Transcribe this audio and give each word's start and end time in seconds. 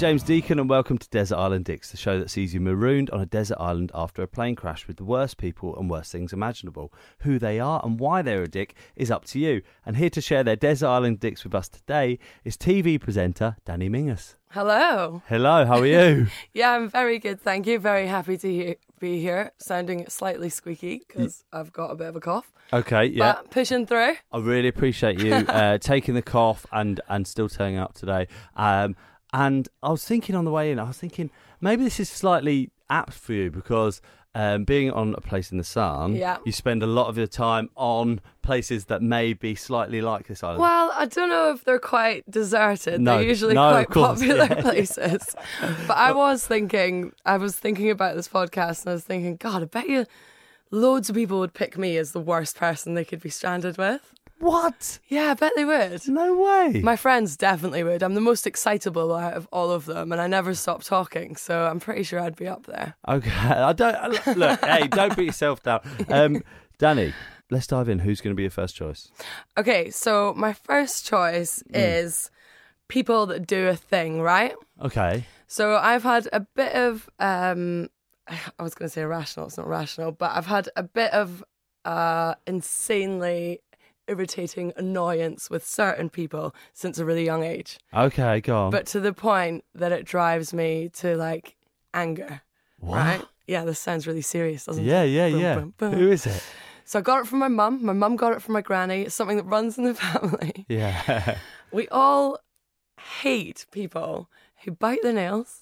James 0.00 0.22
Deacon, 0.22 0.58
and 0.58 0.70
welcome 0.70 0.96
to 0.96 1.06
Desert 1.10 1.36
Island 1.36 1.66
Dicks, 1.66 1.90
the 1.90 1.98
show 1.98 2.18
that 2.18 2.30
sees 2.30 2.54
you 2.54 2.60
marooned 2.60 3.10
on 3.10 3.20
a 3.20 3.26
desert 3.26 3.58
island 3.60 3.92
after 3.94 4.22
a 4.22 4.26
plane 4.26 4.56
crash 4.56 4.88
with 4.88 4.96
the 4.96 5.04
worst 5.04 5.36
people 5.36 5.76
and 5.78 5.90
worst 5.90 6.10
things 6.10 6.32
imaginable. 6.32 6.90
Who 7.18 7.38
they 7.38 7.60
are 7.60 7.82
and 7.84 8.00
why 8.00 8.22
they're 8.22 8.42
a 8.42 8.48
dick 8.48 8.74
is 8.96 9.10
up 9.10 9.26
to 9.26 9.38
you. 9.38 9.60
And 9.84 9.98
here 9.98 10.08
to 10.08 10.22
share 10.22 10.42
their 10.42 10.56
Desert 10.56 10.86
Island 10.86 11.20
Dicks 11.20 11.44
with 11.44 11.54
us 11.54 11.68
today 11.68 12.18
is 12.44 12.56
TV 12.56 12.98
presenter 12.98 13.56
Danni 13.66 13.90
Menzies. 13.90 14.36
Hello. 14.52 15.20
Hello, 15.28 15.66
how 15.66 15.80
are 15.80 15.86
you? 15.86 16.28
Yeah, 16.54 16.70
I'm 16.70 16.88
very 16.88 17.18
good. 17.18 17.38
Thank 17.42 17.66
you. 17.66 17.78
Very 17.78 18.06
happy 18.06 18.38
to 18.38 18.48
he- 18.50 18.76
be 18.98 19.20
here. 19.20 19.52
Sounding 19.58 20.08
slightly 20.08 20.48
squeaky 20.48 21.02
because 21.06 21.44
I've 21.52 21.74
got 21.74 21.90
a 21.90 21.94
bit 21.94 22.08
of 22.08 22.16
a 22.16 22.20
cough. 22.20 22.50
okay, 22.72 23.04
yeah. 23.04 23.34
But 23.34 23.50
pushing 23.50 23.86
through. 23.86 24.14
I 24.32 24.38
really 24.38 24.68
appreciate 24.68 25.20
you 25.20 25.34
uh, 25.48 25.76
taking 25.76 26.14
the 26.14 26.22
cough 26.22 26.64
and 26.72 27.02
and 27.08 27.26
still 27.26 27.50
turning 27.50 27.76
up 27.76 27.92
today. 27.92 28.28
Um, 28.56 28.96
and 29.32 29.68
I 29.82 29.90
was 29.90 30.04
thinking 30.04 30.34
on 30.34 30.44
the 30.44 30.50
way 30.50 30.70
in, 30.72 30.78
I 30.78 30.84
was 30.84 30.98
thinking 30.98 31.30
maybe 31.60 31.84
this 31.84 32.00
is 32.00 32.08
slightly 32.08 32.70
apt 32.88 33.12
for 33.14 33.32
you 33.32 33.50
because 33.50 34.00
um, 34.34 34.64
being 34.64 34.90
on 34.92 35.14
a 35.16 35.20
place 35.20 35.50
in 35.50 35.58
the 35.58 35.64
sun, 35.64 36.14
Yeah. 36.14 36.38
you 36.44 36.52
spend 36.52 36.82
a 36.82 36.86
lot 36.86 37.08
of 37.08 37.18
your 37.18 37.26
time 37.26 37.68
on 37.76 38.20
places 38.42 38.84
that 38.86 39.02
may 39.02 39.32
be 39.32 39.54
slightly 39.56 40.00
like 40.00 40.28
this 40.28 40.42
island. 40.44 40.60
Well, 40.60 40.92
I 40.94 41.06
don't 41.06 41.28
know 41.28 41.50
if 41.52 41.64
they're 41.64 41.80
quite 41.80 42.28
deserted. 42.30 43.00
No, 43.00 43.16
they're 43.18 43.26
usually 43.26 43.54
no, 43.54 43.70
quite 43.72 43.90
course, 43.90 44.20
popular 44.20 44.44
yeah. 44.44 44.54
places. 44.62 45.34
But 45.86 45.96
I 45.96 46.12
was 46.12 46.46
thinking, 46.46 47.12
I 47.24 47.38
was 47.38 47.56
thinking 47.56 47.90
about 47.90 48.14
this 48.14 48.28
podcast 48.28 48.82
and 48.82 48.90
I 48.90 48.94
was 48.94 49.04
thinking, 49.04 49.36
God, 49.36 49.62
I 49.62 49.66
bet 49.66 49.88
you 49.88 50.06
loads 50.70 51.10
of 51.10 51.16
people 51.16 51.40
would 51.40 51.52
pick 51.54 51.76
me 51.76 51.96
as 51.96 52.12
the 52.12 52.20
worst 52.20 52.56
person 52.56 52.94
they 52.94 53.04
could 53.04 53.20
be 53.20 53.30
stranded 53.30 53.78
with. 53.78 54.14
What? 54.40 54.98
Yeah, 55.08 55.30
I 55.30 55.34
bet 55.34 55.52
they 55.54 55.66
would. 55.66 56.08
No 56.08 56.34
way. 56.38 56.80
My 56.82 56.96
friends 56.96 57.36
definitely 57.36 57.84
would. 57.84 58.02
I'm 58.02 58.14
the 58.14 58.22
most 58.22 58.46
excitable 58.46 59.14
out 59.14 59.34
of 59.34 59.46
all 59.52 59.70
of 59.70 59.84
them, 59.84 60.12
and 60.12 60.20
I 60.20 60.26
never 60.26 60.54
stop 60.54 60.82
talking, 60.82 61.36
so 61.36 61.66
I'm 61.66 61.78
pretty 61.78 62.02
sure 62.02 62.20
I'd 62.20 62.36
be 62.36 62.48
up 62.48 62.64
there. 62.66 62.94
okay, 63.06 63.30
I 63.30 63.72
don't 63.74 64.36
look. 64.36 64.60
hey, 64.64 64.88
don't 64.88 65.14
put 65.14 65.24
yourself 65.24 65.62
down. 65.62 65.80
Um, 66.08 66.42
Danni, 66.78 67.12
let's 67.50 67.66
dive 67.66 67.90
in. 67.90 67.98
Who's 67.98 68.22
going 68.22 68.32
to 68.32 68.36
be 68.36 68.44
your 68.44 68.50
first 68.50 68.74
choice? 68.74 69.12
Okay, 69.58 69.90
so 69.90 70.32
my 70.36 70.54
first 70.54 71.06
choice 71.06 71.62
is 71.74 72.30
people 72.88 73.26
that 73.26 73.46
do 73.46 73.68
a 73.68 73.76
thing, 73.76 74.22
right? 74.22 74.54
Okay. 74.82 75.26
So 75.46 75.76
I've 75.76 76.02
had 76.02 76.28
a 76.32 76.40
bit 76.40 76.74
of 76.74 77.08
um 77.18 77.88
I 78.28 78.62
was 78.62 78.74
going 78.74 78.88
to 78.88 78.92
say 78.92 79.02
irrational, 79.02 79.46
it's 79.46 79.58
not 79.58 79.66
rational, 79.66 80.12
but 80.12 80.30
I've 80.34 80.46
had 80.46 80.68
a 80.76 80.82
bit 80.82 81.12
of 81.12 81.44
uh 81.84 82.34
insanely 82.46 83.60
irritating 84.10 84.72
annoyance 84.76 85.48
with 85.48 85.64
certain 85.66 86.10
people 86.10 86.54
since 86.74 86.98
a 86.98 87.04
really 87.04 87.24
young 87.24 87.44
age. 87.44 87.78
Okay, 87.94 88.40
go 88.40 88.56
on. 88.64 88.70
But 88.70 88.86
to 88.88 89.00
the 89.00 89.12
point 89.12 89.64
that 89.74 89.92
it 89.92 90.04
drives 90.04 90.52
me 90.52 90.90
to 90.94 91.16
like 91.16 91.56
anger. 91.94 92.42
What? 92.80 92.96
Right? 92.96 93.24
Yeah, 93.46 93.64
this 93.64 93.78
sounds 93.78 94.06
really 94.06 94.22
serious, 94.22 94.64
doesn't 94.64 94.84
Yeah, 94.84 95.02
it? 95.02 95.08
yeah, 95.08 95.30
Boom, 95.30 95.40
yeah. 95.40 95.54
boom. 95.76 95.92
Who 95.92 96.10
is 96.10 96.26
it? 96.26 96.42
So 96.84 96.98
I 96.98 97.02
got 97.02 97.20
it 97.20 97.26
from 97.28 97.38
my 97.38 97.48
mum. 97.48 97.84
My 97.84 97.92
mum 97.92 98.16
got 98.16 98.32
it 98.32 98.42
from 98.42 98.54
my 98.54 98.60
granny. 98.62 99.02
It's 99.02 99.14
something 99.14 99.36
that 99.36 99.44
runs 99.44 99.78
in 99.78 99.84
the 99.84 99.94
family. 100.06 100.66
Yeah. 100.68 101.36
We 101.72 101.86
all 101.88 102.38
hate 103.22 103.66
people 103.70 104.28
who 104.64 104.72
bite 104.72 105.02
their 105.02 105.12
nails, 105.12 105.60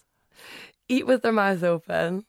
eat 0.88 1.06
with 1.06 1.22
their 1.22 1.32
mouth 1.32 1.62
open, 1.62 2.24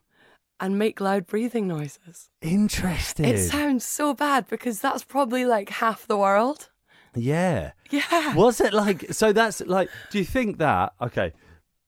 and 0.59 0.77
make 0.77 0.99
loud 0.99 1.27
breathing 1.27 1.67
noises. 1.67 2.29
Interesting. 2.41 3.25
It 3.25 3.37
sounds 3.39 3.85
so 3.85 4.13
bad 4.13 4.47
because 4.47 4.79
that's 4.81 5.03
probably 5.03 5.45
like 5.45 5.69
half 5.69 6.07
the 6.07 6.17
world. 6.17 6.69
yeah. 7.15 7.71
Yeah. 7.89 8.35
Was 8.35 8.61
it 8.61 8.71
like 8.73 9.11
so? 9.13 9.33
That's 9.33 9.61
like. 9.61 9.89
Do 10.11 10.19
you 10.19 10.25
think 10.25 10.59
that? 10.59 10.93
Okay. 11.01 11.33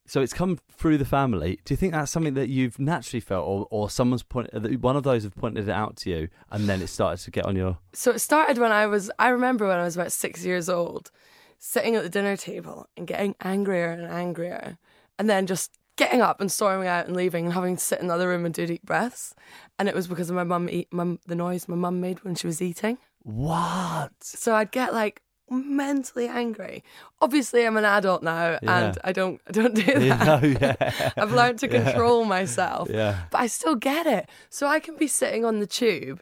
So 0.07 0.19
it's 0.21 0.33
come 0.33 0.57
through 0.71 0.97
the 0.97 1.05
family. 1.05 1.59
Do 1.63 1.73
you 1.73 1.77
think 1.77 1.93
that's 1.93 2.11
something 2.11 2.33
that 2.33 2.49
you've 2.49 2.79
naturally 2.79 3.21
felt, 3.21 3.47
or, 3.47 3.67
or 3.69 3.89
someone's 3.89 4.23
pointed, 4.23 4.81
one 4.83 4.97
of 4.97 5.03
those 5.03 5.23
have 5.23 5.35
pointed 5.35 5.69
it 5.69 5.71
out 5.71 5.95
to 5.97 6.09
you, 6.09 6.27
and 6.49 6.67
then 6.67 6.81
it 6.81 6.87
started 6.87 7.23
to 7.23 7.31
get 7.31 7.45
on 7.45 7.55
your? 7.55 7.77
So 7.93 8.11
it 8.11 8.19
started 8.19 8.57
when 8.57 8.73
I 8.73 8.87
was, 8.87 9.09
I 9.19 9.29
remember 9.29 9.67
when 9.67 9.77
I 9.77 9.83
was 9.83 9.95
about 9.95 10.11
six 10.11 10.43
years 10.43 10.67
old, 10.67 11.11
sitting 11.59 11.95
at 11.95 12.03
the 12.03 12.09
dinner 12.09 12.35
table 12.35 12.87
and 12.97 13.07
getting 13.07 13.35
angrier 13.41 13.91
and 13.91 14.05
angrier, 14.11 14.77
and 15.17 15.29
then 15.29 15.45
just 15.47 15.71
getting 15.97 16.21
up 16.21 16.41
and 16.41 16.51
storming 16.51 16.87
out 16.87 17.05
and 17.07 17.15
leaving 17.15 17.45
and 17.45 17.53
having 17.53 17.75
to 17.75 17.81
sit 17.83 17.99
in 17.99 18.07
the 18.07 18.13
other 18.13 18.27
room 18.29 18.45
and 18.45 18.53
do 18.53 18.65
deep 18.65 18.83
breaths. 18.83 19.33
And 19.77 19.87
it 19.89 19.95
was 19.95 20.07
because 20.07 20.29
of 20.29 20.35
my 20.35 20.43
mum 20.43 20.69
eat, 20.69 20.87
mum, 20.91 21.19
the 21.27 21.35
noise 21.35 21.67
my 21.67 21.75
mum 21.75 21.99
made 22.01 22.23
when 22.23 22.35
she 22.35 22.47
was 22.47 22.61
eating. 22.61 22.97
What? 23.23 24.11
So 24.21 24.55
I'd 24.55 24.71
get 24.71 24.93
like 24.93 25.21
mentally 25.49 26.27
angry. 26.27 26.83
Obviously, 27.21 27.65
I'm 27.65 27.75
an 27.77 27.83
adult 27.85 28.23
now, 28.23 28.57
Yeah. 28.63 28.77
and 28.87 28.97
I 29.03 29.11
don't, 29.11 29.41
I 29.47 29.51
don't 29.51 29.75
do 29.75 29.81
that. 29.83 30.01
You 30.01 30.49
know, 30.49 30.57
yeah. 30.61 31.11
I've 31.17 31.33
learned 31.33 31.59
to 31.59 31.67
control 31.67 32.23
myself. 32.25 32.89
Yeah. 32.89 33.23
But 33.31 33.41
I 33.41 33.47
still 33.47 33.75
get 33.75 34.07
it. 34.07 34.29
So 34.49 34.67
I 34.67 34.79
can 34.79 34.95
be 34.95 35.07
sitting 35.07 35.43
on 35.43 35.59
the 35.59 35.67
tube 35.67 36.21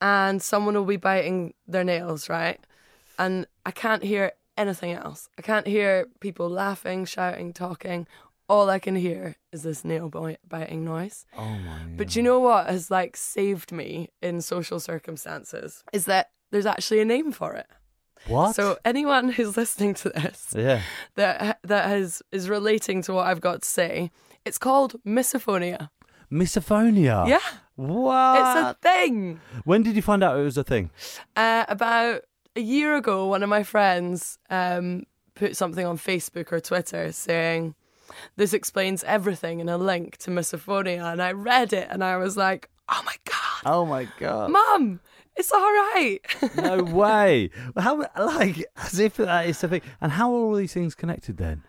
and 0.00 0.42
someone 0.42 0.74
will 0.74 0.84
be 0.84 0.96
biting 0.96 1.54
their 1.66 1.84
nails, 1.84 2.28
right? 2.28 2.60
And 3.18 3.46
I 3.64 3.70
can't 3.70 4.02
hear 4.02 4.32
anything 4.56 4.92
else. 4.92 5.28
I 5.38 5.42
can't 5.42 5.66
hear 5.66 6.06
people 6.20 6.48
laughing, 6.48 7.04
shouting, 7.06 7.52
talking. 7.52 8.06
All 8.50 8.68
I 8.68 8.80
can 8.80 8.96
hear 8.96 9.36
is 9.52 9.62
this 9.62 9.84
nail 9.84 10.08
biting 10.48 10.84
noise. 10.84 11.24
Oh 11.38 11.44
my. 11.44 11.82
But 11.96 12.08
do 12.08 12.18
you 12.18 12.24
know 12.24 12.40
what 12.40 12.66
has 12.66 12.90
like 12.90 13.16
saved 13.16 13.70
me 13.70 14.10
in 14.20 14.40
social 14.42 14.80
circumstances? 14.80 15.84
Is 15.92 16.06
that 16.06 16.30
there's 16.50 16.66
actually 16.66 16.98
a 16.98 17.04
name 17.04 17.30
for 17.30 17.54
it. 17.54 17.68
What? 18.26 18.56
So 18.56 18.76
anyone 18.84 19.28
who's 19.28 19.56
listening 19.56 19.94
to 19.94 20.08
this 20.10 20.52
yeah. 20.56 20.82
that 21.14 21.60
that 21.62 21.86
has 21.88 22.22
is 22.32 22.48
relating 22.48 23.02
to 23.02 23.12
what 23.12 23.28
I've 23.28 23.40
got 23.40 23.62
to 23.62 23.68
say, 23.68 24.10
it's 24.44 24.58
called 24.58 24.96
misophonia. 25.06 25.90
Misophonia. 26.30 27.28
Yeah, 27.28 27.38
What? 27.76 28.36
it's 28.36 28.56
a 28.56 28.76
thing. 28.82 29.40
when 29.64 29.84
did 29.84 29.94
you 29.94 30.02
find 30.02 30.24
out 30.24 30.38
it 30.38 30.42
was 30.42 30.56
a 30.58 30.64
thing? 30.64 30.90
Uh, 31.36 31.64
about 31.68 32.22
a 32.56 32.60
year 32.60 32.96
ago, 32.96 33.26
one 33.26 33.42
of 33.44 33.48
my 33.48 33.62
friends 33.62 34.38
um, 34.50 35.04
put 35.34 35.56
something 35.56 35.86
on 35.86 35.98
Facebook 35.98 36.52
or 36.52 36.60
Twitter 36.60 37.12
saying, 37.12 37.74
This 38.36 38.52
explains 38.52 39.04
everything 39.04 39.60
in 39.60 39.68
a 39.68 39.78
link 39.78 40.16
to 40.18 40.30
misophonia. 40.30 41.12
And 41.12 41.22
I 41.22 41.32
read 41.32 41.72
it 41.72 41.88
and 41.90 42.02
I 42.04 42.16
was 42.16 42.36
like, 42.36 42.68
Oh 42.88 43.02
my 43.04 43.14
God, 43.24 43.62
Oh 43.64 43.86
my 43.86 44.08
god. 44.18 44.50
Mum, 44.50 45.00
it's 45.36 45.52
all 45.52 45.60
right. 45.60 46.18
no 46.56 46.82
way. 46.94 47.50
How 47.76 48.04
like 48.18 48.64
as 48.76 48.98
if 48.98 49.16
that 49.16 49.46
is 49.46 49.60
the 49.60 49.68
thing. 49.68 49.82
And 50.00 50.12
how 50.12 50.30
are 50.32 50.36
all 50.38 50.54
these 50.54 50.72
things 50.74 50.94
connected 50.94 51.36
then? 51.36 51.62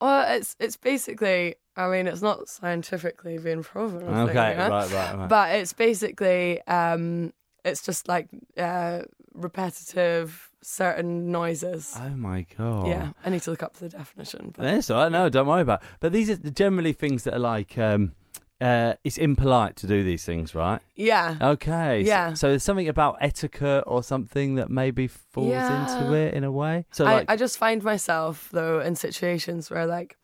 well, 0.00 0.36
it's 0.36 0.56
it's 0.58 0.76
basically, 0.76 1.54
I 1.76 1.88
mean, 1.88 2.06
it's 2.06 2.20
not 2.20 2.48
scientifically 2.48 3.38
being 3.38 3.62
proven. 3.62 4.02
Okay, 4.02 4.34
right, 4.36 4.68
right, 4.68 4.90
right. 4.92 5.28
But 5.28 5.54
it's 5.54 5.72
basically, 5.72 6.60
um, 6.66 7.32
it's 7.64 7.82
just 7.82 8.06
like 8.08 8.28
uh, 8.58 9.02
repetitive 9.32 10.50
certain 10.64 11.30
noises. 11.30 11.94
oh 12.00 12.10
my 12.10 12.46
god. 12.56 12.88
Yeah, 12.88 13.10
I 13.24 13.30
need 13.30 13.42
to 13.42 13.50
look 13.50 13.62
up 13.62 13.74
the 13.74 13.88
definition. 13.88 14.52
But 14.56 14.64
That's 14.64 14.90
all 14.90 15.02
right. 15.02 15.12
No, 15.12 15.28
don't 15.28 15.46
worry 15.46 15.62
about. 15.62 15.82
It. 15.82 15.88
But 16.00 16.12
these 16.12 16.30
are 16.30 16.36
generally 16.36 16.92
things 16.92 17.24
that 17.24 17.34
are 17.34 17.38
like 17.38 17.76
um, 17.78 18.12
uh, 18.60 18.94
it's 19.04 19.18
impolite 19.18 19.76
to 19.76 19.86
do 19.86 20.02
these 20.04 20.24
things, 20.24 20.54
right? 20.54 20.80
Yeah. 20.94 21.36
Okay. 21.40 22.02
Yeah. 22.02 22.34
So, 22.34 22.48
there's 22.48 22.62
something 22.62 22.88
about 22.88 23.18
etiquette 23.20 23.84
or 23.86 24.02
something 24.02 24.54
that 24.54 24.70
maybe 24.70 25.06
falls 25.06 25.52
into 25.52 26.14
it 26.14 26.34
in 26.34 26.44
a 26.44 26.52
way. 26.52 26.86
So 26.90 27.04
like, 27.04 27.28
I, 27.28 27.34
I 27.34 27.36
just 27.36 27.58
find 27.58 27.82
myself 27.82 28.48
though 28.52 28.80
in 28.80 28.94
situations 28.96 29.70
where 29.70 29.86
like, 29.86 30.16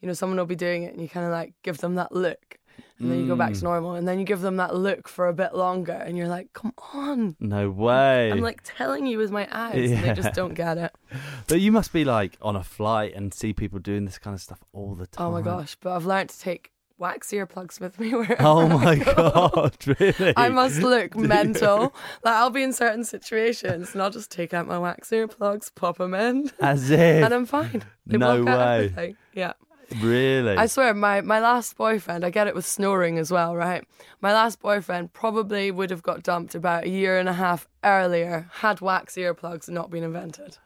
you 0.00 0.08
know, 0.08 0.14
someone 0.14 0.36
will 0.38 0.46
be 0.46 0.56
doing 0.56 0.82
it 0.82 0.92
and 0.92 1.00
you 1.00 1.08
kind 1.08 1.24
of 1.24 1.32
like 1.32 1.54
give 1.62 1.78
them 1.78 1.94
that 1.94 2.12
look, 2.12 2.58
and 2.98 3.10
then 3.10 3.18
you 3.20 3.26
go 3.26 3.36
back 3.36 3.52
to 3.52 3.58
hmm. 3.60 3.66
normal, 3.66 3.94
and 3.94 4.06
then 4.08 4.18
you 4.18 4.24
give 4.24 4.40
them 4.40 4.56
that 4.56 4.74
look 4.74 5.08
for 5.08 5.28
a 5.28 5.32
bit 5.34 5.54
longer, 5.54 5.92
and 5.92 6.16
you're 6.16 6.28
like, 6.28 6.52
come 6.52 6.72
on. 6.94 7.36
no 7.40 7.70
way. 7.70 8.30
I'm 8.32 8.40
like 8.40 8.60
telling 8.64 9.06
you 9.06 9.18
with 9.18 9.30
my 9.30 9.46
eyes, 9.50 9.90
and 9.90 10.02
they 10.02 10.06
Yeah. 10.08 10.14
just 10.14 10.34
don't 10.34 10.54
get 10.54 10.78
it. 10.78 10.92
but 11.48 11.60
you 11.60 11.72
must 11.72 11.92
be 11.92 12.04
like 12.04 12.36
on 12.40 12.56
a 12.56 12.62
flight 12.64 13.14
and 13.14 13.32
see 13.34 13.52
people 13.52 13.78
doing 13.78 14.04
this 14.06 14.18
kind 14.18 14.34
of 14.34 14.40
stuff 14.40 14.60
all 14.72 14.94
the 14.94 15.06
time. 15.06 15.26
Oh 15.26 15.30
my 15.30 15.42
gosh! 15.42 15.76
But 15.80 15.94
I've 15.94 16.06
learned 16.06 16.30
to 16.30 16.38
take 16.40 16.72
wax 16.98 17.28
earplugs 17.30 17.78
with 17.78 18.00
me 18.00 18.10
wherever. 18.14 18.36
Oh 18.40 18.60
I 18.62 18.68
my 18.68 18.96
go. 18.96 19.14
god! 19.14 19.76
Really? 20.00 20.32
I 20.34 20.48
must 20.48 20.78
look 20.80 21.14
mental. 21.16 21.94
Like 22.24 22.34
I'll 22.34 22.48
be 22.50 22.62
in 22.62 22.72
certain 22.72 23.04
situations, 23.04 23.92
and 23.92 24.00
I'll 24.02 24.10
just 24.10 24.30
take 24.30 24.54
out 24.54 24.66
my 24.66 24.78
wax 24.78 25.10
earplugs, 25.10 25.70
pop 25.74 25.98
them 25.98 26.14
in, 26.14 26.50
As 26.60 26.90
if. 26.90 27.24
and 27.24 27.34
I'm 27.34 27.44
fine. 27.46 27.84
They 28.06 28.16
No 28.16 28.42
block 28.42 28.54
out 28.54 28.58
way. 28.66 28.74
everything. 28.76 29.16
Yeah. 29.34 29.52
Really? 30.00 30.56
I 30.56 30.66
swear, 30.66 30.92
my, 30.94 31.20
my 31.20 31.40
last 31.40 31.76
boyfriend, 31.76 32.24
I 32.24 32.30
get 32.30 32.46
it 32.46 32.54
with 32.54 32.66
snoring 32.66 33.18
as 33.18 33.30
well, 33.30 33.54
right? 33.56 33.84
My 34.20 34.32
last 34.32 34.60
boyfriend 34.60 35.12
probably 35.12 35.70
would 35.70 35.90
have 35.90 36.02
got 36.02 36.22
dumped 36.22 36.54
about 36.54 36.84
a 36.84 36.88
year 36.88 37.18
and 37.18 37.28
a 37.28 37.32
half 37.34 37.68
earlier 37.84 38.48
had 38.60 38.80
wax 38.80 39.14
earplugs 39.14 39.68
not 39.68 39.90
been 39.90 40.02
invented. 40.04 40.58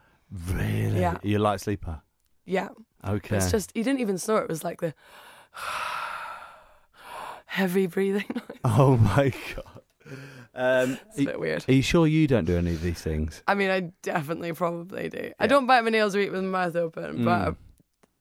really? 0.49 1.01
Yeah. 1.01 1.19
You're 1.23 1.41
a 1.41 1.43
light 1.43 1.61
sleeper. 1.61 2.01
Yeah. 2.45 2.69
Okay. 3.07 3.37
It's 3.37 3.51
just, 3.51 3.71
he 3.75 3.83
didn't 3.83 4.01
even 4.01 4.19
snore. 4.19 4.43
It 4.43 4.49
was 4.49 4.65
like 4.65 4.81
the 4.81 4.95
heavy 7.47 7.87
breathing 7.87 8.25
noise. 8.35 8.59
Oh 8.65 8.97
my 8.97 9.33
god. 9.55 9.83
Um, 10.55 10.99
It's 11.11 11.21
a 11.21 11.25
bit 11.25 11.41
weird. 11.41 11.65
Are 11.69 11.73
you 11.73 11.83
sure 11.83 12.07
you 12.07 12.27
don't 12.27 12.45
do 12.45 12.57
any 12.57 12.73
of 12.73 12.83
these 12.83 13.01
things? 13.01 13.43
I 13.47 13.55
mean, 13.55 13.71
I 13.71 13.93
definitely 14.03 14.53
probably 14.53 15.09
do. 15.09 15.33
I 15.39 15.47
don't 15.47 15.67
bite 15.67 15.83
my 15.83 15.91
nails 15.91 16.15
or 16.17 16.21
eat 16.21 16.33
with 16.33 16.43
my 16.43 16.67
mouth 16.67 16.77
open, 16.77 17.25
but 17.25 17.57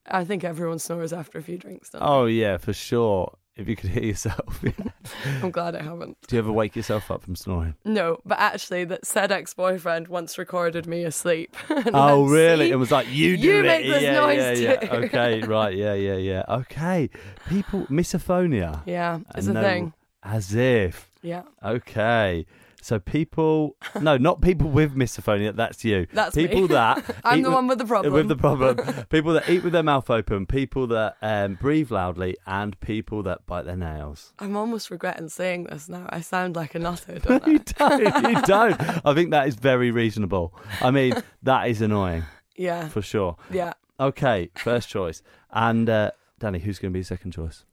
I 0.09 0.25
think 0.25 0.43
everyone 0.43 0.79
snores 0.79 1.13
after 1.13 1.37
a 1.37 1.41
few 1.43 1.57
drinks. 1.57 1.89
Don't. 1.89 2.01
Oh 2.03 2.25
yeah, 2.25 2.57
for 2.57 2.73
sure. 2.73 3.35
If 3.55 3.67
you 3.67 3.75
could 3.75 3.89
hear 3.89 4.03
yourself. 4.03 4.61
they? 4.61 4.73
I'm 5.43 5.51
glad 5.51 5.75
I 5.75 5.83
haven't. 5.83 6.15
Do 6.27 6.35
you 6.37 6.39
ever 6.41 6.51
wake 6.51 6.77
yourself 6.77 7.11
up 7.11 7.23
from 7.23 7.35
snoring? 7.35 7.75
No, 7.83 8.19
but 8.25 8.39
actually, 8.39 8.85
that 8.85 9.05
said 9.05 9.33
ex-boyfriend 9.33 10.07
once 10.07 10.37
recorded 10.37 10.87
me 10.87 11.03
asleep. 11.03 11.57
And 11.69 11.89
Oh 11.93 12.21
went, 12.21 12.31
really? 12.31 12.67
"See? 12.67 12.71
It 12.71 12.75
was 12.77 12.89
like 12.89 13.09
you 13.09 13.35
do 13.35 13.43
You 13.43 13.59
it. 13.59 13.63
make 13.63 13.85
this 13.85 14.01
yeah, 14.03 14.13
noise 14.13 14.61
yeah, 14.61 14.69
yeah. 14.71 14.75
too. 14.77 14.95
Okay, 15.07 15.41
right. 15.41 15.75
Yeah, 15.75 15.93
yeah, 15.93 16.15
yeah. 16.15 16.43
Okay. 16.47 17.09
People 17.49 17.81
misophonia. 17.87 18.81
Yeah, 18.85 19.19
it's 19.35 19.47
a 19.47 19.53
No, 19.53 19.61
thing. 19.61 19.93
As 20.23 20.55
if. 20.55 21.09
Yeah, 21.21 21.41
Okay. 21.61 22.45
So 22.81 22.97
people, 22.97 23.75
no, 23.99 24.15
not 24.17 24.41
people 24.41 24.69
with 24.69 24.95
misophonia. 24.95 25.53
That's 25.55 25.83
you. 25.83 26.07
That's 26.13 26.35
me. 26.35 26.47
people 26.47 26.67
that 26.69 27.03
I'm 27.25 27.39
eat 27.39 27.41
the 27.41 27.49
with- 27.49 27.55
one 27.55 27.67
with 27.67 27.77
the 27.77 27.85
problem. 27.85 28.13
With 28.13 28.27
the 28.29 28.35
problem, 28.37 28.77
people 29.09 29.33
that 29.33 29.49
eat 29.49 29.63
with 29.63 29.73
their 29.73 29.83
mouth 29.83 30.09
open, 30.09 30.45
people 30.45 30.87
that 30.87 31.17
um, 31.21 31.55
breathe 31.55 31.91
loudly, 31.91 32.37
and 32.47 32.79
people 32.79 33.21
that 33.23 33.45
bite 33.45 33.65
their 33.65 33.75
nails. 33.75 34.33
I'm 34.39 34.55
almost 34.55 34.89
regretting 34.89 35.27
saying 35.29 35.65
this 35.65 35.89
now. 35.89 36.05
I 36.09 36.21
sound 36.21 36.55
like 36.55 36.73
a 36.73 36.79
nutter, 36.79 37.19
don't 37.19 37.45
you 37.47 37.59
I? 37.79 37.97
don't. 37.99 38.29
You 38.31 38.41
don't. 38.43 38.81
I 39.05 39.13
think 39.13 39.31
that 39.31 39.47
is 39.47 39.55
very 39.55 39.91
reasonable. 39.91 40.53
I 40.81 40.91
mean, 40.91 41.13
that 41.43 41.67
is 41.67 41.81
annoying 41.81 42.23
Yeah, 42.55 42.87
for 42.87 43.01
sure. 43.01 43.35
yeah. 43.51 43.73
Okay, 43.99 44.49
first 44.55 44.87
choice. 44.87 45.21
And 45.51 45.89
uh, 45.89 46.11
Danni, 46.39 46.61
who's 46.61 46.79
going 46.79 46.93
to 46.93 46.97
be 46.97 47.03
second 47.03 47.31
choice? 47.33 47.65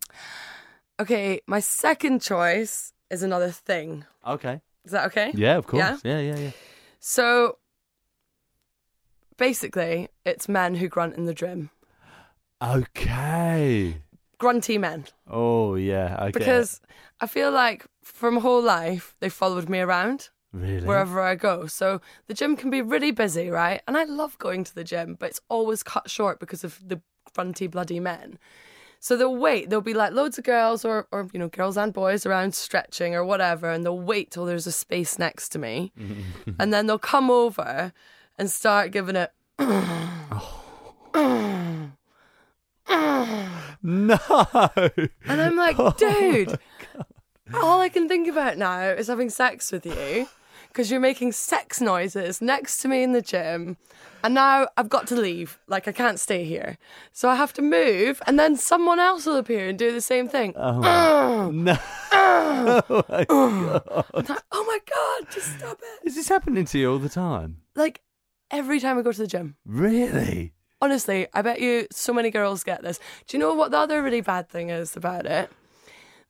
Okay, 0.99 1.41
my 1.47 1.61
second 1.61 2.23
choice 2.23 2.93
is 3.11 3.23
another 3.23 3.51
thing. 3.51 4.05
Okay. 4.27 4.61
Is 4.87 4.93
that 4.93 5.07
okay? 5.07 5.33
Yeah, 5.35 5.57
of 5.57 5.67
course. 5.67 5.81
Yeah? 5.81 5.99
Yeah, 6.05 6.21
yeah, 6.21 6.37
yeah. 6.37 6.51
So, 7.01 7.59
basically, 9.37 10.09
it's 10.25 10.49
men 10.49 10.77
who 10.77 10.89
grunt 10.89 11.17
in 11.17 11.27
the 11.27 11.35
gym. 11.35 11.71
Okay. 12.63 13.97
Grunty 14.39 14.79
men. 14.79 15.07
Oh, 15.29 15.75
yeah. 15.75 16.17
Okay. 16.21 16.31
Because 16.33 16.81
I 17.21 17.27
feel 17.27 17.51
like 17.51 17.87
from 18.03 18.35
my 18.35 18.41
whole 18.41 18.63
life, 18.63 19.15
they 19.21 19.29
followed 19.29 19.69
me 19.69 19.81
around. 19.81 20.31
really, 20.53 20.87
wherever 20.87 21.21
I 21.21 21.35
go. 21.35 21.67
So 21.67 22.01
the 22.29 22.35
gym 22.35 22.57
can 22.57 22.71
be 22.71 22.81
really 22.81 23.11
busy, 23.11 23.51
right? 23.51 23.83
And 23.87 23.97
I 23.97 24.05
love 24.05 24.39
going 24.39 24.65
to 24.65 24.75
the 24.75 24.85
gym, 24.85 25.17
but 25.19 25.31
it's 25.31 25.41
always 25.49 25.83
cut 25.83 26.09
short 26.11 26.41
because 26.41 26.65
of 26.65 26.81
the 26.87 27.01
grunty 27.35 27.67
bloody 27.67 28.01
men. 28.01 28.39
So 29.07 29.17
they'll 29.17 29.37
wait. 29.37 29.71
There'll 29.71 29.83
be 29.83 29.95
like 29.95 30.15
loads 30.15 30.37
of 30.37 30.43
girls 30.43 30.85
or, 30.85 31.07
or 31.13 31.29
you 31.33 31.39
know, 31.39 31.47
girls 31.47 31.77
and 31.77 31.93
boys 31.93 32.27
around 32.27 32.57
stretching 32.57 33.15
or 33.15 33.25
whatever, 33.25 33.71
and 33.71 33.85
they'll 33.85 33.97
wait 33.97 34.33
till 34.33 34.47
there's 34.47 34.67
a 34.67 34.73
space 34.73 35.17
next 35.17 35.51
to 35.51 35.61
me. 35.61 35.93
and 36.59 36.75
then 36.75 36.89
they'll 36.89 36.99
come 36.99 37.31
over 37.31 37.93
and 38.37 38.51
start 38.51 38.91
giving 38.91 39.15
it 39.15 39.31
no. 39.61 39.69
And 43.85 45.41
I'm 45.41 45.57
like, 45.57 45.77
oh 45.79 45.95
dude, 45.97 46.59
all 47.55 47.81
I 47.81 47.89
can 47.89 48.09
think 48.09 48.27
about 48.27 48.59
now 48.59 48.81
is 48.81 49.07
having 49.07 49.31
sex 49.31 49.71
with 49.71 49.87
you 49.87 50.27
because 50.77 50.91
you're 50.91 51.01
making 51.01 51.33
sex 51.33 51.81
noises 51.81 52.43
next 52.43 52.77
to 52.83 52.89
me 52.89 53.03
in 53.03 53.13
the 53.13 53.23
gym. 53.23 53.79
And 54.23 54.35
now 54.35 54.69
I've 54.77 54.91
got 54.91 55.07
to 55.07 55.17
leave. 55.17 55.59
Like, 55.67 55.89
I 55.89 55.93
can't 55.93 56.21
stay 56.21 56.45
here. 56.45 56.77
So 57.13 57.31
I 57.31 57.37
have 57.37 57.55
to 57.55 57.63
move, 57.63 58.21
and 58.27 58.39
then 58.39 58.57
someone 58.57 59.01
else 59.01 59.25
will 59.25 59.39
appear 59.39 59.71
and 59.71 59.79
do 59.79 59.91
the 59.91 60.03
same 60.03 60.29
thing. 60.29 60.53
Oh, 60.55 61.51
no. 61.55 61.79
oh, 62.13 62.83
my 63.09 63.15
like, 63.15 64.43
oh 64.53 64.65
my 64.67 64.79
God, 64.95 65.33
just 65.33 65.59
stop 65.59 65.79
it. 65.81 66.07
Is 66.07 66.15
this 66.15 66.29
happening 66.29 66.67
to 66.67 66.79
you 66.79 66.93
all 66.93 66.99
the 66.99 67.09
time? 67.09 67.63
Like, 67.75 68.03
every 68.51 68.79
time 68.79 68.99
I 68.99 69.03
go 69.03 69.13
to 69.13 69.19
the 69.19 69.27
gym. 69.27 69.57
Really? 69.65 70.53
Honestly, 70.83 71.27
I 71.33 71.41
bet 71.41 71.59
you 71.59 71.87
so 71.91 72.13
many 72.13 72.31
girls 72.31 72.65
get 72.65 72.83
this. 72.83 73.01
Do 73.27 73.39
you 73.39 73.41
know 73.41 73.55
what 73.55 73.71
the 73.71 73.79
other 73.79 74.03
really 74.03 74.21
bad 74.21 74.51
thing 74.51 74.69
is 74.69 74.95
about 74.95 75.25
it? 75.25 75.51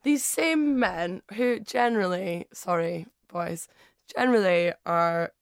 These 0.04 0.22
same 0.22 0.78
men 0.78 1.22
who 1.34 1.58
generally, 1.58 2.46
sorry, 2.52 3.08
boys, 3.26 3.66
generally 4.14 4.72
are 4.84 5.32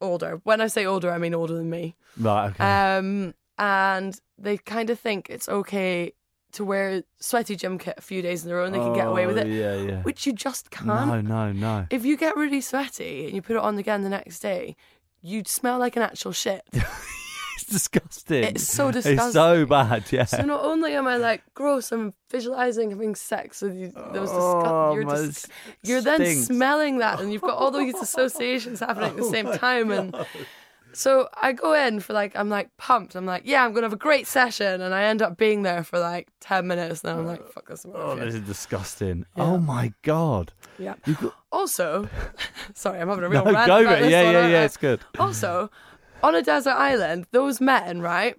older. 0.00 0.40
When 0.44 0.60
I 0.60 0.66
say 0.68 0.84
older, 0.86 1.10
I 1.10 1.18
mean 1.18 1.34
older 1.34 1.54
than 1.54 1.70
me. 1.70 1.96
Right, 2.18 2.48
okay. 2.50 2.64
Um, 2.98 3.34
and 3.58 4.18
they 4.38 4.58
kind 4.58 4.90
of 4.90 4.98
think 5.00 5.28
it's 5.30 5.48
okay 5.48 6.12
to 6.52 6.64
wear 6.64 7.02
sweaty 7.18 7.56
gym 7.56 7.78
kit 7.78 7.94
a 7.98 8.00
few 8.00 8.22
days 8.22 8.44
in 8.44 8.50
a 8.50 8.54
row 8.54 8.64
and 8.64 8.74
they 8.74 8.78
can 8.78 8.94
get 8.94 9.06
away 9.08 9.26
with 9.26 9.36
Oh, 9.38 9.42
it, 9.42 9.46
Yeah, 9.48 9.74
yeah. 9.76 10.02
which 10.02 10.26
you 10.26 10.32
just 10.32 10.70
can't. 10.70 10.86
No, 10.86 11.20
no, 11.20 11.52
no. 11.52 11.86
If 11.90 12.04
you 12.04 12.16
get 12.16 12.36
really 12.36 12.60
sweaty 12.60 13.26
and 13.26 13.34
you 13.34 13.42
put 13.42 13.56
it 13.56 13.62
on 13.62 13.76
again 13.78 14.02
the 14.02 14.08
next 14.08 14.40
day, 14.40 14.76
you'd 15.22 15.48
smell 15.48 15.78
like 15.78 15.96
an 15.96 16.02
actual 16.02 16.32
shit. 16.32 16.62
It's 17.56 17.64
disgusting. 17.64 18.44
It's 18.44 18.62
so 18.64 18.90
disgusting. 18.92 19.14
It's 19.14 19.24
disgusting. 19.26 19.32
so 19.32 19.66
bad, 19.66 20.12
yeah. 20.12 20.24
So 20.26 20.42
not 20.42 20.62
only 20.64 20.94
am 20.94 21.06
I 21.08 21.16
like 21.16 21.42
gross, 21.54 21.90
I'm 21.90 22.12
visualizing 22.30 22.90
having 22.90 23.14
sex 23.14 23.62
with 23.62 23.74
you. 23.74 23.92
Those 24.12 24.28
Oh, 24.30 24.94
disgust- 24.94 24.94
you're, 24.94 25.26
dis- 25.26 25.46
you're 25.82 26.00
then 26.02 26.36
smelling 26.36 26.98
that, 26.98 27.20
and 27.20 27.32
you've 27.32 27.42
got 27.42 27.56
all 27.56 27.70
these 27.70 27.94
associations 28.00 28.80
happening 28.80 29.10
at 29.10 29.16
the 29.16 29.22
Oh 29.24 29.30
same 29.32 29.46
my 29.46 29.56
time. 29.56 29.90
And 29.90 30.14
so 30.92 31.28
I 31.40 31.52
go 31.52 31.72
in 31.74 32.00
for 32.00 32.12
like 32.12 32.36
I'm 32.36 32.48
like 32.50 32.74
pumped. 32.76 33.14
I'm 33.16 33.26
like, 33.26 33.42
yeah, 33.46 33.64
I'm 33.64 33.72
gonna 33.72 33.86
have 33.86 33.92
a 33.92 33.96
great 33.96 34.26
session, 34.26 34.80
and 34.82 34.94
I 34.94 35.04
end 35.04 35.22
up 35.22 35.36
being 35.36 35.62
there 35.62 35.82
for 35.82 35.98
like 35.98 36.28
ten 36.40 36.66
minutes. 36.66 37.02
And 37.04 37.18
I'm 37.20 37.26
like, 37.26 37.40
uh, 37.40 37.44
fuck 37.44 37.68
this. 37.68 37.84
Oh, 37.92 38.16
this 38.16 38.34
is 38.34 38.40
disgusting. 38.42 39.24
Oh 39.36 39.58
my 39.58 39.92
god. 40.02 40.52
Yeah. 40.78 40.94
Got- 41.20 41.34
Also, 41.52 42.08
sorry, 42.74 43.00
I'm 43.00 43.08
having 43.08 43.24
a 43.24 43.28
No, 43.28 43.44
real 43.44 43.52
rant 43.54 43.66
go 43.66 43.80
about 43.80 43.98
it. 43.98 44.02
this 44.02 44.10
Yeah, 44.12 44.30
yeah, 44.30 44.46
yeah. 44.48 44.64
It's 44.64 44.76
good. 44.76 45.00
Also, 45.18 45.70
on 46.26 46.34
a 46.34 46.42
desert 46.42 46.74
island, 46.74 47.26
those 47.30 47.60
men, 47.60 48.00
right? 48.00 48.36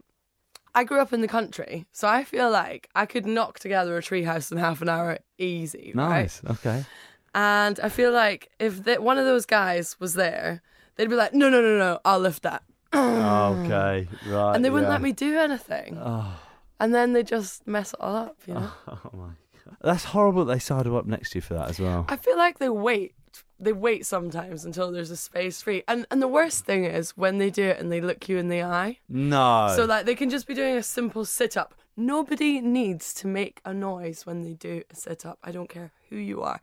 I 0.75 0.83
grew 0.83 0.99
up 0.99 1.13
in 1.13 1.21
the 1.21 1.27
country, 1.27 1.85
so 1.91 2.07
I 2.07 2.23
feel 2.23 2.51
like 2.51 2.89
I 2.93 3.05
could 3.05 3.25
knock 3.25 3.59
together 3.59 3.97
a 3.97 4.01
treehouse 4.01 4.51
in 4.51 4.57
half 4.57 4.81
an 4.81 4.89
hour 4.89 5.19
easy. 5.37 5.93
Right? 5.95 6.21
Nice. 6.21 6.41
Okay. 6.49 6.85
And 7.33 7.79
I 7.79 7.89
feel 7.89 8.11
like 8.11 8.49
if 8.59 8.85
one 8.99 9.17
of 9.17 9.25
those 9.25 9.45
guys 9.45 9.99
was 9.99 10.15
there, 10.15 10.61
they'd 10.95 11.09
be 11.09 11.15
like, 11.15 11.33
no, 11.33 11.49
no, 11.49 11.61
no, 11.61 11.77
no, 11.77 11.99
I'll 12.03 12.19
lift 12.19 12.43
that. 12.43 12.63
okay. 12.93 14.07
Right. 14.27 14.55
And 14.55 14.65
they 14.65 14.69
wouldn't 14.69 14.89
yeah. 14.89 14.93
let 14.93 15.01
me 15.01 15.13
do 15.13 15.37
anything. 15.37 15.97
Oh, 16.01 16.39
And 16.79 16.93
then 16.93 17.13
they 17.13 17.23
just 17.23 17.65
mess 17.65 17.93
it 17.93 18.01
all 18.01 18.15
up, 18.15 18.37
you 18.45 18.53
know? 18.53 18.69
oh 18.87 19.09
my 19.13 19.29
god. 19.65 19.77
That's 19.81 20.03
horrible. 20.03 20.45
That 20.45 20.53
they 20.55 20.59
sidle 20.59 20.97
up 20.97 21.05
next 21.05 21.31
to 21.31 21.37
you 21.37 21.41
for 21.41 21.53
that 21.53 21.69
as 21.69 21.79
well. 21.79 22.05
I 22.09 22.17
feel 22.17 22.37
like 22.37 22.59
they 22.59 22.69
wait. 22.69 23.13
They 23.59 23.73
wait 23.73 24.05
sometimes 24.05 24.65
until 24.65 24.91
there's 24.91 25.11
a 25.11 25.17
space 25.17 25.61
free. 25.61 25.83
And 25.87 26.05
and 26.11 26.21
the 26.21 26.27
worst 26.27 26.65
thing 26.65 26.85
is 26.85 27.17
when 27.17 27.37
they 27.37 27.49
do 27.49 27.63
it 27.63 27.79
and 27.79 27.91
they 27.91 28.01
look 28.01 28.29
you 28.29 28.37
in 28.37 28.49
the 28.49 28.63
eye. 28.63 28.99
No. 29.09 29.73
So 29.75 29.85
like 29.85 30.05
they 30.05 30.15
can 30.15 30.29
just 30.29 30.47
be 30.47 30.53
doing 30.53 30.75
a 30.75 30.83
simple 30.83 31.25
sit 31.25 31.57
up. 31.57 31.73
Nobody 31.95 32.61
needs 32.61 33.13
to 33.15 33.27
make 33.27 33.59
a 33.65 33.73
noise 33.73 34.25
when 34.25 34.43
they 34.43 34.53
do 34.53 34.83
a 34.91 34.95
sit 34.95 35.25
up. 35.25 35.39
I 35.43 35.51
don't 35.51 35.69
care 35.69 35.91
who 36.09 36.17
you 36.17 36.41
are. 36.41 36.61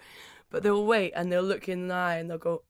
But 0.51 0.63
they'll 0.63 0.87
wait 0.87 1.13
and 1.17 1.33
they'll 1.33 1.43
look 1.43 1.67
you 1.67 1.73
in 1.73 1.89
the 1.89 1.95
eye 1.95 2.17
and 2.19 2.31
they'll 2.31 2.39
go 2.39 2.63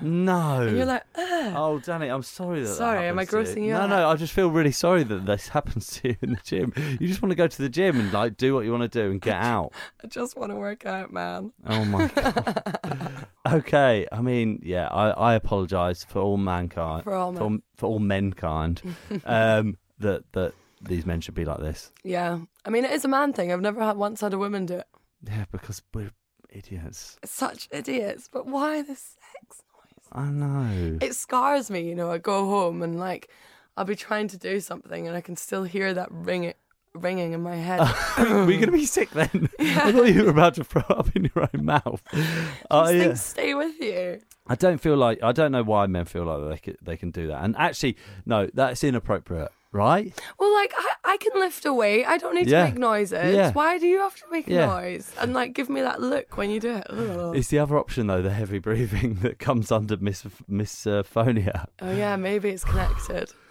No. 0.00 0.62
and 0.62 0.76
you're 0.76 0.86
like, 0.86 1.04
Ugh. 1.14 1.54
Oh, 1.56 1.80
Danni, 1.82 2.12
I'm 2.12 2.22
sorry 2.22 2.60
that. 2.62 2.68
that 2.68 2.74
Sorry, 2.74 3.06
am 3.08 3.18
I 3.18 3.24
grossing 3.24 3.64
you 3.64 3.72
No, 3.72 3.80
out? 3.82 3.90
no, 3.90 4.08
I 4.08 4.16
just 4.16 4.32
feel 4.32 4.50
really 4.50 4.72
sorry 4.72 5.04
that 5.04 5.24
this 5.24 5.48
happens 5.56 5.86
to 6.00 6.08
you 6.08 6.16
in 6.20 6.30
the 6.32 6.40
gym. 6.44 6.72
You 7.00 7.06
just 7.08 7.22
want 7.22 7.30
to 7.30 7.36
go 7.36 7.46
to 7.46 7.62
the 7.62 7.68
gym 7.68 7.98
and 7.98 8.12
like 8.12 8.36
do 8.36 8.54
what 8.54 8.64
you 8.64 8.72
want 8.72 8.82
to 8.82 8.88
do 8.88 9.10
and 9.10 9.20
get 9.20 9.36
out. 9.36 9.72
I 10.02 10.08
just 10.08 10.36
want 10.36 10.50
to 10.52 10.56
work 10.56 10.84
out, 10.84 11.12
man. 11.12 11.52
Oh 11.66 11.84
my 11.84 12.08
god. 12.14 13.26
okay, 13.50 14.06
I 14.12 14.20
mean, 14.20 14.60
yeah, 14.64 14.88
I, 14.88 15.10
I 15.10 15.34
apologise 15.34 16.04
for 16.04 16.20
all 16.20 16.36
mankind, 16.36 17.04
For 17.04 17.14
all 17.14 17.32
for, 17.32 17.58
for 17.76 17.86
all 17.86 17.98
mankind, 18.00 18.82
um, 19.24 19.78
that 20.00 20.24
that 20.32 20.52
these 20.82 21.06
men 21.06 21.20
should 21.20 21.34
be 21.34 21.44
like 21.46 21.60
this. 21.60 21.90
Yeah. 22.04 22.40
I 22.64 22.70
mean, 22.70 22.84
it 22.84 22.90
is 22.90 23.04
a 23.04 23.08
man 23.08 23.32
thing. 23.32 23.50
I've 23.52 23.60
never 23.62 23.82
had 23.82 23.96
once 23.96 24.20
had 24.20 24.34
a 24.34 24.38
woman 24.38 24.66
do 24.66 24.74
it. 24.78 24.86
Yeah, 25.22 25.46
because 25.50 25.80
we're 25.94 26.10
idiots. 26.50 27.18
Such 27.24 27.68
idiots. 27.70 28.28
But 28.32 28.46
why 28.46 28.82
the 28.82 28.94
sex 28.94 29.62
noise? 29.72 30.08
I 30.12 30.30
know. 30.30 30.98
It 31.00 31.14
scars 31.14 31.70
me, 31.70 31.80
you 31.80 31.94
know. 31.94 32.10
I 32.10 32.18
go 32.18 32.46
home 32.46 32.82
and 32.82 32.98
like 32.98 33.28
I'll 33.76 33.84
be 33.84 33.96
trying 33.96 34.28
to 34.28 34.38
do 34.38 34.60
something 34.60 35.06
and 35.06 35.16
I 35.16 35.20
can 35.20 35.36
still 35.36 35.64
hear 35.64 35.92
that 35.94 36.10
ring 36.10 36.44
it 36.44 36.56
ringing 36.94 37.32
in 37.32 37.42
my 37.42 37.56
head. 37.56 37.80
Were 38.18 38.50
you 38.50 38.58
going 38.58 38.66
to 38.66 38.72
be 38.72 38.86
sick 38.86 39.10
then? 39.10 39.48
I 39.58 39.92
thought 39.92 40.08
you 40.08 40.24
were 40.24 40.30
about 40.30 40.54
to 40.54 40.64
throw 40.64 40.82
up 40.88 41.14
in 41.14 41.30
your 41.34 41.48
own 41.54 41.64
mouth. 41.64 42.02
Uh, 42.70 42.88
things 42.88 43.22
stay 43.22 43.54
with 43.54 43.78
you. 43.80 44.20
I 44.46 44.54
don't 44.54 44.78
feel 44.78 44.96
like 44.96 45.22
I 45.22 45.32
don't 45.32 45.52
know 45.52 45.62
why 45.62 45.86
men 45.86 46.04
feel 46.04 46.24
like 46.24 46.50
they 46.50 46.58
can, 46.58 46.76
they 46.82 46.96
can 46.96 47.10
do 47.10 47.26
that. 47.28 47.44
And 47.44 47.56
actually, 47.56 47.96
no, 48.24 48.48
that's 48.54 48.84
inappropriate, 48.84 49.50
right? 49.76 50.12
Well, 50.38 50.52
like 50.54 50.72
I, 50.76 51.12
I 51.12 51.16
can 51.18 51.32
lift 51.40 51.64
a 51.66 51.72
weight. 51.72 52.04
I 52.06 52.18
don't 52.18 52.34
need 52.34 52.48
Yeah. 52.48 52.64
to 52.66 52.70
make 52.72 52.78
noises. 52.78 53.34
Yeah. 53.34 53.52
Why 53.52 53.78
do 53.78 53.86
you 53.86 53.98
have 54.00 54.16
to 54.16 54.24
make 54.30 54.48
a 54.48 54.66
noise 54.66 55.12
and 55.20 55.32
like 55.34 55.52
give 55.54 55.68
me 55.68 55.80
that 55.82 56.00
look 56.00 56.36
when 56.36 56.50
you 56.50 56.58
do 56.60 56.76
it? 56.76 56.86
Ugh. 56.90 57.36
It's 57.36 57.48
the 57.48 57.58
other 57.58 57.76
option 57.78 58.06
though, 58.06 58.22
the 58.22 58.30
heavy 58.30 58.58
breathing 58.68 59.14
that 59.22 59.38
comes 59.38 59.70
under 59.70 59.96
mis 59.98 60.24
misphonia. 60.50 61.66
Oh 61.80 61.92
yeah, 61.92 62.16
maybe 62.16 62.48
it's 62.50 62.64
connected. 62.64 63.32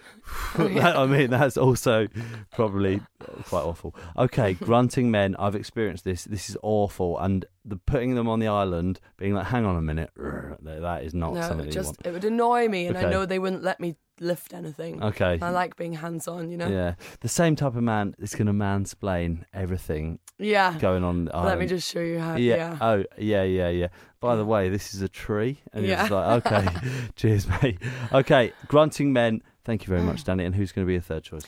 Oh, 0.58 0.66
that- 0.66 0.96
I 0.96 1.06
mean, 1.06 1.30
that's 1.30 1.56
also 1.56 2.08
probably 2.52 3.00
quite 3.44 3.62
awful. 3.62 3.94
Okay, 4.18 4.54
grunting 4.68 5.08
men. 5.08 5.36
I've 5.38 5.54
experienced 5.54 6.02
this. 6.04 6.24
This 6.24 6.50
is 6.50 6.56
awful, 6.64 7.16
and 7.20 7.44
the 7.64 7.76
putting 7.76 8.16
them 8.16 8.28
on 8.28 8.40
the 8.40 8.48
island, 8.48 8.98
being 9.18 9.34
like, 9.34 9.46
"Hang 9.46 9.64
on 9.64 9.76
a 9.76 9.82
minute," 9.82 10.10
that 10.16 11.04
is 11.04 11.14
not 11.14 11.34
no, 11.34 11.42
something 11.42 11.60
it 11.60 11.66
you 11.66 11.72
just 11.72 12.04
it 12.04 12.10
would 12.10 12.24
annoy 12.24 12.66
me, 12.66 12.88
and 12.88 12.98
I 12.98 13.08
know 13.08 13.24
they 13.24 13.38
wouldn't 13.38 13.62
let 13.62 13.78
me 13.78 13.94
lift 14.20 14.54
anything. 14.54 15.02
Okay. 15.02 15.38
I 15.40 15.50
like 15.50 15.76
being 15.76 15.92
hands 15.94 16.26
on, 16.28 16.50
you 16.50 16.56
know. 16.56 16.68
Yeah, 16.68 16.94
the 17.20 17.28
same 17.28 17.56
type 17.56 17.74
of 17.76 17.82
man 17.82 18.14
is 18.18 18.34
going 18.34 18.46
to 18.46 18.52
mansplain 18.52 19.44
everything 19.52 20.18
Yeah. 20.38 20.76
going 20.78 21.04
on. 21.04 21.26
the 21.26 21.36
Let 21.36 21.58
me 21.58 21.66
just 21.66 21.90
show 21.90 22.00
you 22.00 22.18
how. 22.18 22.36
Yeah. 22.36 22.56
Yeah. 22.56 22.78
Oh, 22.80 23.04
yeah, 23.18 23.42
yeah, 23.42 23.68
yeah. 23.68 23.88
By 24.20 24.36
the 24.36 24.44
way, 24.44 24.68
this 24.68 24.94
is 24.94 25.02
a 25.02 25.08
tree, 25.08 25.60
and 25.72 25.86
Yeah. 25.86 26.08
like, 26.10 26.46
okay, 26.46 26.66
cheers, 27.16 27.46
mate. 27.62 27.78
Okay, 28.12 28.52
grunting 28.68 29.12
men. 29.12 29.42
Thank 29.64 29.82
you 29.86 29.88
very 29.88 30.02
much, 30.02 30.24
Danni. 30.24 30.46
And 30.46 30.54
who's 30.54 30.72
going 30.72 30.86
to 30.86 30.90
be 30.90 30.96
a 30.96 31.00
third 31.00 31.24
choice? 31.24 31.42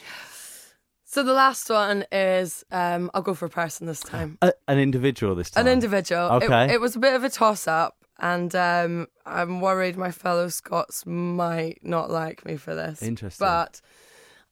So 1.04 1.22
the 1.22 1.32
last 1.32 1.70
one 1.70 2.04
is 2.12 2.64
um, 2.70 3.10
I'll 3.14 3.22
go 3.22 3.32
for 3.32 3.46
a 3.46 3.50
person 3.50 3.86
this 3.86 4.00
time. 4.14 4.36
A, 4.42 4.52
an 4.66 4.78
individual 4.78 5.34
this 5.34 5.50
time. 5.50 5.66
An 5.66 5.72
individual. 5.72 6.26
It- 6.36 6.44
Okay. 6.44 6.72
It, 6.74 6.80
was 6.80 6.96
a 6.96 6.98
bit 6.98 7.14
of 7.14 7.24
a 7.24 7.30
toss 7.30 7.66
up, 7.66 7.96
and 8.18 8.54
um, 8.54 9.06
I'm 9.26 9.60
worried 9.60 9.96
my 9.96 10.10
fellow 10.10 10.48
Scots 10.48 11.04
might 11.06 11.78
not 11.82 12.10
like 12.10 12.44
me 12.44 12.56
for 12.56 12.74
this. 12.74 13.02
Interesting. 13.02 13.44
But 13.44 13.80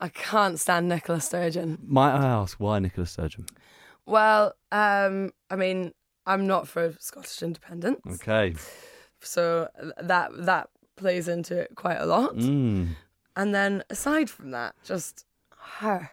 I 0.01 0.09
can't 0.09 0.61
stand 0.61 0.89
Nicola 0.89 1.21
Sturgeon. 1.21 1.79
Might 1.87 2.13
I 2.15 2.27
ask 2.27 2.61
why 2.61 2.79
Nicola 2.79 3.07
Sturgeon? 3.07 3.47
Well, 4.05 4.55
um, 4.71 5.33
I 5.51 5.57
mean, 5.57 5.93
I'm 6.27 6.47
not 6.47 6.69
for 6.69 6.95
Scottish 7.01 7.43
independence, 7.43 8.01
Okay. 8.07 8.55
so 9.21 9.69
that 10.01 10.31
that 10.37 10.69
plays 10.97 11.29
into 11.29 11.59
it 11.59 11.71
quite 11.75 11.99
a 11.99 12.07
lot. 12.07 12.37
Mm. 12.37 12.91
And 13.35 13.55
then 13.55 13.83
aside 13.91 14.31
from 14.31 14.51
that, 14.53 14.75
just 14.85 15.25
her. 15.59 16.11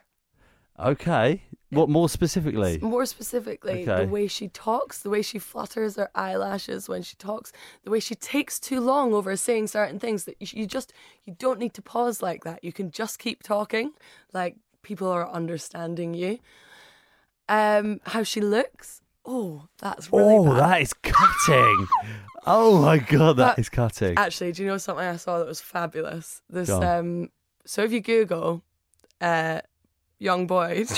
Okay. 0.80 1.44
What 1.74 1.90
more 1.90 2.10
specifically? 2.10 2.80
More 2.82 3.06
specifically, 3.06 3.84
Okay. 3.84 4.06
the 4.06 4.12
way 4.12 4.28
she 4.28 4.48
talks, 4.48 5.00
the 5.00 5.10
way 5.10 5.22
she 5.22 5.40
flutters 5.40 5.96
her 5.96 6.10
eyelashes 6.16 6.88
when 6.90 7.02
she 7.04 7.16
talks, 7.16 7.52
the 7.84 7.92
way 7.92 8.00
she 8.00 8.16
takes 8.16 8.60
too 8.60 8.80
long 8.80 9.14
over 9.14 9.36
saying 9.36 9.68
certain 9.68 10.00
things 10.00 10.26
that 10.26 10.36
you, 10.40 10.66
just 10.66 10.94
you 11.26 11.36
don't 11.38 11.60
need 11.60 11.74
to 11.76 11.82
pause 11.82 12.22
like 12.22 12.44
that. 12.44 12.64
You 12.64 12.72
can 12.74 12.92
just 12.92 13.20
keep 13.20 13.44
talking, 13.44 13.92
like 14.34 14.56
people 14.82 15.08
are 15.10 15.30
understanding 15.30 16.14
you. 16.14 16.40
Um, 17.50 18.00
how 18.06 18.24
she 18.24 18.40
looks, 18.42 19.02
oh, 19.26 19.68
that's 19.80 20.12
really 20.12 20.36
oh, 20.36 20.46
bad. 20.46 20.60
that 20.60 20.82
is 20.82 20.94
cutting. 20.94 21.88
oh 22.46 22.82
my 22.82 22.98
god, 23.00 23.38
that 23.38 23.56
But- 23.56 23.60
is 23.60 23.70
cutting. 23.70 24.18
Actually, 24.18 24.52
do 24.54 24.64
you 24.64 24.70
know 24.70 24.78
something 24.78 25.06
I 25.06 25.18
saw 25.18 25.40
that 25.40 25.48
was 25.48 25.60
fabulous? 25.62 26.42
This 26.50 26.70
um, 26.70 27.30
so 27.66 27.84
if 27.84 27.92
you 27.92 28.02
Google, 28.02 28.64
uh, 29.22 29.62
young 30.20 30.48
boy. 30.48 30.86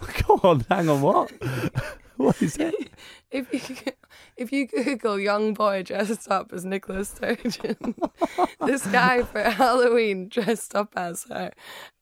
Go 0.26 0.40
on, 0.42 0.64
hang 0.68 0.88
on, 0.88 1.00
what? 1.02 1.30
what 2.16 2.40
is 2.42 2.56
it? 2.56 2.74
If 3.30 3.52
you 3.52 3.92
if 4.38 4.52
you 4.52 4.66
Google 4.66 5.20
young 5.20 5.52
boy 5.52 5.82
dressed 5.82 6.30
up 6.30 6.50
as 6.54 6.64
Nicola 6.64 7.04
Sturgeon, 7.04 7.94
this 8.64 8.86
guy 8.86 9.22
for 9.22 9.42
Halloween 9.42 10.30
dressed 10.30 10.74
up 10.74 10.94
as 10.96 11.24
her, 11.24 11.50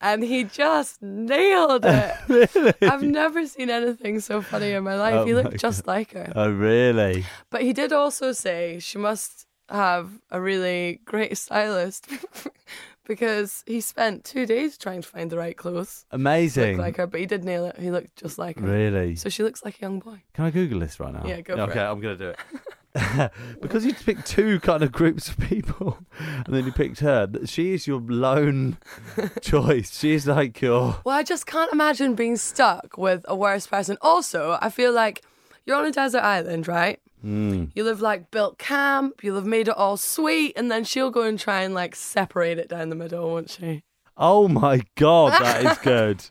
and 0.00 0.22
he 0.22 0.44
just 0.44 1.02
nailed 1.02 1.84
it. 1.84 2.14
really? 2.28 2.74
I've 2.80 3.02
never 3.02 3.44
seen 3.48 3.70
anything 3.70 4.20
so 4.20 4.40
funny 4.40 4.70
in 4.70 4.84
my 4.84 4.94
life. 4.94 5.14
Oh 5.14 5.24
he 5.24 5.34
looked 5.34 5.58
just 5.58 5.88
like 5.88 6.12
her, 6.12 6.32
Oh, 6.36 6.48
really? 6.52 7.24
but 7.50 7.62
he 7.62 7.72
did 7.72 7.92
also 7.92 8.30
say 8.30 8.78
she 8.78 8.98
must 8.98 9.46
have 9.68 10.20
a 10.30 10.40
really 10.40 11.00
great 11.04 11.36
stylist 11.36 12.06
because 13.06 13.64
he 13.66 13.80
spent 13.80 14.24
two 14.24 14.46
days 14.46 14.76
trying 14.76 15.02
to 15.02 15.08
find 15.08 15.30
the 15.30 15.38
right 15.38 15.56
clothes 15.56 16.04
Amazing. 16.10 16.76
look 16.76 16.84
like 16.84 16.96
her. 16.96 17.06
But 17.06 17.20
he 17.20 17.26
did 17.26 17.44
nail 17.44 17.64
it. 17.66 17.78
He 17.78 17.90
looked 17.90 18.16
just 18.16 18.38
like 18.38 18.58
her. 18.58 18.66
Really? 18.66 19.16
So 19.16 19.28
she 19.28 19.42
looks 19.42 19.64
like 19.64 19.78
a 19.78 19.82
young 19.82 20.00
boy. 20.00 20.22
Can 20.34 20.44
I 20.44 20.50
Google 20.50 20.80
this 20.80 20.98
right 21.00 21.12
now? 21.12 21.24
Yeah, 21.24 21.40
go 21.40 21.56
for 21.56 21.62
okay, 21.62 21.80
it. 21.80 21.84
I'm 21.84 22.00
going 22.00 22.18
to 22.18 22.24
do 22.24 22.30
it. 22.30 22.38
because 23.60 23.84
you 23.84 23.92
picked 23.92 24.26
two 24.26 24.58
kind 24.60 24.82
of 24.82 24.90
groups 24.90 25.28
of 25.28 25.38
people 25.38 25.98
and 26.18 26.54
then 26.54 26.64
you 26.64 26.72
picked 26.72 27.00
her. 27.00 27.28
She 27.44 27.74
is 27.74 27.86
your 27.86 28.00
lone 28.00 28.78
choice. 29.40 29.98
She 29.98 30.12
is 30.12 30.26
like 30.26 30.60
your. 30.60 30.96
Well, 31.04 31.16
I 31.16 31.22
just 31.22 31.46
can't 31.46 31.72
imagine 31.72 32.14
being 32.14 32.36
stuck 32.36 32.96
with 32.96 33.24
a 33.28 33.36
worse 33.36 33.66
person. 33.66 33.98
Also, 34.00 34.58
I 34.60 34.70
feel 34.70 34.92
like 34.92 35.22
you're 35.64 35.76
on 35.76 35.84
a 35.84 35.92
desert 35.92 36.22
island, 36.22 36.68
right? 36.68 37.00
Mm. 37.26 37.72
You'll 37.74 37.88
have 37.88 38.00
like 38.00 38.30
built 38.30 38.56
camp, 38.58 39.24
you'll 39.24 39.36
have 39.36 39.46
made 39.46 39.66
it 39.68 39.76
all 39.76 39.96
sweet, 39.96 40.52
and 40.56 40.70
then 40.70 40.84
she'll 40.84 41.10
go 41.10 41.22
and 41.22 41.38
try 41.38 41.62
and 41.62 41.74
like 41.74 41.96
separate 41.96 42.58
it 42.58 42.68
down 42.68 42.88
the 42.88 42.94
middle, 42.94 43.28
won't 43.30 43.50
she? 43.50 43.82
Oh 44.16 44.46
my 44.46 44.82
God, 44.94 45.32
that 45.32 45.64
is 45.64 45.78
good. 45.82 46.24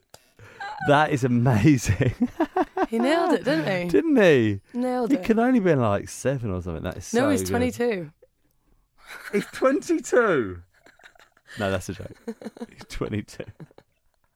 that 0.87 1.11
is 1.11 1.23
amazing. 1.23 2.29
He 2.89 2.99
nailed 2.99 3.33
it, 3.33 3.43
didn't 3.43 3.65
he? 3.65 3.89
Didn't 3.89 4.15
he? 4.15 4.61
Nailed 4.75 5.11
it. 5.11 5.15
He 5.15 5.19
it. 5.19 5.25
can 5.25 5.39
only 5.39 5.59
been 5.59 5.79
like 5.81 6.07
seven 6.07 6.51
or 6.51 6.61
something. 6.61 6.83
That 6.83 6.97
is 6.97 7.11
no, 7.15 7.21
so 7.21 7.29
he's 7.31 7.49
22. 7.49 8.11
He's 9.31 9.45
22. 9.47 10.61
No, 11.59 11.71
that's 11.71 11.87
a 11.87 11.93
joke. 11.93 12.11
He's 12.69 12.83
22. 12.89 13.43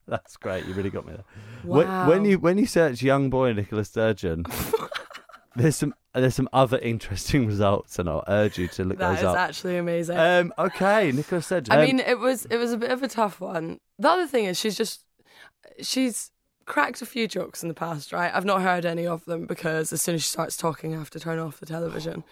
That's 0.08 0.38
great. 0.38 0.66
You 0.66 0.74
really 0.74 0.90
got 0.90 1.06
me 1.06 1.14
there. 1.14 1.26
When, 1.64 2.08
when 2.08 2.24
you 2.26 2.40
when 2.40 2.58
you 2.58 2.66
search 2.66 3.02
young 3.02 3.30
boy 3.30 3.52
Nicola 3.52 3.84
Sturgeon, 3.84 4.46
there's 5.60 5.76
some 5.76 5.94
there's 6.14 6.36
some 6.36 6.50
other 6.54 6.78
interesting 6.80 7.46
results, 7.54 8.00
and 8.00 8.10
I'll 8.10 8.24
urge 8.28 8.58
you 8.58 8.68
to 8.70 8.84
look 8.84 8.98
That 8.98 9.16
those 9.16 9.24
up. 9.26 9.36
That 9.36 9.50
is 9.52 9.58
actually 9.58 9.78
amazing. 9.78 10.18
Um, 10.18 10.54
okay, 10.58 11.12
Nicola 11.12 11.42
Sturgeon. 11.42 11.72
I 11.74 11.80
Um, 11.82 11.86
mean, 11.86 12.00
it 12.00 12.20
was 12.20 12.46
it 12.46 12.58
was 12.58 12.72
a 12.74 12.78
bit 12.78 12.92
of 12.92 13.04
a 13.04 13.08
tough 13.08 13.40
one. 13.40 13.80
The 14.00 14.10
other 14.10 14.28
thing 14.28 14.46
is 14.46 14.60
she's 14.60 14.76
just 14.78 15.06
she's 15.82 16.32
cracked 16.66 17.02
a 17.02 17.06
few 17.06 17.28
jokes 17.28 17.64
in 17.64 17.68
the 17.70 17.76
past, 17.76 18.12
right? 18.14 18.32
I've 18.34 18.46
not 18.46 18.62
heard 18.62 18.86
any 18.86 19.06
of 19.08 19.26
them 19.26 19.46
because 19.46 19.92
as 19.92 20.02
soon 20.02 20.16
as 20.16 20.24
she 20.24 20.30
starts 20.30 20.56
talking, 20.58 20.96
I 20.96 21.00
have 21.00 21.10
to 21.12 21.20
turn 21.20 21.40
off 21.40 21.60
the 21.60 21.66
television. 21.66 22.24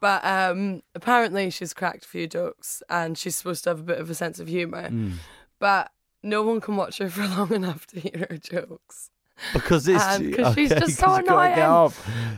But 0.00 0.24
um, 0.24 0.82
apparently, 0.94 1.48
she's 1.50 1.72
cracked 1.72 2.04
a 2.04 2.08
few 2.08 2.26
jokes, 2.26 2.82
and 2.90 3.16
she's 3.16 3.34
supposed 3.36 3.64
to 3.64 3.70
have 3.70 3.80
a 3.80 3.84
bit 3.84 3.98
of 3.98 4.10
a 4.10 4.14
sense 4.14 4.38
of 4.38 4.46
humour. 4.48 4.90
mm, 4.90 5.12
But 5.58 5.90
no 6.22 6.42
one 6.42 6.60
can 6.60 6.76
watch 6.76 6.98
her 6.98 7.08
for 7.16 7.26
long 7.26 7.52
enough 7.54 7.86
to 7.88 8.00
hear 8.00 8.26
her 8.28 8.36
jokes. 8.36 9.10
Because 9.52 9.86
it's 9.88 10.02
and 10.04 10.34
'cause 10.34 10.54
she's 10.54 10.72
okay, 10.72 10.80
just 10.80 10.96
so 10.98 11.06
'cause 11.06 11.18
you 11.18 11.24
can't 11.24 11.54
get 11.54 11.64
annoying. 11.68 11.92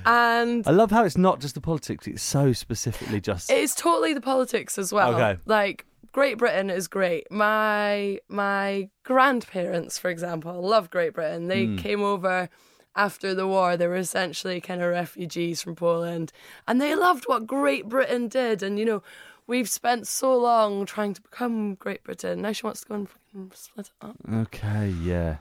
And 0.07 0.67
I 0.67 0.71
love 0.71 0.90
how 0.90 1.05
it's 1.05 1.17
not 1.19 1.40
just 1.40 1.55
the 1.55 1.61
politics; 1.61 2.07
it's 2.07 2.23
so 2.23 2.52
specifically 2.52 3.21
just. 3.21 3.50
It's 3.50 3.75
totally 3.75 4.14
the 4.14 4.21
politics 4.21 4.78
as 4.78 4.93
well. 4.93 5.14
Okay. 5.14 5.38
Like 5.47 5.85
Great 6.12 6.38
Britain 6.38 6.71
is 6.71 6.88
great. 6.88 7.31
My 7.31 8.19
my 8.28 8.88
grandparents, 9.05 9.99
for 9.99 10.11
example, 10.11 10.61
love 10.62 10.90
Great 10.90 11.14
Britain. 11.14 11.49
They 11.49 11.67
Hmm. 11.67 11.76
came 11.76 12.02
over 12.02 12.49
after 12.97 13.35
the 13.35 13.47
war. 13.47 13.76
They 13.76 13.87
were 13.87 13.97
essentially 13.97 14.61
kind 14.61 14.83
of 14.83 14.90
refugees 14.90 15.62
from 15.62 15.76
Poland, 15.76 16.33
and 16.67 16.81
they 16.81 16.95
loved 16.97 17.25
what 17.26 17.47
Great 17.47 17.88
Britain 17.88 18.26
did. 18.28 18.62
And 18.62 18.78
you 18.78 18.85
know, 18.85 19.02
we've 19.47 19.69
spent 19.69 20.09
so 20.09 20.37
long 20.37 20.85
trying 20.87 21.14
to 21.14 21.23
become 21.23 21.75
Great 21.76 22.02
Britain. 22.02 22.43
Now 22.43 22.52
she 22.52 22.64
wants 22.67 22.81
to 22.81 22.87
go 22.88 22.95
and 22.95 23.09
fucking 23.09 23.52
split 23.55 23.87
it 23.87 24.05
up. 24.07 24.17
okay, 24.33 24.88
yeah, 24.88 25.37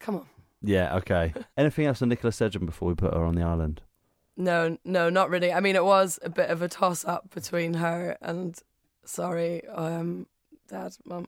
Come 0.00 0.16
on. 0.16 0.26
Yeah, 0.62 0.96
okay. 0.96 1.32
Anything 1.56 1.86
else 1.86 2.02
on 2.02 2.08
Nicola 2.08 2.32
Sturgeon 2.32 2.66
before 2.66 2.88
we 2.88 2.94
put 2.94 3.14
her 3.14 3.24
on 3.24 3.34
the 3.34 3.42
island? 3.42 3.82
No, 4.36 4.78
no, 4.84 5.10
not 5.10 5.30
really. 5.30 5.52
I 5.52 5.60
mean, 5.60 5.76
it 5.76 5.84
was 5.84 6.18
a 6.22 6.30
bit 6.30 6.50
of 6.50 6.62
a 6.62 6.68
toss 6.68 7.04
up 7.04 7.30
between 7.34 7.74
her 7.74 8.16
and 8.22 8.56
sorry, 9.04 9.66
um, 9.68 10.26
dad, 10.68 10.96
mum, 11.04 11.26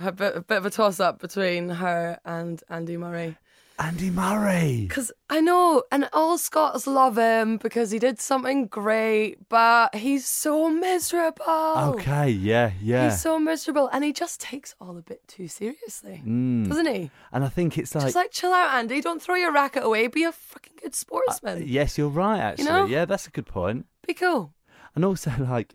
a 0.00 0.12
bit, 0.12 0.36
a 0.36 0.40
bit 0.40 0.58
of 0.58 0.66
a 0.66 0.70
toss 0.70 1.00
up 1.00 1.18
between 1.18 1.68
her 1.68 2.18
and 2.24 2.62
Andy 2.70 2.96
Murray. 2.96 3.36
Andy 3.78 4.10
Murray. 4.10 4.86
Because 4.88 5.12
I 5.30 5.40
know, 5.40 5.84
and 5.92 6.08
all 6.12 6.36
Scots 6.36 6.86
love 6.86 7.16
him 7.16 7.58
because 7.58 7.90
he 7.90 7.98
did 7.98 8.18
something 8.20 8.66
great, 8.66 9.48
but 9.48 9.94
he's 9.94 10.26
so 10.26 10.68
miserable. 10.68 11.44
Okay, 11.46 12.28
yeah, 12.30 12.72
yeah. 12.82 13.10
He's 13.10 13.20
so 13.20 13.38
miserable, 13.38 13.88
and 13.92 14.02
he 14.04 14.12
just 14.12 14.40
takes 14.40 14.74
all 14.80 14.98
a 14.98 15.02
bit 15.02 15.26
too 15.28 15.46
seriously, 15.48 16.22
Mm. 16.26 16.68
doesn't 16.68 16.86
he? 16.92 17.10
And 17.32 17.44
I 17.44 17.48
think 17.48 17.78
it's 17.78 17.94
like, 17.94 18.04
just 18.04 18.16
like, 18.16 18.30
chill 18.32 18.52
out, 18.52 18.74
Andy. 18.74 19.00
Don't 19.00 19.22
throw 19.22 19.36
your 19.36 19.52
racket 19.52 19.84
away. 19.84 20.08
Be 20.08 20.24
a 20.24 20.32
fucking 20.32 20.74
good 20.82 20.94
sportsman. 20.94 21.58
Uh, 21.58 21.64
yes, 21.64 21.96
you're 21.96 22.08
right. 22.08 22.40
Actually, 22.40 22.64
know? 22.66 22.86
yeah, 22.86 23.04
that's 23.04 23.26
a 23.26 23.30
good 23.30 23.46
point. 23.46 23.86
Be 24.06 24.14
cool. 24.14 24.54
And 24.94 25.04
also, 25.04 25.30
like, 25.38 25.74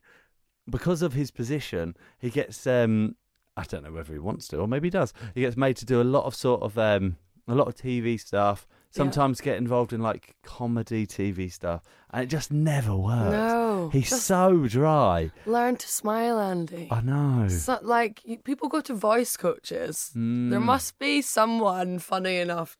because 0.69 1.01
of 1.01 1.13
his 1.13 1.31
position, 1.31 1.95
he 2.19 2.29
gets 2.29 2.67
um, 2.67 3.15
I 3.55 3.63
don't 3.63 3.83
know 3.83 3.91
whether 3.91 4.13
he 4.13 4.19
wants 4.19 4.47
to 4.49 4.57
or 4.57 4.67
maybe 4.67 4.87
he 4.87 4.91
does. 4.91 5.13
He 5.35 5.41
gets 5.41 5.55
made 5.55 5.77
to 5.77 5.85
do 5.85 6.01
a 6.01 6.03
lot 6.03 6.25
of 6.25 6.35
sort 6.35 6.61
of 6.63 6.77
um, 6.77 7.17
a 7.47 7.55
lot 7.55 7.67
of 7.67 7.75
TV 7.75 8.19
stuff. 8.19 8.67
Sometimes 8.91 9.41
get 9.41 9.57
involved 9.57 9.91
in 9.91 10.01
like 10.01 10.35
comedy 10.43 11.07
TV 11.07 11.51
stuff, 11.51 11.81
and 12.11 12.21
it 12.23 12.27
just 12.27 12.51
never 12.51 12.95
works. 12.95 13.31
No, 13.31 13.89
he's 13.91 14.21
so 14.21 14.67
dry. 14.67 15.31
Learn 15.47 15.77
to 15.77 15.87
smile, 15.87 16.39
Andy. 16.39 16.89
I 16.91 17.01
know. 17.01 17.47
So, 17.47 17.79
like 17.81 18.21
people 18.43 18.69
go 18.69 18.81
to 18.81 18.93
voice 18.93 19.35
coaches. 19.35 20.11
There 20.13 20.21
Mm. 20.21 20.63
must 20.63 20.99
be 20.99 21.23
someone 21.23 21.97
funny 21.97 22.37
enough 22.37 22.77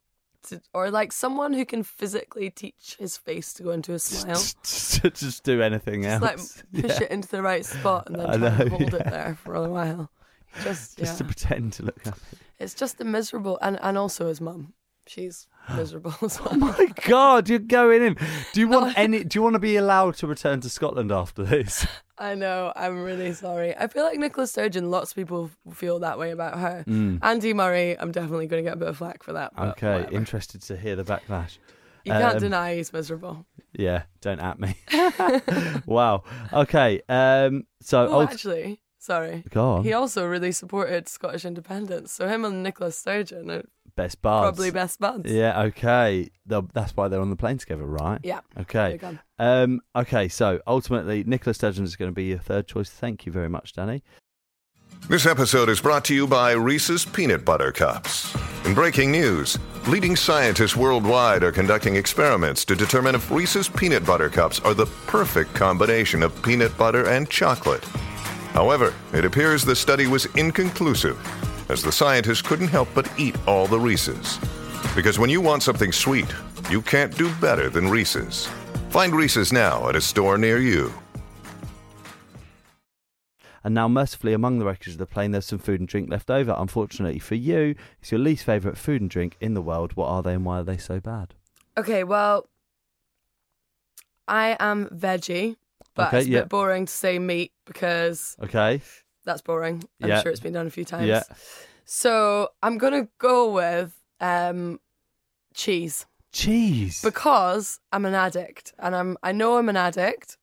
to, 0.49 0.61
or 0.71 0.91
like 0.91 1.11
someone 1.11 1.53
who 1.53 1.65
can 1.65 1.81
physically 1.81 2.51
teach 2.51 2.95
his 2.99 3.17
face 3.17 3.51
to 3.55 3.63
go 3.63 3.71
into 3.71 3.93
a 3.93 3.99
smile. 3.99 4.35
to 4.63 5.09
just 5.09 5.43
do 5.43 5.63
anything 5.63 6.03
Just 6.03 6.21
like 6.21 6.37
push 6.37 6.55
Yeah. 6.99 7.03
it 7.05 7.11
into 7.11 7.27
the 7.29 7.41
right 7.41 7.65
spot 7.65 8.05
and 8.07 8.17
then 8.17 8.25
I 8.29 8.37
try 8.37 8.47
and 8.49 8.59
know, 8.71 8.77
hold 8.77 8.93
it 8.93 9.03
there 9.05 9.35
for 9.43 9.55
a 9.55 9.67
while. 9.67 10.11
Just, 10.61 10.99
just 10.99 11.17
to 11.17 11.23
pretend 11.23 11.73
to 11.73 11.83
look 11.83 12.03
happy. 12.05 12.19
It's 12.59 12.73
just 12.73 12.99
a 13.01 13.03
miserable 13.03 13.57
and 13.61 13.79
and 13.81 13.97
also 13.97 14.27
his 14.27 14.39
mum. 14.41 14.73
She's 15.05 15.47
miserable 15.75 16.13
as 16.21 16.39
well. 16.39 16.49
Oh 16.53 16.55
my 16.57 16.87
god, 17.05 17.49
you're 17.49 17.59
going 17.59 18.01
in. 18.03 18.17
Do 18.53 18.59
you 18.61 18.67
want 18.67 18.93
any? 18.97 19.23
Do 19.23 19.37
you 19.37 19.43
want 19.43 19.53
to 19.55 19.59
be 19.59 19.75
allowed 19.75 20.15
to 20.17 20.27
return 20.27 20.61
to 20.61 20.69
Scotland 20.69 21.11
after 21.11 21.43
this? 21.43 21.85
I 22.17 22.35
know. 22.35 22.71
I'm 22.75 23.01
really 23.03 23.33
sorry. 23.33 23.75
I 23.75 23.87
feel 23.87 24.03
like 24.03 24.17
Nicola 24.19 24.47
Sturgeon. 24.47 24.89
Lots 24.91 25.11
of 25.11 25.15
people 25.15 25.49
feel 25.73 25.99
that 25.99 26.17
way 26.19 26.31
about 26.31 26.57
her. 26.59 26.85
Mm. 26.87 27.19
Andy 27.21 27.53
Murray. 27.53 27.97
I'm 27.99 28.11
definitely 28.11 28.47
going 28.47 28.63
to 28.63 28.69
get 28.69 28.75
a 28.75 28.79
bit 28.79 28.87
of 28.87 28.97
flack 28.97 29.23
for 29.23 29.33
that. 29.33 29.51
Okay, 29.57 29.93
whatever. 29.95 30.15
interested 30.15 30.61
to 30.63 30.77
hear 30.77 30.95
the 30.95 31.03
backlash. 31.03 31.57
You 32.05 32.11
can't 32.13 32.35
Um, 32.35 32.39
deny 32.39 32.75
he's 32.75 32.93
miserable. 32.93 33.45
Yeah, 33.73 34.03
don't 34.21 34.39
at 34.39 34.59
me. 34.59 34.75
wow. 35.85 36.23
Okay. 36.53 37.01
Um. 37.09 37.63
So, 37.81 38.07
Oh, 38.07 38.21
ult- 38.21 38.31
actually, 38.31 38.79
sorry. 39.03 39.43
go 39.49 39.63
on. 39.73 39.83
He 39.83 39.93
also 39.93 40.25
really 40.25 40.51
supported 40.51 41.07
Scottish 41.09 41.45
independence. 41.45 42.11
So 42.11 42.27
him 42.27 42.45
and 42.45 42.63
Nicola 42.63 42.91
Sturgeon 42.91 43.51
are 43.51 43.63
Best 43.95 44.21
buds. 44.23 44.41
probably 44.43 44.71
best 44.71 44.99
buds. 44.99 45.31
Yeah. 45.31 45.61
Okay. 45.63 46.29
They'll- 46.47 46.69
That's 46.73 46.95
why 46.97 47.07
they're 47.09 47.21
on 47.21 47.29
the 47.29 47.35
plane 47.35 47.57
together, 47.59 47.85
right? 47.85 48.19
Yeah. 48.23 48.39
Okay. 48.59 48.99
Um. 49.37 49.81
Okay. 49.95 50.27
So 50.29 50.61
ultimately, 50.65 51.23
Nicola 51.25 51.53
Sturgeon 51.53 51.83
is 51.83 51.95
going 51.95 52.09
to 52.09 52.15
be 52.15 52.23
your 52.25 52.39
third 52.39 52.67
choice. 52.67 52.89
Thank 52.89 53.25
you 53.25 53.31
very 53.31 53.49
much, 53.49 53.73
Danni. 53.73 54.01
This 55.09 55.25
episode 55.25 55.67
is 55.69 55.81
brought 55.81 56.05
to 56.05 56.15
you 56.15 56.25
by 56.27 56.53
Reese's 56.53 57.03
Peanut 57.03 57.43
Butter 57.43 57.71
Cups. 57.73 58.33
In 58.65 58.73
breaking 58.73 59.11
news, 59.11 59.59
leading 59.87 60.15
scientists 60.15 60.77
worldwide 60.77 61.43
are 61.43 61.51
conducting 61.51 61.97
experiments 61.97 62.63
to 62.65 62.75
determine 62.75 63.13
if 63.13 63.29
Reese's 63.29 63.67
Peanut 63.67 64.05
Butter 64.05 64.29
Cups 64.29 64.61
are 64.61 64.73
the 64.73 64.85
perfect 65.05 65.53
combination 65.53 66.23
of 66.23 66.41
peanut 66.41 66.75
butter 66.77 67.09
and 67.09 67.29
chocolate. 67.29 67.83
However, 68.53 68.93
it 69.13 69.25
appears 69.25 69.65
the 69.65 69.75
study 69.75 70.07
was 70.07 70.25
inconclusive, 70.35 71.19
as 71.69 71.81
the 71.81 71.91
scientists 71.91 72.41
couldn't 72.41 72.67
help 72.67 72.87
but 72.93 73.11
eat 73.17 73.35
all 73.47 73.67
the 73.67 73.79
Reese's. 73.79 74.39
Because 74.95 75.17
when 75.17 75.29
you 75.29 75.41
want 75.41 75.63
something 75.63 75.91
sweet, 75.91 76.31
you 76.69 76.81
can't 76.81 77.17
do 77.17 77.33
better 77.41 77.69
than 77.69 77.89
Reese's. 77.89 78.47
Find 78.89 79.15
Reese's 79.15 79.51
now 79.51 79.89
at 79.89 79.95
a 79.95 80.01
store 80.01 80.37
near 80.37 80.59
you. 80.59 80.93
And 83.63 83.73
now, 83.73 83.87
mercifully, 83.87 84.33
among 84.33 84.59
the 84.59 84.65
wreckage 84.65 84.93
of 84.93 84.99
the 84.99 85.05
plane, 85.05 85.31
there's 85.31 85.45
some 85.45 85.57
food 85.57 85.79
and 85.79 85.87
drink 85.87 86.09
left 86.09 86.29
over. 86.29 86.53
Unfortunately 86.57 87.17
for 87.17 87.35
you, 87.35 87.75
it's 88.01 88.11
your 88.11 88.19
least 88.19 88.43
favourite 88.43 88.77
food 88.77 89.01
and 89.01 89.09
drink 89.09 89.37
in 89.39 89.53
the 89.53 89.61
world. 89.61 89.93
What 89.95 90.07
are 90.07 90.21
they 90.21 90.33
and 90.33 90.45
why 90.45 90.59
are 90.59 90.63
they 90.63 90.77
so 90.77 90.99
bad? 90.99 91.33
Okay, 91.77 92.03
well, 92.03 92.49
I 94.27 94.57
am 94.59 94.87
veggie, 94.87 95.55
but 95.95 96.07
Okay, 96.07 96.19
it's 96.19 96.27
a 96.27 96.31
yeah. 96.31 96.39
bit 96.41 96.49
boring 96.49 96.85
to 96.85 96.91
say 96.93 97.19
meat 97.19 97.51
because 97.65 98.35
Okay. 98.43 98.81
that's 99.25 99.41
boring. 99.41 99.83
I'm 100.01 100.09
Yeah. 100.09 100.21
sure 100.21 100.31
it's 100.31 100.41
been 100.41 100.53
done 100.53 100.67
a 100.67 100.71
few 100.71 100.85
times. 100.85 101.07
Yeah. 101.07 101.23
So 101.85 102.49
I'm 102.61 102.77
gonna 102.77 103.07
go 103.19 103.51
with 103.51 103.93
um, 104.19 104.79
cheese 105.53 106.05
Cheese. 106.31 107.01
because 107.03 107.79
I'm 107.91 108.05
an 108.05 108.13
addict, 108.15 108.73
and 108.79 108.95
I'm 108.95 109.17
I 109.21 109.31
know 109.31 109.57
I'm 109.57 109.69
an 109.69 109.77
addict. 109.77 110.37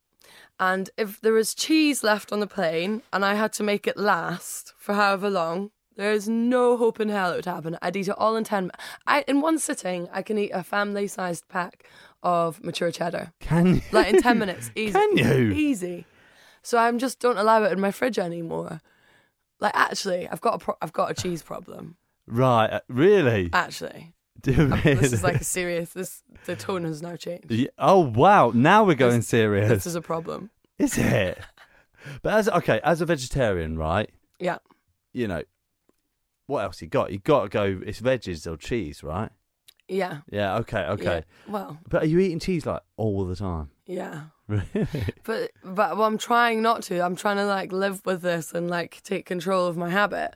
And 0.59 0.89
if 0.97 1.19
there 1.21 1.33
was 1.33 1.55
cheese 1.55 2.03
left 2.03 2.31
on 2.31 2.39
the 2.39 2.45
plane 2.47 3.01
and 3.11 3.25
I 3.25 3.33
had 3.33 3.51
to 3.53 3.63
make 3.63 3.87
it 3.87 3.97
last 3.97 4.73
for 4.77 4.93
however 4.93 5.27
long, 5.27 5.71
there 5.95 6.11
is 6.11 6.29
no 6.29 6.77
hope 6.77 6.99
in 6.99 7.09
hell 7.09 7.31
it 7.31 7.37
would 7.37 7.45
happen. 7.45 7.77
I'd 7.81 7.95
eat 7.95 8.07
it 8.09 8.15
all 8.17 8.35
in 8.35 8.43
10 8.43 8.69
I 9.07 9.23
In 9.27 9.41
one 9.41 9.57
sitting, 9.57 10.07
I 10.13 10.21
can 10.21 10.37
eat 10.37 10.51
a 10.51 10.63
family 10.63 11.07
sized 11.07 11.47
pack 11.47 11.85
of 12.23 12.63
mature 12.63 12.91
cheddar. 12.91 13.33
Can 13.39 13.75
you? 13.75 13.81
Like 13.91 14.07
in 14.13 14.21
10 14.21 14.37
minutes. 14.39 14.71
Easy. 14.75 14.91
Can 14.91 15.17
you? 15.17 15.51
Easy. 15.51 16.05
So 16.63 16.77
I'm 16.77 16.99
just 16.99 17.19
don't 17.19 17.37
allow 17.37 17.63
it 17.63 17.71
in 17.71 17.79
my 17.79 17.91
fridge 17.91 18.19
anymore. 18.19 18.81
Like 19.59 19.75
actually, 19.75 20.27
I've 20.27 20.41
got 20.41 20.55
a 20.55 20.57
pro- 20.59 20.77
I've 20.81 20.93
got 20.93 21.11
a 21.11 21.13
cheese 21.13 21.41
problem. 21.41 21.97
Right. 22.27 22.67
uh, 22.67 22.79
Really? 22.87 23.49
Actually, 23.53 24.13
you 24.45 24.67
this 24.67 25.13
is 25.13 25.23
like 25.23 25.35
a 25.41 25.43
serious. 25.43 25.91
This 25.93 26.23
the 26.45 26.55
tone 26.55 26.83
has 26.83 27.01
now 27.01 27.15
changed. 27.15 27.49
Yeah, 27.51 27.67
Oh 27.77 27.99
wow! 27.99 28.51
Now 28.53 28.83
we're 28.83 28.95
going 28.95 29.17
This- 29.17 29.27
serious. 29.27 29.69
This 29.69 29.85
is 29.87 29.95
a 29.95 30.01
problem. 30.01 30.49
Is 30.79 30.97
it? 30.97 31.37
But 32.23 32.33
as 32.33 32.49
okay, 32.49 32.79
as 32.83 33.01
a 33.01 33.05
vegetarian, 33.05 33.77
right? 33.77 34.09
Yeah. 34.39 34.57
You 35.13 35.27
know, 35.27 35.43
what 36.47 36.63
else 36.63 36.81
you 36.81 36.87
got? 36.87 37.11
You 37.11 37.19
got 37.19 37.43
to 37.43 37.49
go. 37.49 37.81
It's 37.85 38.01
veggies 38.01 38.51
or 38.51 38.57
cheese, 38.57 39.03
right? 39.03 39.29
Yeah. 39.91 40.19
Yeah. 40.31 40.55
Okay. 40.59 40.83
Okay. 40.85 41.03
Yeah. 41.03 41.51
Well, 41.51 41.77
But 41.89 42.03
are 42.03 42.07
you 42.07 42.19
eating 42.19 42.39
cheese 42.39 42.65
like 42.65 42.81
all 42.97 43.25
the 43.25 43.35
time? 43.35 43.69
yeah. 43.85 44.23
Really? 44.47 45.05
But 45.23 45.51
but 45.63 45.95
well, 45.95 46.03
I'm 46.03 46.17
trying 46.17 46.61
not 46.61 46.81
to. 46.83 46.99
I'm 46.99 47.15
trying 47.15 47.37
to 47.37 47.45
like 47.45 47.71
live 47.71 48.01
with 48.05 48.21
this 48.21 48.51
and 48.51 48.69
like 48.69 49.01
take 49.03 49.25
control 49.25 49.65
of 49.67 49.77
my 49.77 49.89
habit. 49.89 50.35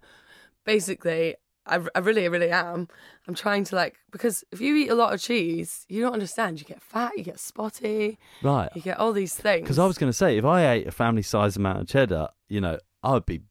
Basically, 0.64 1.36
I, 1.66 1.80
I 1.94 2.00
really 2.00 2.28
really 2.30 2.50
am. 2.50 2.88
I'm 3.28 3.34
trying 3.36 3.66
to 3.66 3.76
like 3.76 3.96
because 4.12 4.44
if 4.52 4.62
you 4.62 4.76
eat 4.76 4.90
a 4.90 4.96
lot 4.96 5.14
of 5.14 5.22
cheese, 5.22 5.86
you 5.90 6.02
don't 6.02 6.14
understand. 6.14 6.60
You 6.60 6.66
get 6.66 6.82
fat, 6.82 7.18
you 7.18 7.24
get 7.24 7.40
spotty, 7.40 8.18
Right. 8.42 8.70
you 8.76 8.82
get 8.82 9.00
all 9.00 9.12
these 9.14 9.36
things. 9.36 9.64
Because 9.64 9.80
I 9.80 9.86
was 9.86 9.98
going 9.98 10.10
to 10.10 10.18
say, 10.18 10.38
if 10.38 10.46
I 10.46 10.66
ate 10.74 10.88
a 10.88 10.92
family-sized 10.92 11.58
amount 11.58 11.82
of 11.82 11.88
cheddar, 11.88 12.30
you 12.48 12.62
know, 12.62 12.78
I'd 13.04 13.26
be, 13.26 13.42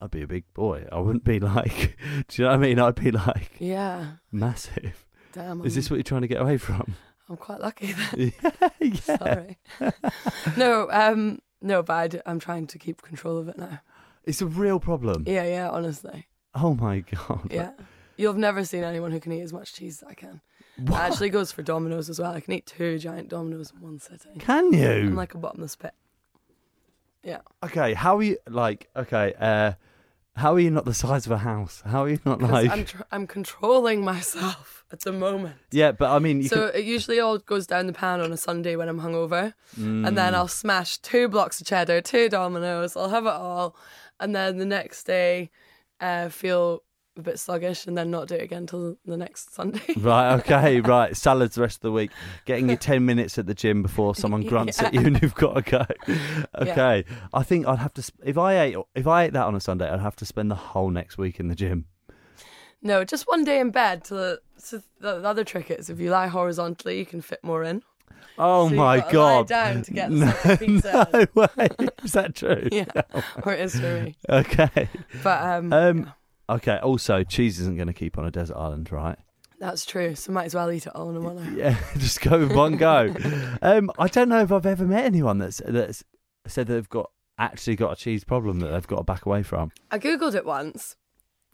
I'd 0.00 0.10
be 0.10 0.22
a 0.22 0.26
big 0.26 0.44
boy. 0.54 0.86
I 0.90 1.00
wouldn't 1.00 1.24
be 1.24 1.38
like, 1.40 1.98
do 2.28 2.42
you 2.42 2.44
know 2.44 2.50
what 2.52 2.54
I 2.54 2.58
mean? 2.58 2.78
I'd 2.78 2.94
be 2.94 3.10
like 3.10 3.50
yeah. 3.58 4.12
massive. 4.32 5.04
Damn. 5.34 5.64
Is 5.64 5.74
this 5.74 5.90
what 5.90 5.96
you're 5.96 6.04
trying 6.04 6.22
to 6.22 6.28
get 6.28 6.40
away 6.40 6.56
from? 6.58 6.94
I'm 7.28 7.36
quite 7.36 7.60
lucky 7.60 7.92
then. 7.92 8.32
yeah. 8.42 8.68
yeah. 8.80 8.94
Sorry. 9.18 9.58
no, 10.56 10.88
um, 10.90 11.40
no, 11.60 11.82
but 11.82 11.92
I 11.94 12.08
d- 12.08 12.20
I'm 12.24 12.38
trying 12.38 12.66
to 12.68 12.78
keep 12.78 13.02
control 13.02 13.38
of 13.38 13.48
it 13.48 13.58
now. 13.58 13.80
It's 14.24 14.40
a 14.40 14.46
real 14.46 14.78
problem. 14.78 15.24
Yeah, 15.26 15.44
yeah. 15.44 15.70
Honestly, 15.70 16.28
Oh 16.54 16.74
my 16.74 17.00
god. 17.00 17.48
yeah. 17.50 17.72
You've 18.16 18.36
never 18.36 18.64
seen 18.64 18.84
anyone 18.84 19.10
who 19.10 19.18
can 19.18 19.32
eat 19.32 19.40
as 19.42 19.52
much 19.52 19.74
cheese 19.74 20.02
as 20.02 20.08
I 20.08 20.14
can. 20.14 20.40
What? 20.76 21.00
It 21.00 21.02
actually 21.02 21.30
goes 21.30 21.50
for 21.50 21.62
Domino's 21.62 22.08
as 22.08 22.20
well. 22.20 22.32
I 22.32 22.40
can 22.40 22.52
eat 22.52 22.66
two 22.66 22.98
giant 22.98 23.28
Domino's 23.28 23.72
in 23.74 23.80
one 23.80 23.98
sitting. 23.98 24.38
Can 24.38 24.72
you? 24.72 24.88
I'm 24.88 25.16
like 25.16 25.34
a 25.34 25.38
bottomless 25.38 25.74
pit. 25.76 25.94
Yeah. 27.24 27.40
okay, 27.62 27.94
how 27.94 28.18
are 28.18 28.22
you 28.22 28.36
like? 28.48 28.88
Okay, 28.94 29.32
uh, 29.40 29.72
how 30.36 30.54
are 30.54 30.60
you 30.60 30.70
not 30.70 30.84
the 30.84 30.94
size 30.94 31.26
of 31.26 31.32
a 31.32 31.38
house? 31.38 31.82
How 31.86 32.04
are 32.04 32.08
you 32.08 32.18
not 32.24 32.42
like? 32.42 32.70
I'm 32.70 32.84
tr- 32.84 33.02
I'm 33.12 33.26
controlling 33.26 34.04
myself 34.04 34.84
at 34.92 35.00
the 35.00 35.12
moment. 35.12 35.56
yeah, 35.70 35.92
but 35.92 36.10
I 36.10 36.18
mean, 36.18 36.42
you 36.42 36.48
so 36.48 36.66
it 36.66 36.84
usually 36.84 37.20
all 37.20 37.38
goes 37.38 37.66
down 37.66 37.86
the 37.86 37.92
pan 37.92 38.20
on 38.20 38.32
a 38.32 38.36
Sunday 38.36 38.76
when 38.76 38.88
I'm 38.88 39.00
hungover, 39.00 39.54
can, 39.76 40.04
and 40.04 40.18
then 40.18 40.34
I'll 40.34 40.48
smash 40.48 40.98
two 40.98 41.28
blocks 41.28 41.60
of 41.60 41.66
cheddar, 41.66 42.00
two 42.00 42.28
Domino's. 42.28 42.96
I'll 42.96 43.10
have 43.10 43.26
it 43.26 43.32
all, 43.32 43.76
and 44.18 44.34
then 44.34 44.58
the 44.58 44.66
next 44.66 45.04
day, 45.04 45.50
uh, 46.00 46.28
feel 46.28 46.82
a 47.16 47.22
bit 47.22 47.38
sluggish, 47.38 47.86
and 47.86 47.96
then 47.96 48.10
not 48.10 48.28
do 48.28 48.34
it 48.34 48.42
again 48.42 48.66
till 48.66 48.96
the 49.04 49.16
next 49.16 49.54
Sunday. 49.54 49.80
Right, 49.96 50.34
okay, 50.40 50.80
right. 50.94 51.16
Salads 51.16 51.54
the 51.54 51.60
rest 51.62 51.76
of 51.78 51.82
the 51.82 51.92
week. 51.92 52.10
Getting 52.44 52.68
your 52.68 52.76
10 52.78 53.04
minutes 53.06 53.38
at 53.38 53.46
the 53.46 53.54
gym 53.54 53.82
before 53.82 54.14
someone 54.22 54.42
grunts 54.42 54.80
at 54.82 54.92
you 54.94 55.00
and 55.00 55.20
you've 55.22 55.34
got 55.34 55.54
to 55.54 55.62
go. 55.62 55.86
Okay. 56.60 57.04
I 57.32 57.42
think 57.42 57.66
I'd 57.68 57.78
have 57.78 57.94
to, 57.94 58.12
if 58.24 58.36
I 58.36 58.58
ate 58.60 58.76
if 58.94 59.06
I 59.06 59.24
ate 59.24 59.32
that 59.32 59.44
on 59.46 59.54
a 59.54 59.60
Sunday, 59.60 59.88
I'd 59.88 60.00
have 60.00 60.16
to 60.16 60.26
spend 60.26 60.50
the 60.50 60.54
whole 60.56 60.90
next 60.90 61.16
week 61.18 61.38
in 61.38 61.48
the 61.48 61.54
gym. 61.54 61.86
no, 62.82 63.04
just 63.04 63.26
one 63.28 63.44
day 63.44 63.60
in 63.60 63.70
bed. 63.70 64.04
To 64.04 64.14
the, 64.14 64.40
so 64.56 64.82
the 65.00 65.20
the 65.20 65.28
other 65.28 65.44
trick 65.44 65.70
is 65.70 65.88
if 65.90 66.00
you 66.00 66.10
lie 66.10 66.26
horizontally, 66.28 66.98
you 66.98 67.06
can 67.06 67.20
fit 67.20 67.42
more 67.44 67.62
in. 67.62 67.82
Oh 68.36 68.68
So 68.68 68.74
my 68.74 68.98
to 69.00 69.12
god! 69.12 69.46
down 69.46 69.82
to 69.82 69.92
get 69.92 70.10
no, 70.10 70.32
no 70.42 71.26
way. 71.34 71.68
Is 72.02 72.12
that 72.12 72.34
true? 72.34 72.68
Yeah, 72.72 72.86
or 73.44 73.52
it 73.52 73.60
is 73.60 73.78
for 73.78 74.02
me. 74.02 74.16
Okay. 74.28 74.88
But 75.22 75.42
um, 75.42 75.72
Um. 75.72 76.12
Okay. 76.48 76.78
Also, 76.78 77.22
cheese 77.22 77.58
isn't 77.60 77.76
going 77.76 77.88
to 77.88 77.94
keep 77.94 78.18
on 78.18 78.26
a 78.26 78.30
desert 78.30 78.56
island, 78.56 78.90
right? 78.92 79.18
that's 79.60 79.86
true. 79.86 80.14
So 80.14 80.30
might 80.32 80.44
as 80.44 80.54
well 80.54 80.70
eat 80.70 80.86
it 80.86 80.94
all 80.94 81.10
in 81.10 81.22
one. 81.22 81.54
Yeah. 81.56 81.76
Just 81.96 82.20
go 82.20 82.38
with 82.38 82.52
one 82.52 82.76
go. 82.76 83.14
um. 83.62 83.90
I 83.98 84.08
don't 84.08 84.28
know 84.28 84.40
if 84.40 84.52
I've 84.52 84.66
ever 84.66 84.84
met 84.84 85.04
anyone 85.04 85.38
that's 85.38 85.62
that's 85.66 86.04
said 86.46 86.66
they've 86.66 86.88
got 86.88 87.10
actually 87.38 87.76
got 87.76 87.92
a 87.92 87.96
cheese 87.96 88.24
problem 88.24 88.60
that 88.60 88.68
they've 88.68 88.86
got 88.86 88.98
to 88.98 89.02
back 89.04 89.24
away 89.26 89.42
from. 89.42 89.72
I 89.90 89.98
googled 89.98 90.34
it 90.34 90.44
once 90.44 90.96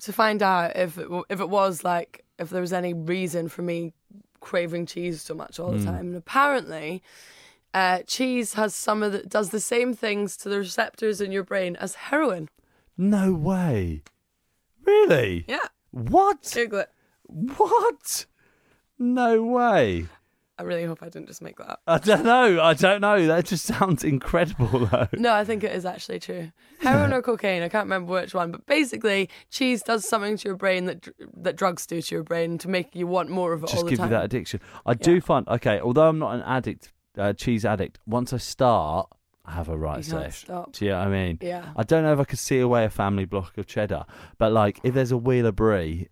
to 0.00 0.12
find 0.12 0.42
out 0.42 0.76
if 0.76 0.98
it, 0.98 1.08
if 1.28 1.40
it 1.40 1.48
was 1.48 1.84
like 1.84 2.24
if 2.38 2.50
there 2.50 2.60
was 2.60 2.72
any 2.72 2.94
reason 2.94 3.48
for 3.48 3.62
me 3.62 3.92
craving 4.40 4.86
cheese 4.86 5.22
so 5.22 5.34
much 5.34 5.60
all 5.60 5.72
the 5.72 5.84
time. 5.84 6.08
And 6.08 6.16
apparently, 6.16 7.02
uh, 7.74 8.00
cheese 8.06 8.54
has 8.54 8.74
some 8.74 9.02
of 9.02 9.12
the 9.12 9.22
does 9.22 9.50
the 9.50 9.60
same 9.60 9.94
things 9.94 10.36
to 10.38 10.48
the 10.48 10.58
receptors 10.58 11.20
in 11.20 11.30
your 11.30 11.44
brain 11.44 11.76
as 11.76 11.94
heroin. 11.94 12.48
No 12.96 13.32
way. 13.32 14.02
Really? 14.90 15.44
Yeah, 15.48 15.58
What? 15.92 16.50
Google 16.54 16.80
it. 16.80 16.90
What? 17.24 18.26
No 18.98 19.42
way. 19.44 20.06
I 20.58 20.62
really 20.62 20.84
hope 20.84 20.98
I 21.02 21.08
didn't 21.08 21.28
just 21.28 21.40
make 21.40 21.56
that 21.56 21.70
up. 21.70 21.80
I 21.86 21.96
don't 21.98 22.22
know. 22.24 22.60
I 22.60 22.74
don't 22.74 23.00
know. 23.00 23.26
That 23.28 23.46
just 23.46 23.64
sounds 23.64 24.04
incredible, 24.04 24.66
though. 24.86 25.08
No, 25.16 25.32
I 25.32 25.42
think 25.42 25.64
it 25.64 25.72
is 25.72 25.86
actually 25.86 26.18
true. 26.20 26.52
Heroin 26.80 27.14
or 27.14 27.22
cocaine, 27.22 27.62
I 27.62 27.70
can't 27.70 27.86
remember 27.86 28.12
which 28.12 28.34
one, 28.34 28.50
but 28.50 28.66
basically, 28.66 29.30
cheese 29.50 29.82
does 29.82 30.06
something 30.06 30.36
to 30.36 30.48
your 30.48 30.56
brain 30.56 30.84
that 30.84 31.08
that 31.38 31.56
drugs 31.56 31.86
do 31.86 32.02
to 32.02 32.14
your 32.14 32.24
brain 32.24 32.58
to 32.58 32.68
make 32.68 32.94
you 32.94 33.06
want 33.06 33.30
more 33.30 33.54
of 33.54 33.62
it 33.62 33.70
all 33.70 33.72
Just 33.72 33.84
the 33.84 33.90
give 33.90 33.98
time. 34.00 34.08
you 34.10 34.16
that 34.16 34.24
addiction. 34.24 34.60
I 34.84 34.92
do 34.94 35.20
find 35.22 35.48
okay. 35.48 35.80
Although 35.80 36.08
I'm 36.08 36.18
not 36.18 36.34
an 36.34 36.42
addict, 36.42 36.92
uh, 37.16 37.32
cheese 37.32 37.64
addict. 37.64 37.98
Once 38.06 38.34
I 38.34 38.38
start, 38.38 39.08
have 39.50 39.68
a 39.68 39.76
right 39.76 40.04
stop. 40.04 40.72
Do 40.72 40.84
you 40.84 40.90
know 40.90 40.98
what 40.98 41.08
I 41.08 41.10
mean? 41.10 41.38
Yeah. 41.40 41.66
I 41.76 41.82
don't 41.82 42.02
know 42.02 42.12
if 42.12 42.20
I 42.20 42.24
could 42.24 42.38
see 42.38 42.60
away 42.60 42.84
a 42.84 42.90
family 42.90 43.24
block 43.24 43.58
of 43.58 43.66
cheddar, 43.66 44.04
but 44.38 44.52
like 44.52 44.80
if 44.82 44.94
there's 44.94 45.12
a 45.12 45.16
wheeler 45.16 45.52
brie. 45.52 46.08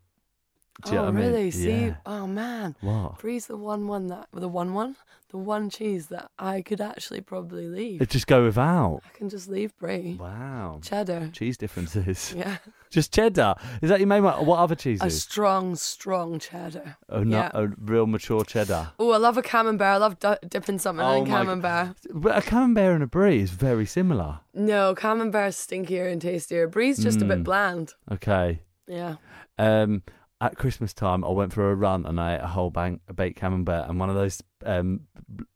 Do 0.84 0.92
you 0.92 0.98
oh, 0.98 1.00
know 1.00 1.06
what 1.12 1.18
I 1.18 1.20
mean? 1.22 1.32
really? 1.32 1.50
See, 1.50 1.70
Yeah. 1.86 1.94
oh 2.06 2.26
man, 2.26 2.76
What? 2.80 3.18
Brie's 3.18 3.46
the 3.48 3.56
one 3.56 3.88
one 3.88 4.06
that 4.08 4.28
the 4.32 4.48
one 4.48 4.74
one, 4.74 4.94
the 5.30 5.36
one 5.36 5.70
cheese 5.70 6.06
that 6.06 6.30
I 6.38 6.62
could 6.62 6.80
actually 6.80 7.20
probably 7.20 7.66
leave. 7.66 8.00
It 8.00 8.10
just 8.10 8.28
go 8.28 8.44
without. 8.44 9.00
I 9.04 9.08
can 9.18 9.28
just 9.28 9.48
leave 9.48 9.76
Brie. 9.78 10.16
Wow. 10.20 10.78
Cheddar. 10.82 11.30
Cheese 11.32 11.56
differences. 11.58 12.32
Yeah, 12.36 12.58
Just 12.90 13.12
cheddar. 13.12 13.54
Is 13.82 13.90
that 13.90 13.98
your 13.98 14.06
main 14.06 14.22
one? 14.22 14.46
What 14.46 14.60
other 14.60 14.74
cheeses? 14.76 15.02
a 15.02 15.04
cheeses? 15.06 15.22
strong, 15.22 15.74
strong 15.76 16.38
cheddar. 16.38 16.96
Oh, 17.10 17.22
not 17.24 17.52
yeah. 17.54 17.60
a 17.60 17.66
real 17.80 18.06
mature 18.06 18.44
cheddar. 18.44 18.92
Oh, 19.00 19.10
I 19.10 19.16
love 19.18 19.36
a 19.36 19.42
camembert. 19.42 19.86
I 19.86 19.96
love 19.96 20.18
di- 20.20 20.38
dipping 20.48 20.78
something 20.78 21.04
Oh 21.04 21.22
in 21.22 21.28
my 21.28 21.38
camembert. 21.40 21.96
But 22.14 22.38
a 22.38 22.40
camembert 22.40 22.94
and 22.94 23.02
a 23.02 23.06
brie 23.08 23.40
is 23.42 23.50
very 23.50 23.84
similar. 23.84 24.40
No, 24.54 24.94
camembert's 24.94 25.66
stinkier 25.66 26.10
and 26.10 26.22
tastier. 26.22 26.66
Brie's 26.68 26.98
just 27.02 27.20
a 27.20 27.24
Mm. 27.24 27.28
bit 27.28 27.44
bland. 27.44 27.94
Okay. 28.12 28.60
Yeah. 28.86 29.16
Um, 29.58 30.02
at 30.40 30.56
Christmas 30.56 30.92
time, 30.94 31.24
I 31.24 31.28
went 31.30 31.52
for 31.52 31.70
a 31.70 31.74
run 31.74 32.06
and 32.06 32.20
I 32.20 32.36
ate 32.36 32.40
a 32.42 32.46
whole 32.46 32.70
bank, 32.70 33.00
a 33.08 33.12
baked 33.12 33.38
camembert 33.40 33.88
and 33.88 33.98
one 33.98 34.08
of 34.08 34.14
those 34.16 34.42
um, 34.64 35.00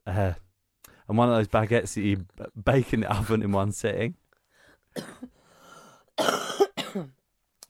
uh, 0.06 0.32
and 1.08 1.18
one 1.18 1.28
of 1.28 1.34
those 1.36 1.48
baguettes 1.48 1.94
that 1.94 2.02
you 2.02 2.26
bake 2.64 2.92
in 2.92 3.00
the 3.00 3.12
oven 3.14 3.42
in 3.42 3.52
one 3.52 3.72
sitting, 3.72 4.14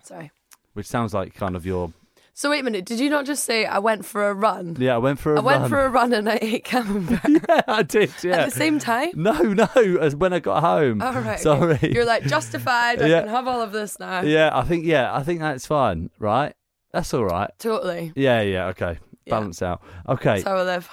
Sorry. 0.03 0.31
which 0.75 0.87
sounds 0.87 1.15
like 1.15 1.35
kind 1.35 1.57
of 1.57 1.65
your. 1.67 1.93
So 2.35 2.49
wait 2.51 2.61
a 2.61 2.63
minute. 2.63 2.87
Did 2.87 2.99
you 2.99 3.11
not 3.11 3.27
just 3.27 3.45
say 3.45 3.67
I 3.67 3.79
went 3.79 4.07
for 4.07 4.29
a 4.31 4.35
run? 4.35 4.77
Yeah, 4.81 4.95
I 4.95 4.99
went 4.99 5.19
for 5.19 5.35
a 5.35 5.39
I 5.39 5.43
went 5.43 5.69
for 5.69 5.85
a 5.85 5.89
run 5.91 6.15
and 6.15 6.29
I 6.31 6.39
ate 6.41 6.65
camembert 6.73 7.21
yeah, 7.49 7.61
I 7.69 7.83
did. 7.83 8.11
Yeah. 8.23 8.39
at 8.39 8.45
the 8.47 8.51
same 8.57 8.79
time. 8.79 9.11
No, 9.15 9.33
no. 9.43 9.69
As 10.01 10.17
when 10.17 10.33
I 10.33 10.39
got 10.41 10.63
home. 10.63 11.03
All 11.03 11.13
right. 11.13 11.39
Sorry. 11.39 11.79
You're 11.83 12.07
like 12.07 12.25
justified. 12.25 13.03
I 13.03 13.07
Yeah. 13.07 13.21
can 13.21 13.29
have 13.29 13.47
all 13.47 13.61
of 13.61 13.73
this 13.73 13.99
now. 14.01 14.23
Yeah, 14.23 14.51
I 14.53 14.63
think. 14.65 14.87
Yeah, 14.87 15.15
I 15.15 15.23
think 15.23 15.41
that's 15.41 15.67
fine. 15.67 16.09
Right. 16.19 16.55
That's 16.93 17.13
all 17.15 17.25
right. 17.25 17.51
Totally. 17.59 18.13
Yeah. 18.15 18.43
Yeah. 18.43 18.67
Okay. 18.69 18.99
Balance 19.27 19.63
out. 19.63 19.83
Okay. 20.09 20.43
That's 20.43 20.45
how 20.45 20.57
I 20.57 20.63
live. 20.63 20.91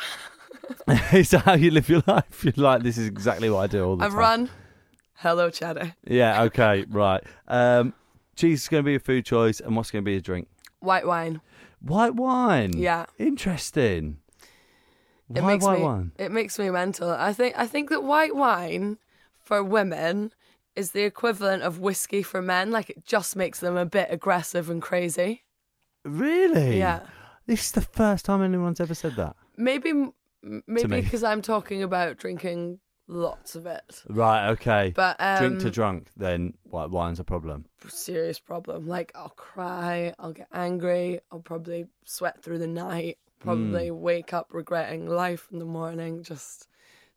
Is 1.14 1.32
that 1.32 1.42
how 1.42 1.54
you 1.54 1.72
live 1.72 1.90
your 1.90 2.04
life? 2.06 2.44
You're 2.44 2.54
like, 2.58 2.84
this 2.84 2.98
is 2.98 3.08
exactly 3.08 3.50
what 3.50 3.62
I 3.62 3.68
do 3.68 3.84
all 3.84 3.96
the 3.96 4.04
time. 4.04 4.06
I've 4.06 4.12
time. 4.12 4.20
run. 4.20 4.50
Hello, 5.16 5.50
cheddar. 5.50 5.96
Yeah, 6.06 6.44
okay, 6.44 6.86
right. 6.90 7.24
Um, 7.48 7.94
cheese 8.36 8.62
is 8.62 8.68
going 8.70 8.84
to 8.84 8.86
be 8.86 8.96
a 8.96 9.00
food 9.00 9.26
choice, 9.26 9.60
and 9.60 9.76
what's 9.76 9.92
going 9.92 10.04
to 10.04 10.10
be 10.10 10.16
a 10.16 10.22
drink? 10.22 10.48
White 10.80 11.06
wine. 11.06 11.42
White 11.82 12.16
wine. 12.16 12.78
Yeah. 12.78 13.06
Interesting. 13.18 14.18
It 15.34 15.42
Why 15.42 15.54
makes 15.54 15.66
white 15.66 15.80
me 15.80 15.86
wine? 15.86 16.12
it 16.18 16.32
makes 16.32 16.58
me 16.58 16.70
mental. 16.70 17.10
I 17.12 17.34
think 17.34 17.56
I 17.58 17.68
think 17.68 17.90
that 17.90 18.04
white 18.04 18.36
wine 18.36 18.98
for 19.38 19.64
women 19.64 20.34
is 20.76 20.92
the 20.92 21.04
equivalent 21.04 21.62
of 21.64 21.80
whiskey 21.80 22.24
for 22.24 22.42
men. 22.42 22.72
Like 22.72 22.90
it 22.90 23.06
just 23.06 23.36
makes 23.36 23.60
them 23.60 23.78
a 23.78 23.86
bit 23.86 24.08
aggressive 24.10 24.70
and 24.70 24.82
crazy. 24.82 25.44
Really? 26.18 26.78
Yeah. 26.78 27.02
This 27.46 27.62
is 27.66 27.72
the 27.72 27.82
first 27.82 28.26
time 28.26 28.42
anyone's 28.42 28.80
ever 28.80 28.94
said 28.94 29.16
that. 29.16 29.36
Maybe 29.58 29.90
m- 29.90 30.14
maybe 30.68 30.88
me. 30.88 31.02
because 31.02 31.24
I'm 31.24 31.42
talking 31.42 31.82
about 31.84 32.18
drinking 32.18 32.80
lots 33.08 33.56
of 33.56 33.66
it. 33.66 34.04
Right, 34.08 34.50
okay. 34.50 34.94
But 34.96 35.16
um, 35.20 35.38
Drink 35.40 35.60
to 35.62 35.72
drunk, 35.72 36.10
then 36.16 36.54
wine's 36.66 37.20
a 37.20 37.24
problem. 37.24 37.66
serious 37.88 38.40
problem. 38.40 38.88
Like 38.88 39.12
I'll 39.16 39.30
cry, 39.30 40.14
I'll 40.20 40.34
get 40.34 40.48
angry, 40.54 41.20
I'll 41.32 41.40
probably 41.40 41.88
sweat 42.06 42.44
through 42.44 42.60
the 42.60 42.68
night, 42.68 43.18
probably 43.40 43.90
Mm. 43.90 44.00
wake 44.00 44.32
up 44.34 44.50
regretting 44.52 45.08
life 45.08 45.48
in 45.52 45.58
the 45.60 45.66
morning. 45.66 46.22
Just 46.24 46.68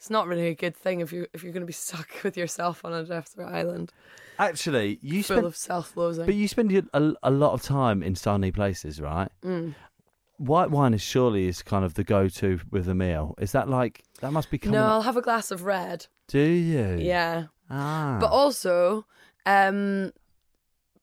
it's 0.03 0.11
not 0.11 0.27
really 0.27 0.49
a 0.49 0.55
good 0.57 0.75
thing 0.77 0.99
if 0.99 1.13
you 1.13 1.29
if 1.33 1.45
you're 1.45 1.53
going 1.53 1.61
to 1.63 1.67
be 1.67 1.73
stuck 1.89 2.09
with 2.25 2.37
yourself 2.37 2.85
on 2.85 2.93
a 2.93 3.05
desert 3.05 3.47
island 3.47 3.93
Actually, 4.39 4.99
you 5.01 5.23
full 5.23 5.37
spend, 5.37 5.47
of 5.47 5.55
self-loathing. 5.55 6.27
but 6.27 6.35
you 6.35 6.49
spend 6.49 6.73
a, 6.73 7.13
a 7.23 7.31
lot 7.31 7.53
of 7.53 7.63
time 7.63 8.03
in 8.03 8.17
sunny 8.17 8.51
places, 8.51 9.01
right? 9.01 9.29
Mm. 9.45 9.75
White 10.39 10.71
wine 10.73 10.95
is 10.95 11.03
surely 11.03 11.47
is 11.47 11.63
kind 11.63 11.85
of 11.85 11.95
the 11.95 12.03
go-to 12.03 12.59
with 12.71 12.89
a 12.89 12.95
meal. 12.95 13.37
Is 13.39 13.53
that 13.53 13.69
like 13.69 14.03
that 14.21 14.33
must 14.33 14.51
be 14.51 14.59
coming? 14.59 14.81
no, 14.81 14.85
up- 14.87 14.91
I'll 14.93 15.03
have 15.03 15.17
a 15.19 15.23
glass 15.23 15.51
of 15.53 15.63
red. 15.65 16.07
Do 16.27 16.41
you? 16.41 16.97
Yeah, 16.99 17.45
Ah. 17.71 18.17
but 18.21 18.31
also 18.31 19.07
um 19.47 20.11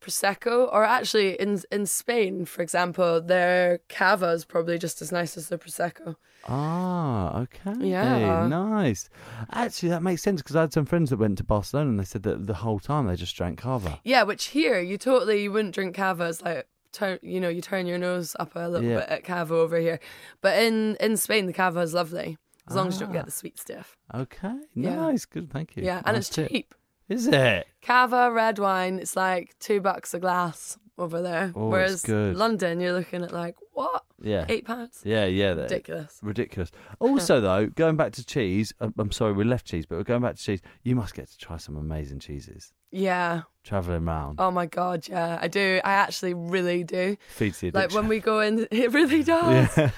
prosecco 0.01 0.71
or 0.73 0.83
actually 0.83 1.39
in 1.39 1.61
in 1.71 1.85
Spain 1.85 2.45
for 2.45 2.61
example 2.61 3.21
their 3.21 3.79
cava 3.89 4.29
is 4.29 4.45
probably 4.45 4.77
just 4.77 5.01
as 5.01 5.11
nice 5.11 5.35
as 5.37 5.49
their 5.49 5.57
prosecco. 5.57 6.15
Ah, 6.47 7.41
okay. 7.41 7.73
Yeah. 7.79 8.47
Nice. 8.47 9.09
Actually, 9.51 9.89
that 9.89 10.01
makes 10.01 10.21
sense 10.23 10.41
because 10.41 10.55
I 10.55 10.61
had 10.61 10.73
some 10.73 10.85
friends 10.85 11.09
that 11.09 11.17
went 11.19 11.37
to 11.39 11.43
Barcelona 11.43 11.89
and 11.89 11.99
they 11.99 12.05
said 12.05 12.23
that 12.23 12.47
the 12.47 12.53
whole 12.53 12.79
time 12.79 13.07
they 13.07 13.15
just 13.17 13.35
drank 13.35 13.59
cava. 13.59 13.99
Yeah, 14.05 14.23
which 14.23 14.45
here 14.47 14.79
you 14.79 14.97
totally 14.97 15.43
you 15.43 15.51
wouldn't 15.51 15.75
drink 15.75 15.95
cava. 15.95 16.29
It's 16.29 16.41
like 16.41 16.65
turn 16.93 17.19
you 17.21 17.39
know 17.41 17.49
you 17.49 17.61
turn 17.61 17.85
your 17.87 17.97
nose 17.97 18.35
up 18.39 18.55
a 18.55 18.67
little 18.69 18.87
Yeah. 18.89 18.99
bit 19.01 19.09
at 19.09 19.23
cava 19.25 19.53
over 19.53 19.77
here, 19.79 19.99
but 20.41 20.57
in 20.63 20.95
in 21.01 21.17
Spain 21.17 21.45
the 21.45 21.53
cava 21.53 21.81
is 21.81 21.93
lovely 21.93 22.37
as 22.69 22.75
long 22.75 22.87
as 22.87 22.95
you 22.95 23.01
don't 23.05 23.09
Ah. 23.15 23.19
get 23.19 23.25
the 23.25 23.31
sweet 23.31 23.59
stuff. 23.59 23.97
Okay. 24.13 24.55
Yeah. 24.75 24.95
Nice. 24.95 25.25
Good. 25.25 25.51
Thank 25.51 25.75
you. 25.75 25.83
Yeah, 25.83 25.97
and 26.05 26.15
Nice 26.15 26.27
it's 26.27 26.35
tip. 26.35 26.49
cheap. 26.49 26.73
Is 27.09 27.27
it? 27.27 27.67
Cava 27.81 28.31
red 28.31 28.59
wine, 28.59 28.99
it's 28.99 29.15
like 29.15 29.57
two 29.59 29.81
bucks 29.81 30.13
a 30.13 30.19
glass 30.19 30.77
over 30.97 31.21
there. 31.21 31.51
Oh, 31.55 31.69
Whereas 31.69 32.01
good. 32.03 32.35
London, 32.35 32.79
you're 32.79 32.93
looking 32.93 33.23
at 33.23 33.31
like 33.31 33.55
what 33.73 34.03
Yeah. 34.21 34.45
eight 34.49 34.65
pounds? 34.65 35.01
Yeah. 35.03 35.25
Yeah. 35.25 35.53
that- 35.55 35.63
Ridiculous. 35.71 36.19
Ridiculous. 36.21 36.71
Also, 36.99 37.39
though, 37.39 37.67
going 37.67 37.95
back 37.95 38.11
to 38.13 38.25
cheese, 38.25 38.73
I'm 38.79 38.93
I'm 38.97 39.11
sorry 39.11 39.33
we 39.33 39.43
left 39.45 39.65
cheese, 39.65 39.85
but 39.85 39.97
we're 39.97 40.03
going 40.03 40.21
back 40.21 40.35
to 40.35 40.43
cheese. 40.43 40.61
You 40.83 40.95
must 40.95 41.13
get 41.15 41.29
to 41.29 41.37
try 41.37 41.57
some 41.57 41.77
amazing 41.77 42.19
cheeses. 42.19 42.73
Yeah. 42.91 43.41
Traveling 43.63 44.07
around 44.07 44.35
Oh 44.39 44.51
my 44.51 44.65
god. 44.65 45.07
Yeah, 45.07 45.37
I 45.41 45.47
do. 45.47 45.79
I 45.83 45.93
actually 45.93 46.33
really 46.33 46.83
do. 46.83 47.17
feeds 47.29 47.59
the 47.59 47.71
Like 47.71 47.93
when 47.93 48.07
we 48.07 48.19
go 48.19 48.39
in, 48.41 48.67
it 48.71 48.91
really 48.93 49.23
does. 49.35 49.77
Yeah. 49.77 49.91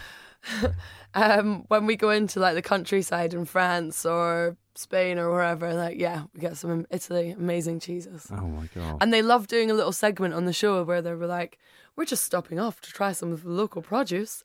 um, 1.14 1.66
when 1.68 1.86
we 1.86 1.96
go 1.96 2.10
into 2.10 2.40
like 2.40 2.56
the 2.56 2.62
countryside 2.62 3.34
in 3.34 3.46
France 3.46 4.06
or 4.06 4.58
Spain 4.76 5.18
or 5.20 5.30
wherever, 5.32 5.74
like 5.74 5.98
yeah, 6.00 6.24
we 6.34 6.40
get 6.42 6.58
some 6.58 6.86
Italy 6.90 7.32
amazing 7.32 7.80
cheeses. 7.80 8.28
Oh 8.32 8.48
my 8.48 8.68
god. 8.74 8.98
And 9.02 9.14
they 9.14 9.22
love 9.22 9.48
doing 9.48 9.70
a 9.70 9.74
little 9.74 9.92
segment 9.92 10.34
on 10.34 10.46
the 10.46 10.54
show 10.54 10.84
where 10.84 11.02
they 11.02 11.14
were 11.14 11.28
like, 11.28 11.60
"We're 11.96 12.06
just 12.06 12.24
stopping 12.24 12.60
off 12.60 12.82
to 12.82 12.92
try 12.92 13.12
some 13.12 13.32
of 13.32 13.44
the 13.44 13.50
local 13.50 13.82
produce," 13.82 14.44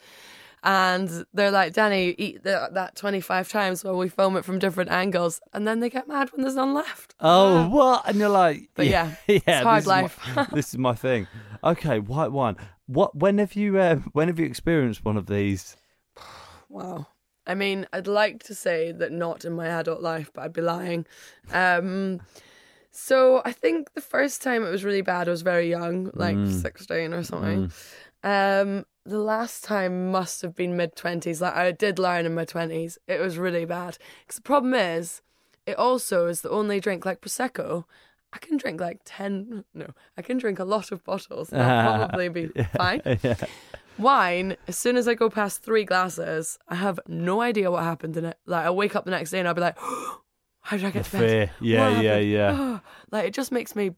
and 0.65 1.25
they're 1.33 1.53
like, 1.53 1.73
"Danni, 1.75 2.15
eat 2.19 2.43
the, 2.43 2.69
that 2.73 2.97
twenty 2.97 3.21
five 3.21 3.49
times 3.49 3.85
while 3.85 3.97
we 3.97 4.09
film 4.09 4.37
it 4.37 4.45
from 4.45 4.59
different 4.59 4.91
angles," 4.91 5.41
and 5.53 5.67
then 5.67 5.81
they 5.81 5.89
get 5.89 6.09
mad 6.09 6.31
when 6.33 6.43
there's 6.43 6.57
none 6.57 6.75
left. 6.75 7.15
Oh, 7.21 7.69
what? 7.69 8.09
And 8.09 8.19
you're 8.19 8.29
like, 8.29 8.69
But 8.75 8.87
yeah, 8.87 9.15
yeah, 9.29 9.39
it's 9.47 9.63
hard 9.63 9.79
this 9.79 9.85
is 9.85 9.89
my- 9.89 10.03
life. 10.03 10.51
this 10.53 10.69
is 10.71 10.79
my 10.79 10.95
thing. 10.95 11.29
Okay, 11.63 12.01
white 12.01 12.33
wine. 12.33 12.57
What? 12.87 13.17
When 13.17 13.39
have 13.39 13.55
you? 13.55 13.79
Uh, 13.79 13.97
when 14.13 14.27
have 14.29 14.39
you 14.41 14.47
experienced 14.47 15.05
one 15.05 15.17
of 15.17 15.27
these? 15.27 15.77
Wow. 16.77 17.07
I 17.47 17.55
mean, 17.55 17.87
I'd 17.93 18.09
like 18.09 18.43
to 18.45 18.55
say 18.55 18.93
that 18.93 19.13
not 19.13 19.45
in 19.45 19.53
my 19.53 19.69
adult 19.69 20.03
life, 20.03 20.31
but 20.35 20.43
I'd 20.43 20.53
be 20.53 20.63
lying. 20.63 21.07
Um, 21.53 22.21
so 22.91 23.41
I 23.45 23.53
think 23.53 23.95
the 23.95 24.01
first 24.01 24.43
time 24.43 24.65
it 24.65 24.71
was 24.71 24.85
really 24.85 25.03
bad, 25.03 25.29
I 25.29 25.31
was 25.31 25.43
very 25.43 25.69
young, 25.71 26.11
like 26.15 26.37
Mm. 26.37 26.61
16 26.63 27.15
or 27.15 27.23
something. 27.23 27.71
Um, 28.25 28.85
the 29.05 29.19
last 29.19 29.63
time 29.63 30.11
must 30.11 30.43
have 30.43 30.55
been 30.57 30.77
mid 30.77 30.97
20s. 30.97 31.41
Like 31.41 31.55
I 31.55 31.71
did 31.71 31.99
learn 31.99 32.27
in 32.27 32.35
my 32.35 32.45
20s. 32.45 32.99
It 33.07 33.21
was 33.21 33.39
really 33.39 33.65
bad. 33.65 33.99
Because 34.25 34.37
the 34.37 34.43
problem 34.43 34.75
is, 34.75 35.23
it 35.67 35.77
also 35.79 36.27
is 36.27 36.41
the 36.41 36.51
only 36.51 36.81
drink 36.81 37.07
like 37.07 37.21
Prosecco. 37.21 37.85
I 38.33 38.39
can 38.39 38.57
drink 38.57 38.81
like 38.81 39.01
10, 39.05 39.65
no, 39.73 39.87
I 40.19 40.23
can 40.23 40.39
drink 40.39 40.59
a 40.59 40.65
lot 40.65 40.91
of 40.91 41.05
bottles. 41.05 41.53
I'll 41.53 41.99
probably 42.09 42.29
be 42.29 42.49
fine. 42.77 43.03
yeah. 43.23 43.37
Wine, 43.99 44.57
as 44.69 44.77
soon 44.77 44.97
as 44.97 45.09
I 45.09 45.15
go 45.15 45.31
past 45.31 45.63
three 45.63 45.85
glasses, 45.85 46.59
I 46.69 46.75
have 46.77 47.01
no 47.07 47.41
idea 47.41 47.71
what 47.71 47.83
happened 47.85 48.17
in 48.17 48.25
it. 48.25 48.39
Like 48.47 48.67
I 48.67 48.71
wake 48.71 48.95
up 48.97 49.05
the 49.05 49.11
next 49.11 49.31
day 49.31 49.39
and 49.39 49.49
I'll 49.49 49.55
be 49.55 49.61
like, 49.61 49.79
how 50.61 50.77
did 50.77 50.85
I 50.85 50.91
get 50.91 51.05
to 51.07 51.13
bed? 51.13 51.21
fear. 51.29 51.51
Yeah, 51.61 51.91
What 51.95 52.05
yeah, 52.05 52.11
happened? 52.13 52.31
yeah. 52.31 52.79
like 53.11 53.27
it 53.29 53.35
just 53.35 53.53
makes 53.53 53.75
me, 53.77 53.93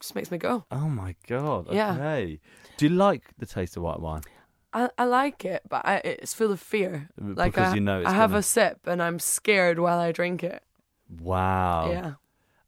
just 0.00 0.14
makes 0.14 0.30
me 0.30 0.38
go. 0.38 0.64
Oh 0.70 0.88
my 0.88 1.16
god. 1.26 1.68
Yeah. 1.72 2.26
Do 2.76 2.86
you 2.86 2.90
like 2.90 3.30
the 3.38 3.46
taste 3.46 3.76
of 3.76 3.82
white 3.82 4.00
wine? 4.00 4.22
I, 4.72 4.90
I 4.98 5.04
like 5.04 5.44
it, 5.44 5.62
but 5.68 5.86
I, 5.86 5.96
it's 6.04 6.34
full 6.34 6.50
of 6.50 6.58
fear. 6.60 7.08
Like 7.16 7.52
Because 7.54 7.72
I, 7.72 7.74
you 7.76 7.80
know 7.80 8.00
it's 8.00 8.08
I 8.08 8.12
have 8.14 8.30
gonna- 8.30 8.40
a 8.40 8.42
sip 8.42 8.80
and 8.86 9.02
I'm 9.02 9.18
scared 9.20 9.78
while 9.78 9.98
I 10.00 10.10
drink 10.12 10.42
it. 10.42 10.62
Wow. 11.20 11.90
Yeah. 11.90 12.12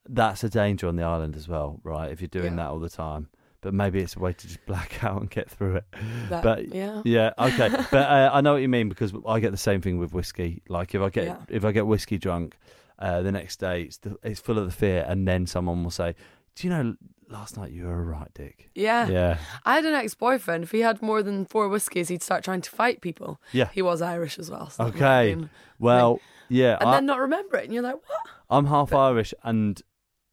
That's 0.08 0.44
a 0.44 0.48
danger 0.48 0.86
on 0.86 0.94
the 0.94 1.02
island 1.02 1.34
as 1.34 1.48
well, 1.48 1.80
right? 1.82 2.12
If 2.12 2.20
you're 2.20 2.28
doing 2.28 2.52
Yeah. 2.52 2.64
that 2.64 2.70
all 2.70 2.78
the 2.78 2.88
time. 2.88 3.28
But 3.66 3.74
maybe 3.74 3.98
it's 4.00 4.14
a 4.14 4.20
way 4.20 4.32
to 4.32 4.46
just 4.46 4.64
black 4.64 5.02
out 5.02 5.20
and 5.20 5.28
get 5.28 5.50
through 5.50 5.74
it. 5.76 5.84
That, 6.30 6.44
but 6.44 6.72
yeah. 6.72 7.02
yeah, 7.04 7.32
okay. 7.36 7.68
but 7.90 7.94
uh, 8.08 8.30
I 8.32 8.40
know 8.42 8.52
what 8.52 8.62
you 8.62 8.68
mean 8.68 8.88
because 8.88 9.12
I 9.26 9.40
get 9.40 9.50
the 9.50 9.56
same 9.56 9.80
thing 9.80 9.98
with 9.98 10.12
whiskey. 10.12 10.62
Like 10.68 10.94
if 10.94 11.00
I 11.02 11.08
get 11.10 11.24
Yeah. 11.24 11.36
if 11.48 11.64
I 11.64 11.72
get 11.72 11.84
whiskey 11.88 12.16
drunk, 12.16 12.56
uh, 13.00 13.22
the 13.22 13.32
next 13.32 13.58
day 13.58 13.82
it's 13.82 13.96
the, 13.98 14.16
it's 14.22 14.38
full 14.38 14.56
of 14.56 14.66
the 14.66 14.70
fear, 14.72 15.04
and 15.08 15.26
then 15.26 15.46
someone 15.46 15.82
will 15.82 15.90
say, 15.90 16.14
"Do 16.54 16.68
you 16.68 16.72
know 16.72 16.94
last 17.28 17.56
night 17.56 17.72
you 17.72 17.86
were 17.86 18.00
a 18.00 18.04
right 18.04 18.30
dick?" 18.34 18.70
Yeah. 18.76 19.08
Yeah, 19.08 19.38
I 19.64 19.74
had 19.74 19.84
an 19.84 19.94
ex 19.94 20.14
boyfriend. 20.14 20.62
If 20.62 20.70
he 20.70 20.80
had 20.82 21.02
more 21.02 21.24
than 21.24 21.44
four 21.44 21.68
whiskies, 21.68 22.06
he'd 22.06 22.22
start 22.22 22.44
trying 22.44 22.60
to 22.60 22.70
fight 22.70 23.00
people. 23.00 23.40
yeah. 23.50 23.68
He 23.72 23.82
was 23.82 24.00
Irish 24.00 24.38
as 24.38 24.48
well. 24.48 24.70
So 24.70 24.84
that 24.84 24.94
might 24.94 25.00
have 25.00 25.02
Okay. 25.24 25.34
been- 25.34 25.50
Well, 25.80 26.20
yeah. 26.48 26.76
And 26.78 26.88
I, 26.88 26.92
then 26.94 27.06
not 27.06 27.18
remember 27.18 27.56
it. 27.56 27.64
And 27.64 27.74
you're 27.74 27.82
like, 27.82 27.96
what? 27.96 28.20
I'm 28.48 28.66
half 28.66 28.94
Irish, 28.94 29.34
and 29.42 29.82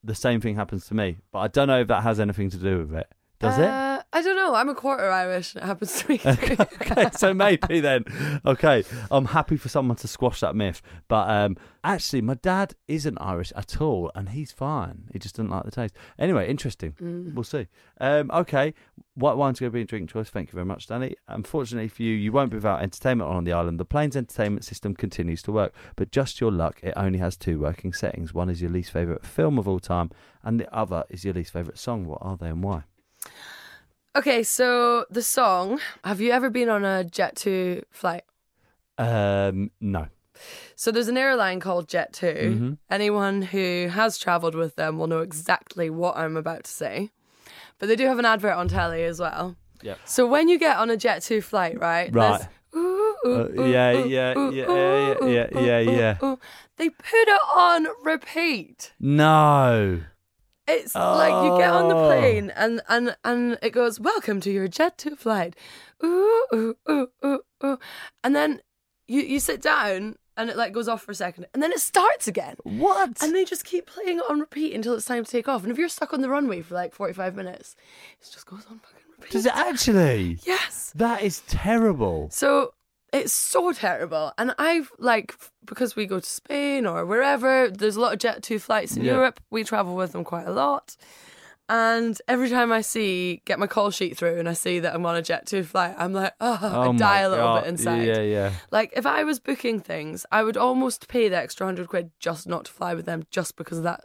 the 0.05 0.13
same 0.15 0.39
thing 0.41 0.55
happens 0.55 0.85
to 0.87 0.93
me. 0.93 1.17
But 1.31 1.39
I 1.39 1.47
don't 1.47 1.67
know 1.67 1.79
if 1.79 1.87
that 1.87 2.03
has 2.03 2.19
anything 2.19 2.49
to 2.51 2.57
do 2.57 2.77
with 2.79 2.93
it. 2.93 3.07
Does 3.43 3.59
it? 3.59 3.67
Uh, 3.67 4.01
I 4.13 4.21
don't 4.21 4.35
know. 4.37 4.55
I'm 4.55 4.69
a 4.69 4.75
quarter 4.75 5.09
Irish 5.09 5.55
it 5.55 5.63
happens 5.63 6.01
to 6.01 6.09
me. 6.09 6.17
too. 6.19 6.29
okay, 6.59 7.09
so 7.13 7.33
maybe 7.33 7.81
then. 7.81 8.05
Okay, 8.45 8.85
I'm 9.11 9.25
happy 9.25 9.57
for 9.57 9.67
someone 9.69 9.97
to 9.97 10.07
squash 10.07 10.39
that 10.39 10.55
myth. 10.55 10.81
But 11.09 11.29
um, 11.29 11.57
actually, 11.83 12.21
my 12.21 12.35
dad 12.35 12.75
isn't 12.87 13.17
Irish 13.17 13.51
at 13.55 13.81
all, 13.81 14.11
and 14.15 14.29
he's 14.29 14.51
fine. 14.53 15.09
He 15.11 15.19
just 15.19 15.35
doesn't 15.35 15.49
like 15.49 15.65
the 15.65 15.71
taste. 15.71 15.95
Anyway, 16.17 16.47
interesting. 16.47 16.93
Mm. 17.01 17.33
We'll 17.33 17.43
see. 17.43 17.67
Um, 17.99 18.31
okay, 18.31 18.73
white 19.15 19.35
wine's 19.35 19.59
going 19.59 19.71
to 19.71 19.73
be 19.73 19.81
a 19.81 19.85
drink 19.85 20.09
choice. 20.09 20.29
Thank 20.29 20.49
you 20.49 20.53
very 20.53 20.65
much, 20.65 20.87
Danni. 20.87 21.15
Unfortunately 21.27 21.89
for 21.89 22.03
you, 22.03 22.13
you 22.13 22.31
won't 22.31 22.51
be 22.51 22.57
without 22.57 22.81
entertainment 22.81 23.29
on 23.29 23.43
the 23.43 23.51
island. 23.51 23.77
The 23.79 23.85
plane's 23.85 24.15
entertainment 24.15 24.63
system 24.63 24.95
continues 24.95 25.41
to 25.43 25.51
work, 25.51 25.73
but 25.95 26.11
just 26.11 26.39
your 26.39 26.51
luck, 26.51 26.79
it 26.81 26.93
only 26.95 27.19
has 27.19 27.35
two 27.35 27.59
working 27.59 27.91
settings. 27.91 28.33
One 28.33 28.49
is 28.49 28.61
your 28.61 28.71
least 28.71 28.91
favourite 28.91 29.25
film 29.25 29.59
of 29.59 29.67
all 29.67 29.79
time, 29.79 30.11
and 30.43 30.61
the 30.61 30.73
other 30.73 31.03
is 31.09 31.25
your 31.25 31.33
least 31.33 31.51
favourite 31.51 31.77
song. 31.77 32.05
What 32.05 32.19
are 32.21 32.37
they 32.37 32.47
and 32.47 32.63
why? 32.63 32.83
Okay, 34.15 34.43
so 34.43 35.05
the 35.09 35.21
song. 35.21 35.79
Have 36.03 36.21
you 36.21 36.31
ever 36.31 36.49
been 36.49 36.69
on 36.69 36.83
a 36.85 37.03
Jet 37.03 37.35
2 37.35 37.83
flight? 37.91 38.23
Um, 38.97 39.71
no. 39.81 40.07
So 40.75 40.91
there's 40.91 41.07
an 41.07 41.17
airline 41.17 41.59
called 41.59 41.87
Jet 41.87 42.13
2. 42.13 42.25
Mhm. 42.25 42.77
Anyone 42.89 43.41
who 43.43 43.87
has 43.91 44.17
travelled 44.17 44.55
with 44.55 44.75
them 44.75 44.97
will 44.97 45.07
know 45.07 45.19
exactly 45.21 45.89
what 45.89 46.17
I'm 46.17 46.35
about 46.37 46.65
to 46.65 46.71
say. 46.71 47.11
But 47.79 47.87
they 47.87 47.95
do 47.95 48.07
have 48.07 48.19
an 48.19 48.25
advert 48.25 48.53
on 48.53 48.67
telly 48.67 49.03
as 49.03 49.19
well. 49.19 49.55
Yep. 49.81 49.99
So 50.05 50.25
when 50.27 50.47
you 50.47 50.57
get 50.57 50.77
on 50.77 50.89
a 50.89 50.97
Jet 50.97 51.21
2 51.21 51.41
flight, 51.41 51.79
right? 51.79 52.13
Right. 52.13 52.41
there's, 52.73 52.79
ooh, 52.79 53.15
ooh, 53.25 53.63
Uh, 53.63 53.65
yeah, 53.65 53.91
yeah, 53.91 54.49
yeah, 54.49 55.15
yeah, 55.21 55.47
yeah, 55.53 55.79
yeah, 55.79 55.79
yeah. 55.79 56.35
They 56.77 56.89
put 56.89 57.27
it 57.27 57.41
on 57.55 57.87
repeat. 58.03 58.93
No. 58.99 60.01
It's 60.67 60.95
like 60.95 61.43
you 61.45 61.57
get 61.57 61.69
on 61.71 61.89
the 61.89 61.95
Oh. 61.95 62.07
plane 62.07 62.49
and, 62.55 62.81
and, 62.87 63.15
and 63.23 63.57
it 63.61 63.71
goes, 63.71 63.99
Welcome 63.99 64.39
to 64.41 64.51
your 64.51 64.67
Jet 64.67 64.97
2 64.97 65.15
flight. 65.15 65.55
Ooh, 66.03 66.45
ooh, 66.53 66.75
ooh, 66.89 67.07
ooh, 67.25 67.39
ooh. 67.65 67.79
And 68.23 68.35
then 68.35 68.61
you, 69.07 69.21
you 69.21 69.39
sit 69.39 69.61
down 69.61 70.15
and 70.37 70.49
it 70.49 70.55
like 70.57 70.71
goes 70.73 70.87
off 70.87 71.01
for 71.03 71.11
a 71.11 71.15
second 71.15 71.47
and 71.53 71.61
then 71.61 71.71
it 71.71 71.79
starts 71.79 72.27
again. 72.27 72.55
What? 72.63 73.21
And 73.21 73.35
they 73.35 73.43
just 73.45 73.65
keep 73.65 73.85
playing 73.87 74.17
it 74.19 74.23
on 74.29 74.39
repeat 74.39 74.73
until 74.73 74.93
it's 74.95 75.05
time 75.05 75.25
to 75.25 75.29
take 75.31 75.47
off. 75.49 75.63
And 75.63 75.71
if 75.71 75.77
you're 75.77 75.89
stuck 75.89 76.13
on 76.13 76.21
the 76.21 76.29
runway 76.29 76.61
for 76.61 76.75
like 76.75 76.93
45 76.93 77.35
minutes, 77.35 77.75
it 78.21 78.29
just 78.31 78.45
goes 78.45 78.65
on 78.69 78.79
fucking 78.79 79.01
repeat. 79.17 79.31
Does 79.31 79.45
it 79.45 79.55
actually? 79.55 80.39
Yes. 80.43 80.93
That 80.95 81.21
is 81.21 81.41
terrible. 81.47 82.29
So 82.31 82.73
it's 83.13 83.31
so 83.31 83.71
terrible. 83.71 84.33
And 84.37 84.53
I've 84.57 84.91
like, 84.97 85.35
because 85.65 85.95
we 85.95 86.05
go 86.05 86.19
to 86.19 86.25
Spain 86.25 86.85
or 86.85 87.05
wherever, 87.05 87.69
there's 87.69 87.95
a 87.95 88.01
lot 88.01 88.13
of 88.13 88.19
Jet 88.19 88.43
2 88.43 88.59
flights 88.59 88.97
in 88.97 89.03
Yeah. 89.03 89.13
Europe. 89.13 89.39
We 89.51 89.63
travel 89.63 89.95
with 89.95 90.11
them 90.11 90.23
quite 90.23 90.47
a 90.47 90.51
lot. 90.51 90.97
And 91.69 92.19
every 92.27 92.49
time 92.49 92.73
I 92.73 92.81
see, 92.81 93.41
get 93.45 93.57
my 93.57 93.67
call 93.67 93.89
sheet 93.89 94.17
through 94.17 94.37
and 94.37 94.49
I 94.49 94.53
see 94.53 94.79
that 94.79 94.93
I'm 94.93 95.05
on 95.05 95.15
a 95.15 95.21
Jet 95.21 95.45
2 95.45 95.63
flight, 95.63 95.95
I'm 95.97 96.11
like, 96.11 96.33
oh, 96.41 96.59
Oh 96.61 96.91
I 96.91 96.97
die 96.97 97.19
a 97.19 97.29
little 97.29 97.45
God. 97.45 97.61
bit 97.61 97.69
inside. 97.69 98.05
Yeah, 98.05 98.21
yeah. 98.21 98.51
Like 98.71 98.91
if 98.97 99.05
I 99.05 99.23
was 99.23 99.39
booking 99.39 99.79
things, 99.79 100.25
I 100.31 100.43
would 100.43 100.57
almost 100.57 101.07
pay 101.07 101.29
the 101.29 101.37
extra 101.37 101.65
hundred 101.65 101.87
quid 101.87 102.11
just 102.19 102.47
not 102.47 102.65
to 102.65 102.71
fly 102.71 102.93
with 102.93 103.05
them, 103.05 103.23
just 103.31 103.55
because 103.55 103.77
of 103.77 103.85
that. 103.85 104.03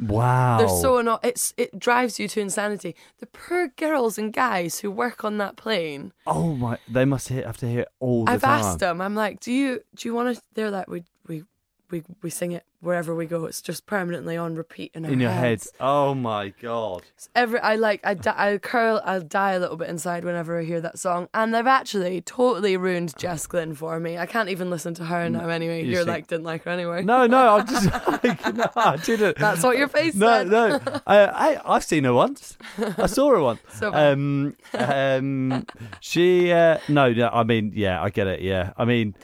Wow. 0.00 0.58
They're 0.58 0.68
so 0.68 0.98
anno- 0.98 1.18
it's 1.22 1.52
it 1.56 1.78
drives 1.78 2.18
you 2.18 2.26
to 2.28 2.40
insanity. 2.40 2.96
The 3.18 3.26
poor 3.26 3.68
girls 3.68 4.16
and 4.18 4.32
guys 4.32 4.80
who 4.80 4.90
work 4.90 5.24
on 5.24 5.38
that 5.38 5.56
plane. 5.56 6.12
Oh 6.26 6.54
my! 6.54 6.78
They 6.88 7.04
must 7.04 7.28
hear, 7.28 7.44
have 7.44 7.58
to 7.58 7.68
hear 7.68 7.86
all 8.00 8.24
the 8.24 8.32
I've 8.32 8.40
time. 8.42 8.60
asked 8.60 8.78
them. 8.78 9.00
I'm 9.00 9.14
like, 9.14 9.40
do 9.40 9.52
you 9.52 9.80
do 9.94 10.08
you 10.08 10.14
want 10.14 10.34
to? 10.36 10.42
They're 10.54 10.70
like, 10.70 10.88
we 10.88 11.04
we 11.26 11.44
we 11.90 12.02
we 12.22 12.30
sing 12.30 12.52
it 12.52 12.64
wherever 12.80 13.14
we 13.14 13.26
go. 13.26 13.44
It's 13.44 13.60
just 13.60 13.84
permanently 13.86 14.36
on 14.36 14.54
repeat 14.54 14.90
in 14.94 15.04
our 15.04 15.10
In 15.12 15.20
your 15.20 15.30
head. 15.30 15.40
heads. 15.44 15.72
Oh 15.80 16.14
my 16.14 16.48
god. 16.60 17.02
Every 17.34 17.60
I 17.60 17.76
like 17.76 18.00
I 18.04 18.14
di- 18.14 18.34
I 18.36 18.58
curl 18.58 19.00
I 19.04 19.18
die 19.18 19.52
a 19.52 19.58
little 19.60 19.76
bit 19.76 19.88
inside 19.88 20.24
whenever 20.24 20.58
I 20.58 20.64
hear 20.64 20.80
that 20.80 20.98
song, 20.98 21.28
and 21.34 21.54
they've 21.54 21.66
actually 21.66 22.20
totally 22.22 22.76
ruined 22.76 23.16
Jess 23.18 23.46
Glynne 23.46 23.74
for 23.74 24.00
me. 24.00 24.16
I 24.18 24.26
can't 24.26 24.48
even 24.48 24.70
listen 24.70 24.94
to 24.94 25.04
her 25.04 25.28
now 25.28 25.48
anyway. 25.48 25.84
you 25.84 25.90
You're 25.92 26.02
see- 26.04 26.08
like 26.10 26.26
didn't 26.26 26.44
like 26.44 26.64
her 26.64 26.70
anyway. 26.70 27.02
No, 27.02 27.26
no. 27.26 27.56
I'm 27.58 27.66
just 27.66 27.86
like, 28.24 28.54
no, 28.54 28.66
I 28.76 28.96
didn't. 28.96 29.36
That's 29.38 29.62
what 29.62 29.76
your 29.76 29.88
face 29.88 30.14
No, 30.14 30.26
said. 30.38 30.48
no. 30.48 30.80
I, 31.06 31.18
I, 31.56 31.74
I've 31.76 31.84
seen 31.84 32.04
her 32.04 32.14
once. 32.14 32.56
I 32.96 33.06
saw 33.06 33.30
her 33.30 33.40
once. 33.40 33.60
So 33.80 33.92
um, 33.94 34.56
um, 34.74 35.66
she. 36.00 36.52
Uh, 36.52 36.78
no, 36.88 37.12
no. 37.12 37.28
I 37.32 37.44
mean, 37.44 37.72
yeah, 37.74 38.02
I 38.02 38.10
get 38.10 38.26
it. 38.26 38.40
Yeah, 38.40 38.72
I 38.76 38.84
mean, 38.84 39.14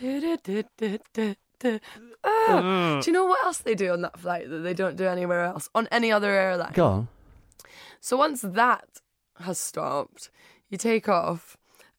Ah, 2.27 3.01
do 3.03 3.11
you 3.11 3.13
know 3.13 3.25
what 3.25 3.45
else 3.45 3.59
they 3.59 3.75
do 3.75 3.93
on 3.93 4.03
that 4.03 4.19
flight 4.19 4.51
that 4.51 4.59
they 4.59 4.75
don't 4.75 4.97
do 4.97 5.07
anywhere 5.07 5.45
else 5.45 5.69
on 5.75 5.87
any 5.93 6.11
other 6.11 6.33
airline? 6.33 6.73
go 6.75 6.87
on. 6.87 7.09
So 8.01 8.17
once 8.17 8.43
that 8.43 9.01
has 9.41 9.59
stopped, 9.59 10.31
you 10.69 10.79
take 10.79 11.09
off 11.09 11.57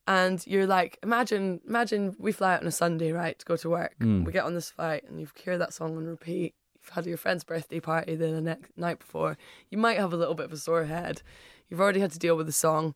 and 0.08 0.46
you're 0.48 0.68
like, 0.68 0.98
imagine, 1.04 1.60
imagine 1.68 2.16
we 2.18 2.32
fly 2.32 2.56
out 2.56 2.62
on 2.62 2.68
a 2.68 2.72
Sunday, 2.72 3.12
right, 3.12 3.38
to 3.38 3.46
go 3.46 3.58
to 3.58 3.70
work. 3.70 3.96
Mm. 4.00 4.26
We 4.26 4.32
get 4.32 4.46
on 4.46 4.54
this 4.54 4.70
flight 4.72 5.04
and 5.08 5.20
you 5.20 5.28
hear 5.36 5.58
that 5.58 5.74
song 5.74 5.98
on 5.98 6.06
repeat. 6.06 6.56
You've 6.76 6.90
had 6.90 7.06
your 7.06 7.18
friend's 7.18 7.44
birthday 7.44 7.82
party 7.82 8.16
the 8.16 8.42
next 8.42 8.72
night 8.78 9.00
before. 9.00 9.38
You 9.70 9.78
might 9.78 9.98
have 9.98 10.14
a 10.14 10.18
little 10.18 10.36
bit 10.36 10.46
of 10.46 10.54
a 10.54 10.58
sore 10.58 10.86
head. 10.86 11.22
You've 11.68 11.82
already 11.82 12.00
had 12.00 12.12
to 12.14 12.20
deal 12.20 12.38
with 12.38 12.46
the 12.46 12.54
song. 12.54 12.96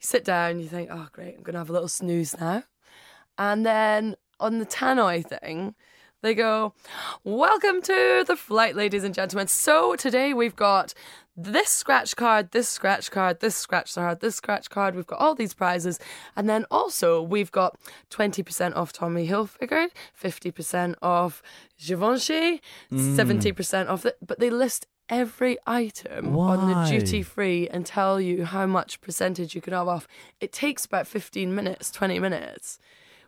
You 0.00 0.06
sit 0.06 0.24
down, 0.24 0.60
you 0.60 0.68
think, 0.68 0.88
oh, 0.92 1.08
great, 1.12 1.34
I'm 1.36 1.42
going 1.42 1.54
to 1.54 1.58
have 1.58 1.70
a 1.70 1.72
little 1.72 1.88
snooze 1.88 2.38
now. 2.38 2.62
And 3.36 3.66
then 3.66 4.14
on 4.38 4.58
the 4.58 4.66
tannoy 4.66 5.26
thing, 5.26 5.74
they 6.22 6.34
go, 6.34 6.72
Welcome 7.24 7.82
to 7.82 8.24
the 8.26 8.36
flight, 8.36 8.74
ladies 8.74 9.04
and 9.04 9.14
gentlemen. 9.14 9.48
So 9.48 9.96
today 9.96 10.32
we've 10.32 10.56
got 10.56 10.94
this 11.36 11.68
scratch 11.68 12.14
card, 12.14 12.52
this 12.52 12.68
scratch 12.68 13.10
card, 13.10 13.40
this 13.40 13.56
scratch 13.56 13.94
card, 13.94 14.20
this 14.20 14.36
scratch 14.36 14.70
card. 14.70 14.94
We've 14.94 15.06
got 15.06 15.18
all 15.18 15.34
these 15.34 15.54
prizes. 15.54 15.98
And 16.36 16.48
then 16.48 16.64
also 16.70 17.20
we've 17.20 17.50
got 17.50 17.76
20% 18.10 18.76
off 18.76 18.92
Tommy 18.92 19.26
Hilfiger, 19.26 19.88
50% 20.20 20.94
off 21.02 21.42
Givenchy, 21.78 22.62
mm. 22.90 23.16
70% 23.16 23.88
off 23.88 24.02
the, 24.02 24.14
but 24.24 24.38
they 24.38 24.50
list 24.50 24.86
every 25.08 25.58
item 25.66 26.36
on 26.36 26.68
the 26.68 26.88
duty 26.88 27.22
free 27.22 27.68
and 27.68 27.84
tell 27.84 28.20
you 28.20 28.44
how 28.44 28.66
much 28.66 29.00
percentage 29.00 29.54
you 29.54 29.60
can 29.60 29.72
have 29.72 29.88
off. 29.88 30.06
It 30.40 30.52
takes 30.52 30.84
about 30.84 31.06
15 31.06 31.54
minutes, 31.54 31.90
20 31.90 32.18
minutes, 32.18 32.78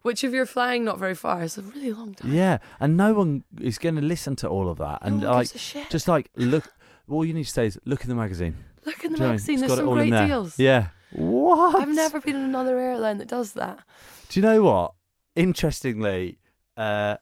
which 0.04 0.22
if 0.22 0.32
you're 0.32 0.46
flying 0.46 0.84
not 0.84 0.98
very 0.98 1.14
far 1.14 1.42
is 1.42 1.58
a 1.58 1.62
really 1.62 1.92
long 1.92 2.14
time. 2.14 2.32
Yeah, 2.32 2.58
and 2.78 2.96
no 2.96 3.12
one 3.14 3.42
is 3.60 3.78
going 3.78 3.96
to 3.96 4.00
listen 4.02 4.36
to 4.36 4.48
all 4.48 4.68
of 4.68 4.78
that. 4.78 4.98
And 5.02 5.22
one 5.22 5.24
like, 5.32 5.38
gives 5.48 5.54
a 5.56 5.58
shit. 5.58 5.90
just 5.90 6.06
like 6.06 6.30
look. 6.36 6.72
All 7.08 7.24
you 7.24 7.34
need 7.34 7.44
to 7.44 7.50
say 7.50 7.66
is 7.66 7.78
look 7.84 8.02
in 8.02 8.08
the 8.08 8.14
magazine. 8.14 8.54
Look 8.86 9.02
in 9.04 9.12
the 9.12 9.18
Do 9.18 9.24
you 9.24 9.28
know 9.28 9.34
what 9.34 9.42
I 9.42 9.46
mean? 9.48 9.54
magazine, 9.54 9.54
It's 9.54 9.60
there's 9.62 9.70
got 9.72 9.74
it 9.74 9.78
some 9.78 9.88
all 9.88 9.98
in 9.98 10.08
great 10.10 10.18
there. 10.18 10.26
deals. 10.28 10.58
Yeah. 10.58 10.86
What? 11.12 11.74
I've 11.80 11.88
never 11.88 12.20
been 12.20 12.36
on 12.36 12.42
another 12.42 12.78
airline 12.78 13.18
that 13.18 13.28
does 13.28 13.52
that. 13.54 13.80
Do 14.28 14.40
you 14.40 14.46
know 14.46 14.62
what? 14.62 14.92
Interestingly, 15.36 16.38
uh, 16.76 17.16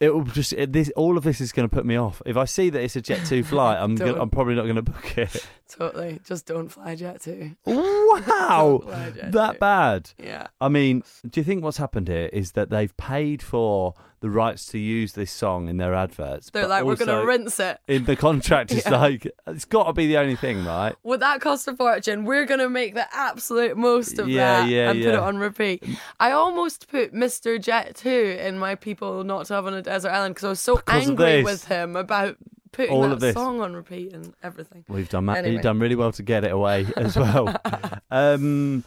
it 0.00 0.12
will 0.12 0.24
just 0.24 0.52
it, 0.52 0.72
this. 0.72 0.90
All 0.96 1.16
of 1.16 1.22
this 1.24 1.40
is 1.40 1.52
going 1.52 1.68
to 1.68 1.74
put 1.74 1.86
me 1.86 1.96
off. 1.96 2.20
If 2.26 2.36
I 2.36 2.44
see 2.44 2.70
that 2.70 2.82
it's 2.82 2.96
a 2.96 3.00
Jet 3.00 3.24
Two 3.26 3.44
flight, 3.52 3.78
I'm 3.80 3.94
Don't. 3.94 4.08
gonna, 4.08 4.20
I'm 4.22 4.30
probably 4.30 4.54
not 4.56 4.64
going 4.64 4.76
to 4.76 4.82
book 4.82 5.16
it. 5.16 5.46
Totally. 5.76 6.20
Just 6.24 6.46
don't 6.46 6.68
fly 6.68 6.94
Jet 6.94 7.20
2. 7.22 7.56
Wow, 7.66 8.82
Jet 9.14 9.32
that 9.32 9.52
2. 9.54 9.58
bad. 9.58 10.10
Yeah. 10.22 10.48
I 10.60 10.68
mean, 10.68 11.02
do 11.28 11.40
you 11.40 11.44
think 11.44 11.62
what's 11.64 11.78
happened 11.78 12.08
here 12.08 12.28
is 12.32 12.52
that 12.52 12.70
they've 12.70 12.94
paid 12.96 13.42
for 13.42 13.94
the 14.20 14.30
rights 14.30 14.66
to 14.66 14.78
use 14.78 15.14
this 15.14 15.32
song 15.32 15.68
in 15.68 15.78
their 15.78 15.94
adverts? 15.94 16.50
They're 16.50 16.68
like, 16.68 16.84
we're 16.84 16.96
going 16.96 17.08
to 17.08 17.26
rinse 17.26 17.58
it. 17.58 17.78
In 17.88 18.04
the 18.04 18.16
contract, 18.16 18.70
it's 18.72 18.84
Yeah. 18.92 18.96
like 18.98 19.26
it's 19.46 19.64
got 19.64 19.84
to 19.84 19.92
be 19.92 20.06
the 20.06 20.18
only 20.18 20.36
thing, 20.36 20.64
right? 20.64 20.94
Would 21.02 21.20
that 21.20 21.40
cost 21.40 21.66
a 21.68 21.74
fortune? 21.76 22.24
We're 22.24 22.44
going 22.46 22.60
to 22.60 22.68
make 22.68 22.94
the 22.94 23.06
absolute 23.14 23.76
most 23.76 24.18
of 24.18 24.28
Yeah, 24.28 24.60
that 24.62 24.68
yeah, 24.68 24.90
and 24.90 25.02
put 25.02 25.08
it 25.14 25.18
on 25.18 25.38
repeat. 25.38 25.84
I 26.20 26.32
almost 26.32 26.88
put 26.88 27.12
Mr. 27.14 27.60
Jet 27.60 27.96
2 27.96 28.08
in 28.40 28.58
my 28.58 28.74
people 28.74 29.24
not 29.24 29.46
to 29.46 29.54
have 29.54 29.66
on 29.66 29.74
a 29.74 29.82
desert 29.82 30.10
island 30.10 30.34
because 30.34 30.44
I 30.44 30.48
was 30.50 30.60
so 30.60 30.76
Because 30.76 31.08
angry 31.08 31.42
with 31.42 31.64
him 31.64 31.96
about 31.96 32.36
putting 32.72 32.94
All 32.94 33.02
that 33.02 33.12
of 33.12 33.20
this. 33.20 33.34
song 33.34 33.60
on 33.60 33.74
repeat 33.74 34.12
and 34.12 34.34
everything. 34.42 34.84
We've 34.88 35.08
done 35.08 35.26
ma- 35.26 35.34
Anyway. 35.34 35.52
you've 35.54 35.62
done 35.62 35.78
really 35.78 35.94
well 35.94 36.12
to 36.12 36.22
get 36.22 36.44
it 36.44 36.50
away 36.52 36.86
as 36.96 37.16
well. 37.16 37.54
um, 38.10 38.84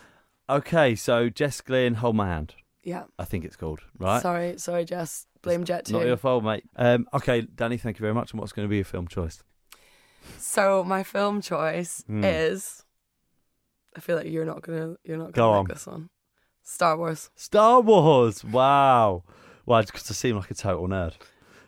okay, 0.50 0.96
so 0.96 1.30
Jess 1.30 1.62
Glynne, 1.62 1.96
hold 1.96 2.16
my 2.16 2.28
hand. 2.28 2.56
Yeah. 2.84 3.04
I 3.18 3.26
think 3.26 3.46
it's 3.46 3.56
called 3.56 3.80
right. 3.98 4.22
Sorry, 4.22 4.58
sorry, 4.58 4.86
Jess. 4.86 5.26
Blame 5.42 5.64
Jet 5.64 5.86
2. 5.86 5.94
Not 5.94 6.06
your 6.06 6.18
fault, 6.18 6.44
mate. 6.44 6.64
Um, 6.76 7.08
okay, 7.14 7.44
Danni, 7.44 7.80
thank 7.80 7.98
you 7.98 8.02
very 8.02 8.14
much. 8.14 8.32
And 8.32 8.40
what's 8.40 8.52
going 8.52 8.68
to 8.68 8.70
be 8.70 8.78
your 8.78 8.86
film 8.86 9.08
choice? 9.08 9.44
So 10.40 10.84
my 10.84 11.04
film 11.04 11.42
choice 11.42 12.04
Hmm. 12.08 12.24
is. 12.24 12.84
I 13.96 14.00
feel 14.02 14.18
like 14.18 14.28
you're 14.28 14.44
not 14.46 14.62
gonna 14.62 14.96
you're 15.06 15.18
not 15.18 15.32
gonna 15.32 15.52
on. 15.52 15.58
like 15.66 15.74
this 15.74 15.88
one. 15.88 16.10
Star 16.64 16.98
Wars. 16.98 17.30
Star 17.36 17.80
Wars. 17.80 18.44
Wow. 18.44 19.24
Well, 19.66 19.82
because 19.84 20.10
I 20.10 20.14
seem 20.14 20.36
like 20.36 20.52
a 20.52 20.56
total 20.56 20.88
nerd. 20.88 21.14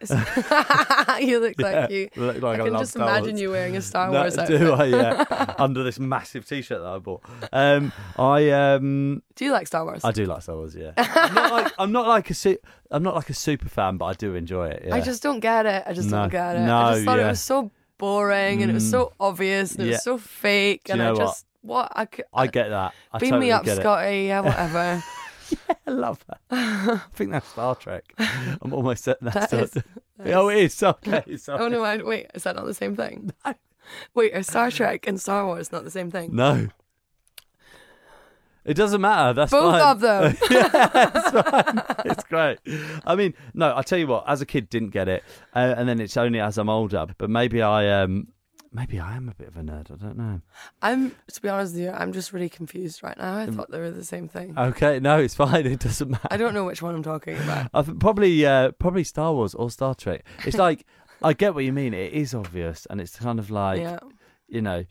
you 1.22 1.40
look 1.40 1.56
Yeah, 1.58 1.82
like 1.82 1.92
you. 1.92 2.10
look 2.16 2.42
like 2.42 2.60
I 2.60 2.64
can 2.64 2.74
love 2.74 2.82
just 2.82 2.96
imagine 2.96 3.32
Wars. 3.32 3.42
you 3.42 3.52
wearing 3.52 3.78
a 3.78 3.82
Star 3.82 4.12
No, 4.12 4.22
Wars 4.22 4.36
do. 4.36 4.74
I? 4.74 4.86
Yeah, 4.86 5.56
under 5.60 5.84
this 5.84 6.00
massive 6.00 6.48
T-shirt 6.48 6.80
that 6.82 6.88
I 6.88 6.98
bought. 7.00 7.24
Um, 7.52 7.92
I 8.18 8.50
um, 8.52 9.22
Do 9.36 9.46
you 9.46 9.52
like 9.52 9.68
Star 9.68 9.84
Wars? 9.86 10.04
I 10.04 10.12
do 10.12 10.26
like 10.26 10.42
Star 10.42 10.56
Wars. 10.56 10.76
Yeah, 10.76 10.92
I'm 10.98 11.34
not 11.34 11.52
like 11.52 11.74
I'm 11.80 11.92
not 11.92 12.08
like 12.08 12.30
a 12.30 12.34
su- 12.34 12.58
I'm 12.92 13.04
not 13.04 13.16
like 13.16 13.30
a 13.30 13.34
super 13.34 13.70
fan, 13.70 13.98
but 13.98 14.06
I 14.06 14.14
do 14.14 14.36
enjoy 14.36 14.68
it. 14.70 14.84
Yeah. 14.88 14.96
I 14.96 15.02
just 15.02 15.22
don't 15.24 15.40
get 15.40 15.66
it. 15.66 15.84
I 15.86 15.94
just 15.94 16.10
No. 16.10 16.18
don't 16.22 16.30
get 16.32 16.56
it. 16.56 16.60
No, 16.62 16.78
I 16.78 16.94
just 16.94 17.06
thought 17.06 17.20
yeah. 17.20 17.26
it 17.26 17.30
was 17.30 17.42
so 17.42 17.72
boring 17.98 18.62
and 18.62 18.70
it 18.72 18.74
was 18.76 18.90
so 18.90 19.14
obvious 19.20 19.76
and 19.76 19.88
it 19.88 19.92
was 19.92 20.04
so 20.04 20.18
fake 20.18 20.90
and 20.90 21.02
I 21.02 21.12
what? 21.12 21.20
just 21.20 21.46
what 21.62 21.92
I 21.96 22.06
could. 22.06 22.26
I 22.34 22.48
get 22.48 22.70
that. 22.70 22.94
I 23.12 23.18
beam 23.18 23.32
totally 23.32 23.48
me 23.48 23.52
up, 23.52 23.66
get 23.66 23.78
it. 23.78 23.82
Scotty. 23.82 24.26
Yeah, 24.28 24.42
whatever. 24.42 25.04
I 25.88 25.92
love 25.92 26.24
that. 26.28 26.40
I 26.52 27.02
think 27.14 27.32
that's 27.32 27.48
Star 27.48 27.76
Trek. 27.76 28.04
I'm 28.62 28.74
almost 28.74 29.04
certain 29.04 29.26
that's 29.32 29.52
That 29.52 29.64
is- 29.64 29.70
Star- 29.72 29.84
Oh, 30.26 30.50
it 30.50 30.58
is. 30.58 30.82
Okay, 30.82 31.38
sorry. 31.38 31.64
oh 31.64 31.68
no, 31.68 31.84
I, 31.84 31.98
wait, 32.02 32.32
is 32.34 32.44
that 32.44 32.56
not 32.56 32.66
the 32.66 32.74
same 32.74 32.96
thing? 32.96 33.32
Wait, 34.16 34.34
are 34.34 34.42
Star 34.44 34.72
Trek 34.72 35.08
and 35.08 35.22
Star 35.22 35.46
Wars 35.46 35.72
not 35.72 35.84
the 35.84 35.92
same 35.92 36.10
thing? 36.10 36.36
No. 36.36 36.70
It 38.66 38.74
doesn't 38.74 39.00
matter. 39.00 39.34
That's 39.34 39.52
Both 39.52 39.80
fine. 39.80 39.82
of 39.92 40.00
them. 40.02 40.38
yeah, 40.52 41.12
it's 41.16 41.30
fine. 41.50 41.82
It's 42.06 42.24
great. 42.26 42.60
I 43.06 43.16
mean, 43.16 43.34
no, 43.54 43.74
I 43.74 43.82
tell 43.82 43.98
you 43.98 44.08
what. 44.08 44.26
As 44.28 44.42
a 44.42 44.46
kid, 44.46 44.70
didn't 44.70 44.90
get 44.90 45.08
it, 45.08 45.24
uh, 45.56 45.74
and 45.78 45.88
then 45.88 46.02
it's 46.02 46.18
only 46.18 46.42
as 46.42 46.58
I'm 46.58 46.68
older. 46.68 47.06
But 47.18 47.30
maybe 47.30 47.62
I, 47.62 48.02
um, 48.02 48.28
maybe 48.78 49.00
I 49.00 49.16
am 49.16 49.28
a 49.28 49.34
bit 49.34 49.48
of 49.48 49.58
a 49.58 49.62
nerd. 49.62 49.92
I 49.92 49.96
don't 49.96 50.18
know. 50.18 50.42
I'm 50.82 51.16
to 51.34 51.42
be 51.42 51.50
honest 51.50 51.74
with 51.74 51.84
you, 51.84 51.92
I'm 51.92 52.14
just 52.14 52.32
really 52.32 52.50
confused 52.50 53.02
right 53.02 53.18
now. 53.18 53.40
Um, 53.40 53.50
I 53.50 53.52
thought 53.52 53.72
they 53.72 53.80
were 53.80 53.92
the 53.92 54.06
same 54.06 54.28
thing. 54.28 54.58
Okay, 54.58 55.00
no, 55.00 55.20
it's 55.20 55.36
fine. 55.36 55.66
It 55.78 55.80
doesn't 55.80 56.10
matter. 56.10 56.28
I 56.30 56.38
don't 56.38 56.54
know 56.54 56.64
which 56.64 56.82
one 56.82 56.96
I'm 56.96 57.04
talking 57.04 57.38
about. 57.38 57.70
I 57.74 57.82
think 57.82 58.00
probably, 58.00 58.46
uh, 58.46 58.72
probably 58.72 59.04
Star 59.04 59.34
Wars 59.34 59.56
or 59.56 59.72
Star 59.72 59.96
Trek. 59.96 60.26
It's 60.46 60.58
like 60.58 60.86
I 61.22 61.34
get 61.34 61.56
what 61.56 61.66
you 61.66 61.74
mean. 61.74 61.94
It 61.94 62.14
is 62.14 62.34
obvious, 62.34 62.86
and 62.90 63.02
it's 63.02 63.18
kind 63.18 63.40
of 63.40 63.50
like 63.50 63.82
yeah. 63.82 64.00
you 64.48 64.62
know, 64.62 64.86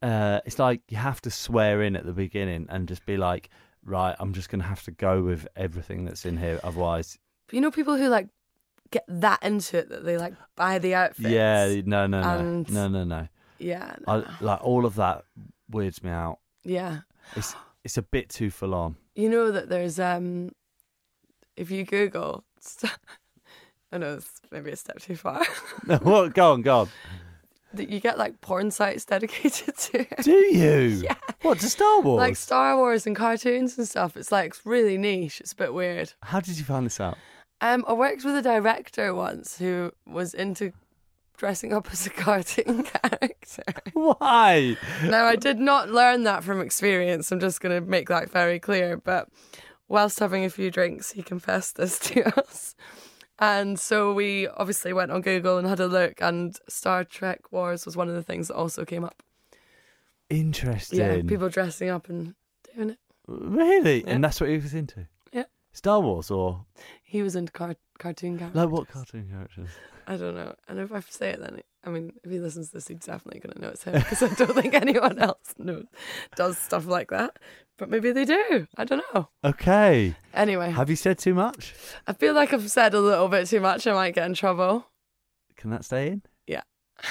uh, 0.00 0.40
it's 0.46 0.58
like 0.58 0.82
you 0.88 0.96
have 0.96 1.20
to 1.22 1.30
swear 1.30 1.82
in 1.82 1.96
at 1.96 2.06
the 2.06 2.12
beginning 2.12 2.66
and 2.70 2.86
just 2.86 3.04
be 3.04 3.16
like, 3.16 3.50
right, 3.84 4.14
I'm 4.18 4.32
just 4.32 4.48
going 4.48 4.60
to 4.60 4.68
have 4.68 4.82
to 4.84 4.92
go 4.92 5.22
with 5.22 5.46
everything 5.56 6.04
that's 6.04 6.24
in 6.24 6.36
here. 6.36 6.60
Otherwise, 6.62 7.18
But 7.46 7.54
you 7.54 7.60
know 7.60 7.70
people 7.70 7.96
who 7.96 8.08
like 8.08 8.28
get 8.92 9.04
that 9.08 9.42
into 9.42 9.78
it 9.78 9.88
that 9.88 10.04
they 10.04 10.18
like 10.18 10.34
buy 10.54 10.78
the 10.78 10.94
outfits. 10.94 11.28
yeah, 11.28 11.80
no, 11.84 12.06
no, 12.06 12.20
no, 12.22 12.64
no, 12.68 12.88
no, 12.88 13.04
no. 13.04 13.28
Yeah. 13.62 13.96
no. 14.06 14.24
I, 14.26 14.44
like 14.44 14.62
all 14.62 14.84
of 14.84 14.96
that 14.96 15.24
weirds 15.70 16.02
me 16.02 16.10
out. 16.10 16.38
yeah. 16.64 17.00
It's 17.36 17.54
it's 17.84 17.96
a 17.96 18.02
bit 18.02 18.28
too 18.28 18.50
full 18.50 18.74
on. 18.74 18.96
You 19.14 19.28
know 19.28 19.50
that 19.52 19.68
there's 19.68 19.98
um 20.00 20.50
if 21.56 21.70
you 21.70 21.84
Google 21.84 22.44
st- 22.60 22.92
I 23.92 23.98
know 23.98 24.14
it's 24.14 24.40
maybe 24.50 24.70
a 24.70 24.76
step 24.76 25.00
too 25.00 25.16
far. 25.16 25.44
what? 26.02 26.34
Go 26.34 26.52
on, 26.52 26.62
go 26.62 26.80
on. 26.80 26.88
that 27.74 27.90
you 27.90 28.00
get 28.00 28.18
like 28.18 28.40
porn 28.40 28.70
sites 28.70 29.04
dedicated 29.04 29.76
to 29.76 30.00
it. 30.00 30.22
Do 30.24 30.32
you? 30.32 31.02
Yeah. 31.04 31.14
What 31.42 31.58
to 31.60 31.68
Star 31.68 32.00
Wars? 32.00 32.18
Like 32.18 32.36
Star 32.36 32.76
Wars 32.76 33.06
and 33.06 33.14
cartoons 33.16 33.76
and 33.78 33.86
stuff. 33.88 34.16
It's 34.16 34.32
like 34.32 34.54
really 34.64 34.96
niche. 34.98 35.40
It's 35.40 35.52
a 35.52 35.56
bit 35.56 35.74
weird. 35.74 36.12
How 36.22 36.40
did 36.40 36.58
you 36.58 36.64
find 36.64 36.86
this 36.86 37.00
out? 37.00 37.18
Um, 37.60 37.84
I 37.86 37.92
worked 37.92 38.24
with 38.24 38.34
a 38.36 38.42
director 38.42 39.14
once 39.14 39.58
who 39.58 39.92
was 40.06 40.34
into 40.34 40.72
dressing 41.36 41.72
up 41.72 41.88
as 41.92 42.06
a 42.06 42.10
cartoon 42.10 42.82
character. 43.02 43.62
Why? 43.94 44.76
now, 45.04 45.24
I 45.26 45.36
did 45.36 45.58
not 45.58 45.90
learn 45.90 46.22
that 46.24 46.44
from 46.44 46.60
experience. 46.60 47.30
I'm 47.32 47.40
just 47.40 47.60
going 47.60 47.80
to 47.82 47.86
make 47.88 48.08
that 48.08 48.30
very 48.30 48.58
clear. 48.60 48.96
But 48.96 49.28
whilst 49.88 50.18
having 50.20 50.44
a 50.44 50.50
few 50.50 50.70
drinks, 50.70 51.12
he 51.12 51.22
confessed 51.22 51.76
this 51.76 51.98
to 52.10 52.38
us. 52.38 52.74
And 53.38 53.78
so 53.80 54.12
we 54.12 54.46
obviously 54.46 54.92
went 54.92 55.10
on 55.10 55.20
Google 55.20 55.58
and 55.58 55.66
had 55.66 55.80
a 55.80 55.86
look, 55.88 56.20
and 56.20 56.56
Star 56.68 57.02
Trek 57.02 57.50
Wars 57.50 57.84
was 57.84 57.96
one 57.96 58.08
of 58.08 58.14
the 58.14 58.22
things 58.22 58.48
that 58.48 58.54
also 58.54 58.84
came 58.84 59.04
up. 59.04 59.22
Interesting. 60.30 60.98
Yeah, 60.98 61.22
people 61.26 61.48
dressing 61.48 61.88
up 61.90 62.08
and 62.08 62.34
doing 62.74 62.90
it. 62.90 62.98
Really? 63.26 64.02
Yeah. 64.04 64.10
And 64.10 64.24
that's 64.24 64.40
what 64.40 64.48
he 64.50 64.56
was 64.58 64.74
into. 64.74 65.06
Yeah. 65.32 65.44
Star 65.72 66.00
Wars 66.00 66.30
or 66.30 66.64
He 67.02 67.22
was 67.22 67.36
into 67.36 67.52
car- 67.52 67.76
cartoon 67.98 68.38
characters. 68.38 68.56
like 68.62 68.70
what 68.70 68.88
cartoon 68.88 69.28
characters? 69.30 69.68
I 70.06 70.16
don't 70.16 70.34
know. 70.34 70.54
And 70.68 70.78
if 70.80 70.92
I 70.92 71.00
say 71.00 71.30
it, 71.30 71.40
then 71.40 71.60
I 71.84 71.90
mean, 71.90 72.12
if 72.24 72.30
he 72.30 72.38
listens 72.38 72.68
to 72.68 72.74
this, 72.74 72.88
he's 72.88 72.98
definitely 72.98 73.40
going 73.40 73.54
to 73.54 73.60
know 73.60 73.68
it's 73.68 73.84
him 73.84 73.94
because 73.94 74.22
I 74.22 74.28
don't 74.34 74.54
think 74.54 74.74
anyone 74.74 75.18
else 75.18 75.54
knows 75.58 75.86
does 76.36 76.58
stuff 76.58 76.86
like 76.86 77.10
that. 77.10 77.38
But 77.78 77.88
maybe 77.90 78.12
they 78.12 78.24
do. 78.24 78.66
I 78.76 78.84
don't 78.84 79.02
know. 79.14 79.28
Okay. 79.44 80.14
Anyway, 80.34 80.70
Have 80.70 80.90
you 80.90 80.96
said 80.96 81.18
too 81.18 81.34
much? 81.34 81.74
I 82.06 82.12
feel 82.12 82.34
like 82.34 82.52
I've 82.52 82.70
said 82.70 82.94
a 82.94 83.00
little 83.00 83.28
bit 83.28 83.46
too 83.48 83.60
much. 83.60 83.86
I 83.86 83.92
might 83.92 84.14
get 84.14 84.26
in 84.26 84.34
trouble. 84.34 84.86
Can 85.56 85.70
that 85.70 85.84
stay 85.84 86.08
in? 86.08 86.22
Yeah. 86.46 86.62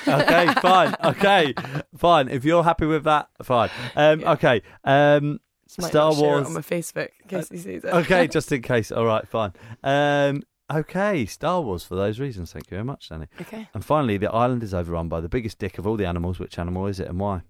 Okay, 0.07 0.53
fine. 0.61 0.95
Okay, 1.03 1.53
fine. 1.97 2.29
If 2.29 2.45
you're 2.45 2.63
happy 2.63 2.85
with 2.85 3.03
that, 3.05 3.29
fine. 3.43 3.69
Um, 3.95 4.19
Yeah. 4.21 4.31
Okay. 4.33 4.61
Um, 4.83 5.39
Star 5.67 6.09
not 6.11 6.15
share 6.15 6.23
it 6.25 6.27
Wars. 6.31 6.47
on 6.47 6.53
my 6.53 6.59
Facebook 6.61 7.09
in 7.23 7.29
case 7.29 7.49
he 7.49 7.57
sees 7.57 7.83
it. 7.85 7.93
okay, 7.93 8.27
just 8.31 8.51
in 8.51 8.61
case. 8.61 8.91
All 8.91 9.05
right, 9.05 9.25
fine. 9.27 9.53
Um, 9.83 10.43
okay, 10.77 11.25
Star 11.25 11.61
Wars 11.61 11.83
for 11.83 11.95
those 11.95 12.19
reasons. 12.19 12.51
Thank 12.53 12.65
you 12.71 12.75
very 12.75 12.83
much, 12.85 13.09
Danni. 13.09 13.27
okay. 13.41 13.67
And 13.73 13.83
finally, 13.83 14.17
the 14.17 14.31
island 14.31 14.63
is 14.63 14.73
overrun 14.73 15.07
by 15.09 15.21
the 15.21 15.29
biggest 15.29 15.59
dick 15.59 15.77
of 15.77 15.85
all 15.87 15.97
the 15.97 16.05
animals. 16.05 16.39
Which 16.39 16.57
animal 16.59 16.87
is 16.87 16.99
it, 16.99 17.07
and 17.07 17.19
why? 17.19 17.41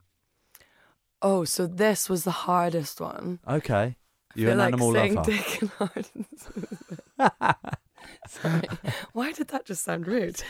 Oh, 1.21 1.43
so 1.43 1.67
this 1.67 2.09
was 2.09 2.23
the 2.23 2.31
hardest 2.31 2.99
one. 2.99 3.39
Okay, 3.47 3.95
you're 4.35 4.51
an 4.51 4.57
like 4.57 4.67
animal 4.67 4.91
saying 4.93 5.15
lover. 5.15 5.31
Dick 5.31 5.61
and 5.61 5.69
hard. 5.71 6.07
Sorry. 8.27 8.61
Why 9.13 9.31
did 9.31 9.49
that 9.49 9.65
just 9.65 9.83
sound 9.83 10.07
rude? 10.07 10.41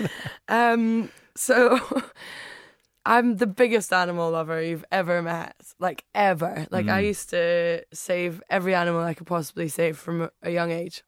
Um, 0.48 1.10
so 1.36 1.80
I'm 3.06 3.38
the 3.38 3.48
biggest 3.48 3.92
animal 3.92 4.32
lover 4.32 4.62
you've 4.62 4.86
ever 4.92 5.22
met. 5.22 5.56
Like 5.80 6.06
ever. 6.16 6.68
Like 6.72 6.88
I 6.88 7.02
Mm. 7.04 7.08
used 7.08 7.30
to 7.32 7.84
save 7.94 8.42
every 8.50 8.74
animal 8.76 9.02
I 9.02 9.14
could 9.14 9.28
possibly 9.28 9.68
save 9.68 9.98
from 9.98 10.30
a 10.42 10.50
young 10.52 10.72
age. 10.72 11.04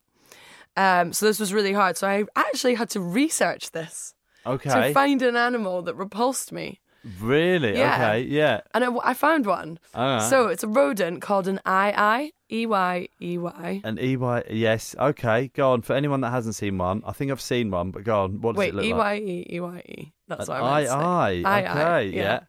Um, 0.75 1.13
so 1.13 1.25
this 1.25 1.39
was 1.39 1.53
really 1.53 1.73
hard. 1.73 1.97
So 1.97 2.07
I 2.07 2.25
actually 2.35 2.75
had 2.75 2.89
to 2.91 2.99
research 2.99 3.71
this 3.71 4.13
Okay, 4.45 4.69
to 4.69 4.93
find 4.93 5.21
an 5.21 5.35
animal 5.35 5.81
that 5.83 5.95
repulsed 5.95 6.51
me. 6.51 6.79
really? 7.19 7.77
Yeah. 7.77 7.93
Okay, 7.93 8.21
yeah. 8.23 8.61
And 8.73 8.83
I, 8.83 8.89
I 9.03 9.13
found 9.13 9.45
one. 9.45 9.77
Right. 9.95 10.19
So 10.27 10.47
it's 10.47 10.63
a 10.63 10.67
rodent 10.67 11.21
called 11.21 11.47
an 11.47 11.59
ii, 11.67 12.31
E 12.51 12.65
Y 12.65 13.07
E 13.21 13.37
Y. 13.37 13.81
An 13.83 13.99
EY, 13.99 14.43
yes. 14.49 14.95
Okay, 14.99 15.49
go 15.49 15.71
on. 15.73 15.81
For 15.81 15.93
anyone 15.95 16.21
that 16.21 16.31
hasn't 16.31 16.55
seen 16.55 16.77
one, 16.77 17.03
I 17.05 17.11
think 17.11 17.31
I've 17.31 17.41
seen 17.41 17.69
one, 17.71 17.91
but 17.91 18.03
go 18.03 18.23
on. 18.23 18.41
What 18.41 18.53
does 18.53 18.59
Wait, 18.59 18.69
it 18.69 18.75
look 18.75 18.85
E 18.85 18.93
like? 18.93 19.21
Y 19.23 19.25
E 19.27 19.47
E 19.55 19.59
Y 19.59 19.81
E. 19.87 20.11
That's 20.27 20.47
An 20.49 20.55
what 20.55 20.63
I 20.63 20.73
meant 20.81 20.85
to 20.85 20.91
say. 20.91 20.97
aye, 20.97 21.43
aye. 21.43 21.43
Aye, 21.45 21.65
aye, 21.67 21.97
Okay, 22.07 22.17
yeah. 22.17 22.39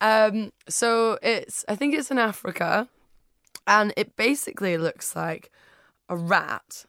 Um, 0.00 0.52
so 0.68 1.18
it's 1.22 1.64
I 1.68 1.76
think 1.76 1.94
it's 1.94 2.10
in 2.10 2.18
Africa, 2.18 2.88
and 3.66 3.92
it 3.96 4.16
basically 4.16 4.76
looks 4.76 5.14
like 5.14 5.50
a 6.08 6.16
rat. 6.16 6.86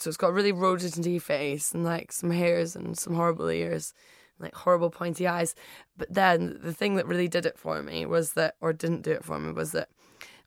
So 0.00 0.08
it's 0.08 0.16
got 0.16 0.28
a 0.28 0.32
really 0.32 0.52
rodent-y 0.52 1.18
face 1.18 1.72
and 1.72 1.84
like 1.84 2.10
some 2.12 2.30
hairs 2.30 2.74
and 2.74 2.98
some 2.98 3.14
horrible 3.14 3.48
ears, 3.50 3.92
and, 4.38 4.44
like 4.46 4.54
horrible 4.54 4.90
pointy 4.90 5.26
eyes. 5.26 5.54
But 5.96 6.12
then 6.12 6.58
the 6.62 6.72
thing 6.72 6.94
that 6.96 7.06
really 7.06 7.28
did 7.28 7.44
it 7.46 7.58
for 7.58 7.82
me 7.82 8.06
was 8.06 8.32
that, 8.32 8.54
or 8.60 8.72
didn't 8.72 9.02
do 9.02 9.12
it 9.12 9.24
for 9.24 9.38
me, 9.38 9.52
was 9.52 9.72
that 9.72 9.88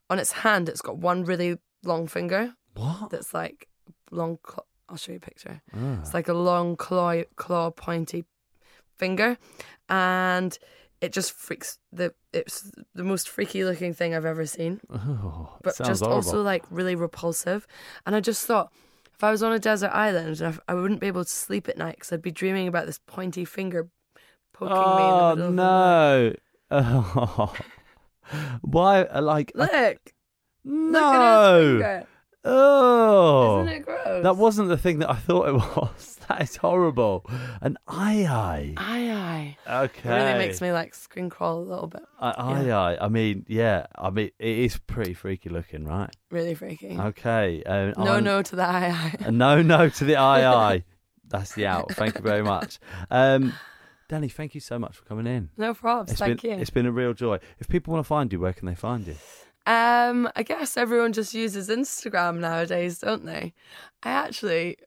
on 0.10 0.20
its 0.20 0.32
hand 0.32 0.70
it's 0.70 0.82
got 0.82 0.98
one 0.98 1.24
really 1.24 1.58
long 1.84 2.08
finger 2.08 2.54
What? 2.76 3.10
that's 3.12 3.34
like 3.34 3.68
long. 4.12 4.40
Cl- 4.48 4.66
I'll 4.90 4.98
show 4.98 5.12
you 5.14 5.18
a 5.18 5.22
picture. 5.22 5.62
Ah. 5.74 6.00
It's 6.02 6.14
like 6.14 6.28
a 6.28 6.34
long 6.34 6.76
claw, 6.76 7.22
claw 7.36 7.70
pointy 7.72 8.26
finger, 8.98 9.38
and 9.90 10.58
it 11.02 11.12
just 11.14 11.32
freaks 11.32 11.78
the 11.92 12.14
it's 12.32 12.72
the 12.96 13.04
most 13.04 13.30
freaky 13.30 13.64
looking 13.66 13.94
thing 13.94 14.14
I've 14.16 14.26
ever 14.26 14.46
seen. 14.46 14.82
Oh, 14.90 15.58
but 15.64 15.78
just 15.78 16.02
horrible. 16.02 16.16
also 16.16 16.42
like 16.42 16.64
really 16.72 16.96
repulsive. 16.96 17.68
And 18.06 18.16
I 18.16 18.20
just 18.20 18.46
thought 18.46 18.72
if 19.24 19.28
I 19.28 19.32
was 19.32 19.42
on 19.42 19.54
a 19.54 19.60
desert 19.60 19.92
island, 19.94 20.42
I 20.42 20.72
I 20.72 20.76
wouldn't 20.76 21.00
be 21.00 21.08
able 21.08 21.24
to 21.24 21.30
sleep 21.30 21.70
at 21.70 21.78
night 21.78 21.96
because 21.96 22.12
I'd 22.12 22.22
be 22.22 22.30
dreaming 22.32 22.68
about 22.68 22.88
this 22.88 23.00
pointy 23.08 23.46
finger 23.46 23.88
poking 24.54 24.76
me 24.76 24.82
in 24.84 24.88
the 25.18 25.24
oh 25.24 25.36
middle 25.36 25.50
of 25.50 25.56
the 25.56 25.64
night. 25.64 25.64
no! 25.64 26.36
Oh. 26.70 27.54
Why? 28.62 29.04
uh, 29.04 29.22
Like 29.22 29.54
I- 29.56 29.60
Look, 29.60 29.72
his 30.04 30.14
no! 30.66 31.62
finger. 31.80 32.08
Oh, 32.46 33.62
Isn't 33.62 33.74
it 33.74 33.86
gross? 33.86 34.24
that 34.24 34.36
wasn't 34.38 34.70
the 34.70 34.78
thing 34.78 35.00
that 35.00 35.10
I 35.10 35.16
thought 35.16 35.48
it 35.48 35.54
was. 35.78 36.20
That 36.28 36.42
is 36.42 36.56
horrible. 36.56 37.26
An 37.62 37.78
eye 37.88 38.26
eye. 38.30 38.74
Aye, 38.78 39.58
aye. 39.68 39.84
Okay. 39.86 40.10
It 40.10 40.14
really 40.14 40.38
makes 40.40 40.62
me 40.62 40.72
like 40.72 40.94
screen 40.96 41.30
crawl 41.30 41.60
a 41.60 41.64
little 41.64 41.88
bit. 41.88 42.02
Aye 42.20 42.34
aye. 42.38 42.70
eye. 42.72 42.98
I 43.00 43.08
mean, 43.10 43.46
yeah. 43.48 43.88
I 43.96 44.10
mean, 44.10 44.32
it 44.40 44.58
is 44.60 44.78
pretty 44.78 45.14
freaky 45.14 45.50
looking, 45.50 45.86
right? 45.86 46.10
Really 46.32 46.56
freaky. 46.56 46.98
Okay. 47.00 47.64
Um, 47.64 47.94
no, 47.98 48.14
I'm- 48.14 48.24
no 48.24 48.42
to 48.42 48.56
the 48.56 48.64
aye, 48.64 48.90
aye. 49.22 49.30
No, 49.32 49.62
no 49.62 49.90
to 49.90 50.06
the 50.06 50.16
aye 50.18 50.46
aye. 50.46 50.84
That's 51.28 51.56
the 51.56 51.66
out. 51.68 51.92
Thank 51.94 52.16
you 52.16 52.22
very 52.22 52.44
much. 52.44 52.80
Um, 53.10 53.54
Danni, 54.10 54.32
thank 54.32 54.54
you 54.54 54.62
so 54.62 54.78
much 54.78 54.96
for 54.98 55.04
coming 55.06 55.26
in. 55.26 55.50
No 55.58 55.74
probs. 55.74 56.12
It's 56.12 56.20
Thank 56.20 56.42
been 56.42 56.52
you. 56.52 56.58
it's 56.60 56.70
been 56.70 56.86
a 56.86 56.92
real 56.92 57.14
joy. 57.14 57.40
If 57.60 57.68
people 57.70 57.94
want 57.94 58.06
to 58.06 58.08
find 58.08 58.32
you, 58.32 58.40
where 58.40 58.54
can 58.54 58.68
they 58.68 58.76
find 58.76 59.08
you? 59.08 59.16
Um, 59.66 60.30
I 60.36 60.44
guess 60.44 60.76
everyone 60.76 61.14
just 61.14 61.34
uses 61.34 61.70
Instagram 61.70 62.40
nowadays, 62.40 63.00
don't 63.00 63.26
they? 63.26 63.54
I 64.04 64.10
actually, 64.10 64.78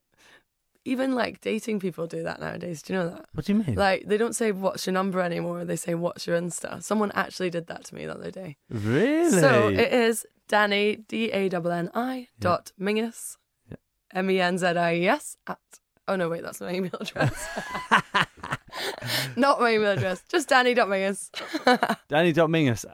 even 0.85 1.15
like 1.15 1.41
dating 1.41 1.81
people 1.81 2.07
do 2.07 2.23
that 2.23 2.41
nowadays. 2.41 2.83
Do 2.83 2.93
you 2.93 2.99
know 2.99 3.09
that? 3.11 3.27
What 3.33 3.47
do 3.47 3.53
you 3.55 3.63
mean? 3.65 3.75
Like 3.75 4.07
they 4.07 4.19
don't 4.19 4.37
say 4.37 4.53
what's 4.53 4.87
your 4.87 4.93
number 4.93 5.21
anymore. 5.21 5.65
They 5.65 5.77
say 5.77 5.95
what's 5.95 6.27
your 6.27 6.39
Insta. 6.39 6.83
Someone 6.83 7.11
actually 7.15 7.51
did 7.51 7.69
that 7.69 7.85
to 7.87 7.95
me 7.95 8.07
the 8.07 8.15
other 8.15 8.31
day. 8.31 8.57
really? 8.71 9.31
So 9.31 9.69
it 9.69 9.93
is 9.93 10.27
Danni 10.49 11.07
D 11.09 11.31
A 11.33 11.49
N 11.49 11.67
N 11.67 11.91
I 11.95 12.29
dot 12.39 12.73
Mingus 12.79 13.37
M 14.13 14.31
E 14.31 14.41
N 14.41 14.59
Z 14.59 14.67
I 14.67 14.95
E 14.97 15.09
S 15.09 15.37
at. 15.47 15.59
Oh 16.09 16.15
no, 16.17 16.29
wait, 16.29 16.43
that's 16.43 16.61
my 16.61 16.73
email 16.73 16.95
address. 17.01 17.49
Not 19.37 19.61
my 19.61 19.73
email 19.75 19.93
address. 19.93 20.23
Just 20.29 20.49
Danni 20.49 20.75
dot 20.75 20.89
Mingus. 20.89 21.31
Danni.mingus 22.11 22.85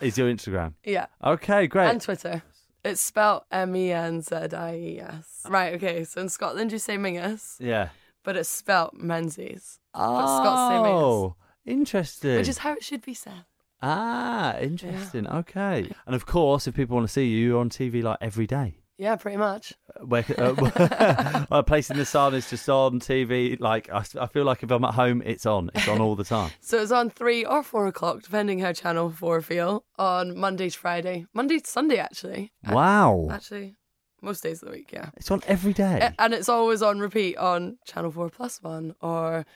is 0.00 0.18
your 0.18 0.28
Instagram. 0.32 0.74
yeah. 0.84 1.06
Okay, 1.22 1.66
great. 1.66 1.90
And 1.90 2.00
Twitter. 2.00 2.42
It's 2.84 3.00
spelled 3.00 3.42
M 3.50 3.76
E 3.76 3.92
N 3.92 4.22
Z 4.22 4.34
I 4.54 4.74
E 4.74 5.00
S. 5.00 5.42
Right, 5.48 5.74
okay. 5.74 6.04
So 6.04 6.22
in 6.22 6.28
Scotland 6.28 6.72
you 6.72 6.78
say 6.78 6.96
Mingus, 6.96 7.56
yeah. 7.60 7.90
but 8.22 8.36
it's 8.36 8.48
spelled 8.48 8.94
Menzies. 8.94 9.78
But 9.92 10.26
Scots 10.38 10.72
say 10.72 10.76
Mingus. 10.76 11.02
Oh, 11.02 11.34
interesting. 11.66 12.36
Which 12.36 12.48
is 12.48 12.58
how 12.58 12.72
it 12.72 12.82
should 12.82 13.04
be 13.04 13.14
said. 13.14 13.44
ah, 13.82 14.56
interesting. 14.58 15.26
Okay. 15.26 15.90
And 16.06 16.14
of 16.14 16.24
course, 16.26 16.66
if 16.66 16.74
people 16.74 16.96
want 16.96 17.06
to 17.06 17.12
see 17.12 17.26
you, 17.28 17.48
you're 17.48 17.60
on 17.60 17.68
TV 17.70 18.02
like 18.02 18.18
every 18.20 18.46
day. 18.46 18.79
Yeah, 19.00 19.16
pretty 19.16 19.38
much. 19.38 19.72
Where, 20.04 20.26
uh, 20.36 21.46
a 21.50 21.62
place 21.62 21.88
in 21.88 21.96
the 21.96 22.04
sun 22.04 22.34
is 22.34 22.50
just 22.50 22.68
on 22.68 23.00
TV. 23.00 23.58
Like 23.58 23.88
I, 23.90 24.04
I 24.20 24.26
feel 24.26 24.44
like 24.44 24.62
if 24.62 24.70
I'm 24.70 24.84
at 24.84 24.92
home, 24.92 25.22
it's 25.24 25.46
on. 25.46 25.70
It's 25.74 25.88
on 25.88 26.02
all 26.02 26.16
the 26.16 26.24
time. 26.24 26.50
So 26.60 26.82
it's 26.82 26.92
on 26.92 27.08
three 27.08 27.42
or 27.42 27.62
four 27.62 27.86
o'clock, 27.86 28.22
depending 28.22 28.58
how 28.58 28.74
Channel 28.74 29.10
4 29.10 29.40
feel, 29.40 29.84
on 29.98 30.36
Monday 30.36 30.68
to 30.68 30.78
Friday. 30.78 31.24
Monday 31.32 31.60
to 31.60 31.66
Sunday, 31.66 31.96
actually. 31.96 32.52
Wow. 32.68 33.28
Actually, 33.30 33.76
most 34.20 34.42
days 34.42 34.62
of 34.62 34.68
the 34.68 34.74
week, 34.74 34.92
yeah. 34.92 35.08
It's 35.16 35.30
on 35.30 35.40
every 35.46 35.72
day. 35.72 36.12
And 36.18 36.34
it's 36.34 36.50
always 36.50 36.82
on 36.82 36.98
repeat 36.98 37.38
on 37.38 37.78
Channel 37.86 38.10
4 38.10 38.28
Plus 38.28 38.62
One 38.62 38.94
or 39.00 39.46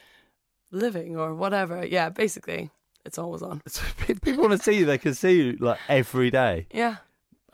Living 0.72 1.18
or 1.18 1.34
whatever. 1.34 1.84
Yeah, 1.84 2.08
basically, 2.08 2.70
it's 3.04 3.18
always 3.18 3.42
on. 3.42 3.60
So 3.68 3.82
people 4.00 4.36
want 4.38 4.52
to 4.52 4.58
see 4.58 4.78
you, 4.78 4.86
they 4.86 4.98
can 4.98 5.14
see 5.14 5.36
you 5.36 5.56
like 5.60 5.78
every 5.88 6.30
day. 6.30 6.66
Yeah, 6.72 6.96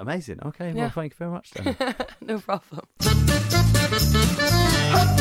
Amazing. 0.00 0.38
Okay. 0.46 0.68
Yeah. 0.68 0.74
Well, 0.74 0.90
thank 0.90 1.12
you 1.12 1.16
very 1.18 1.30
much. 1.30 1.52
no 2.22 2.38
problem. 2.38 2.86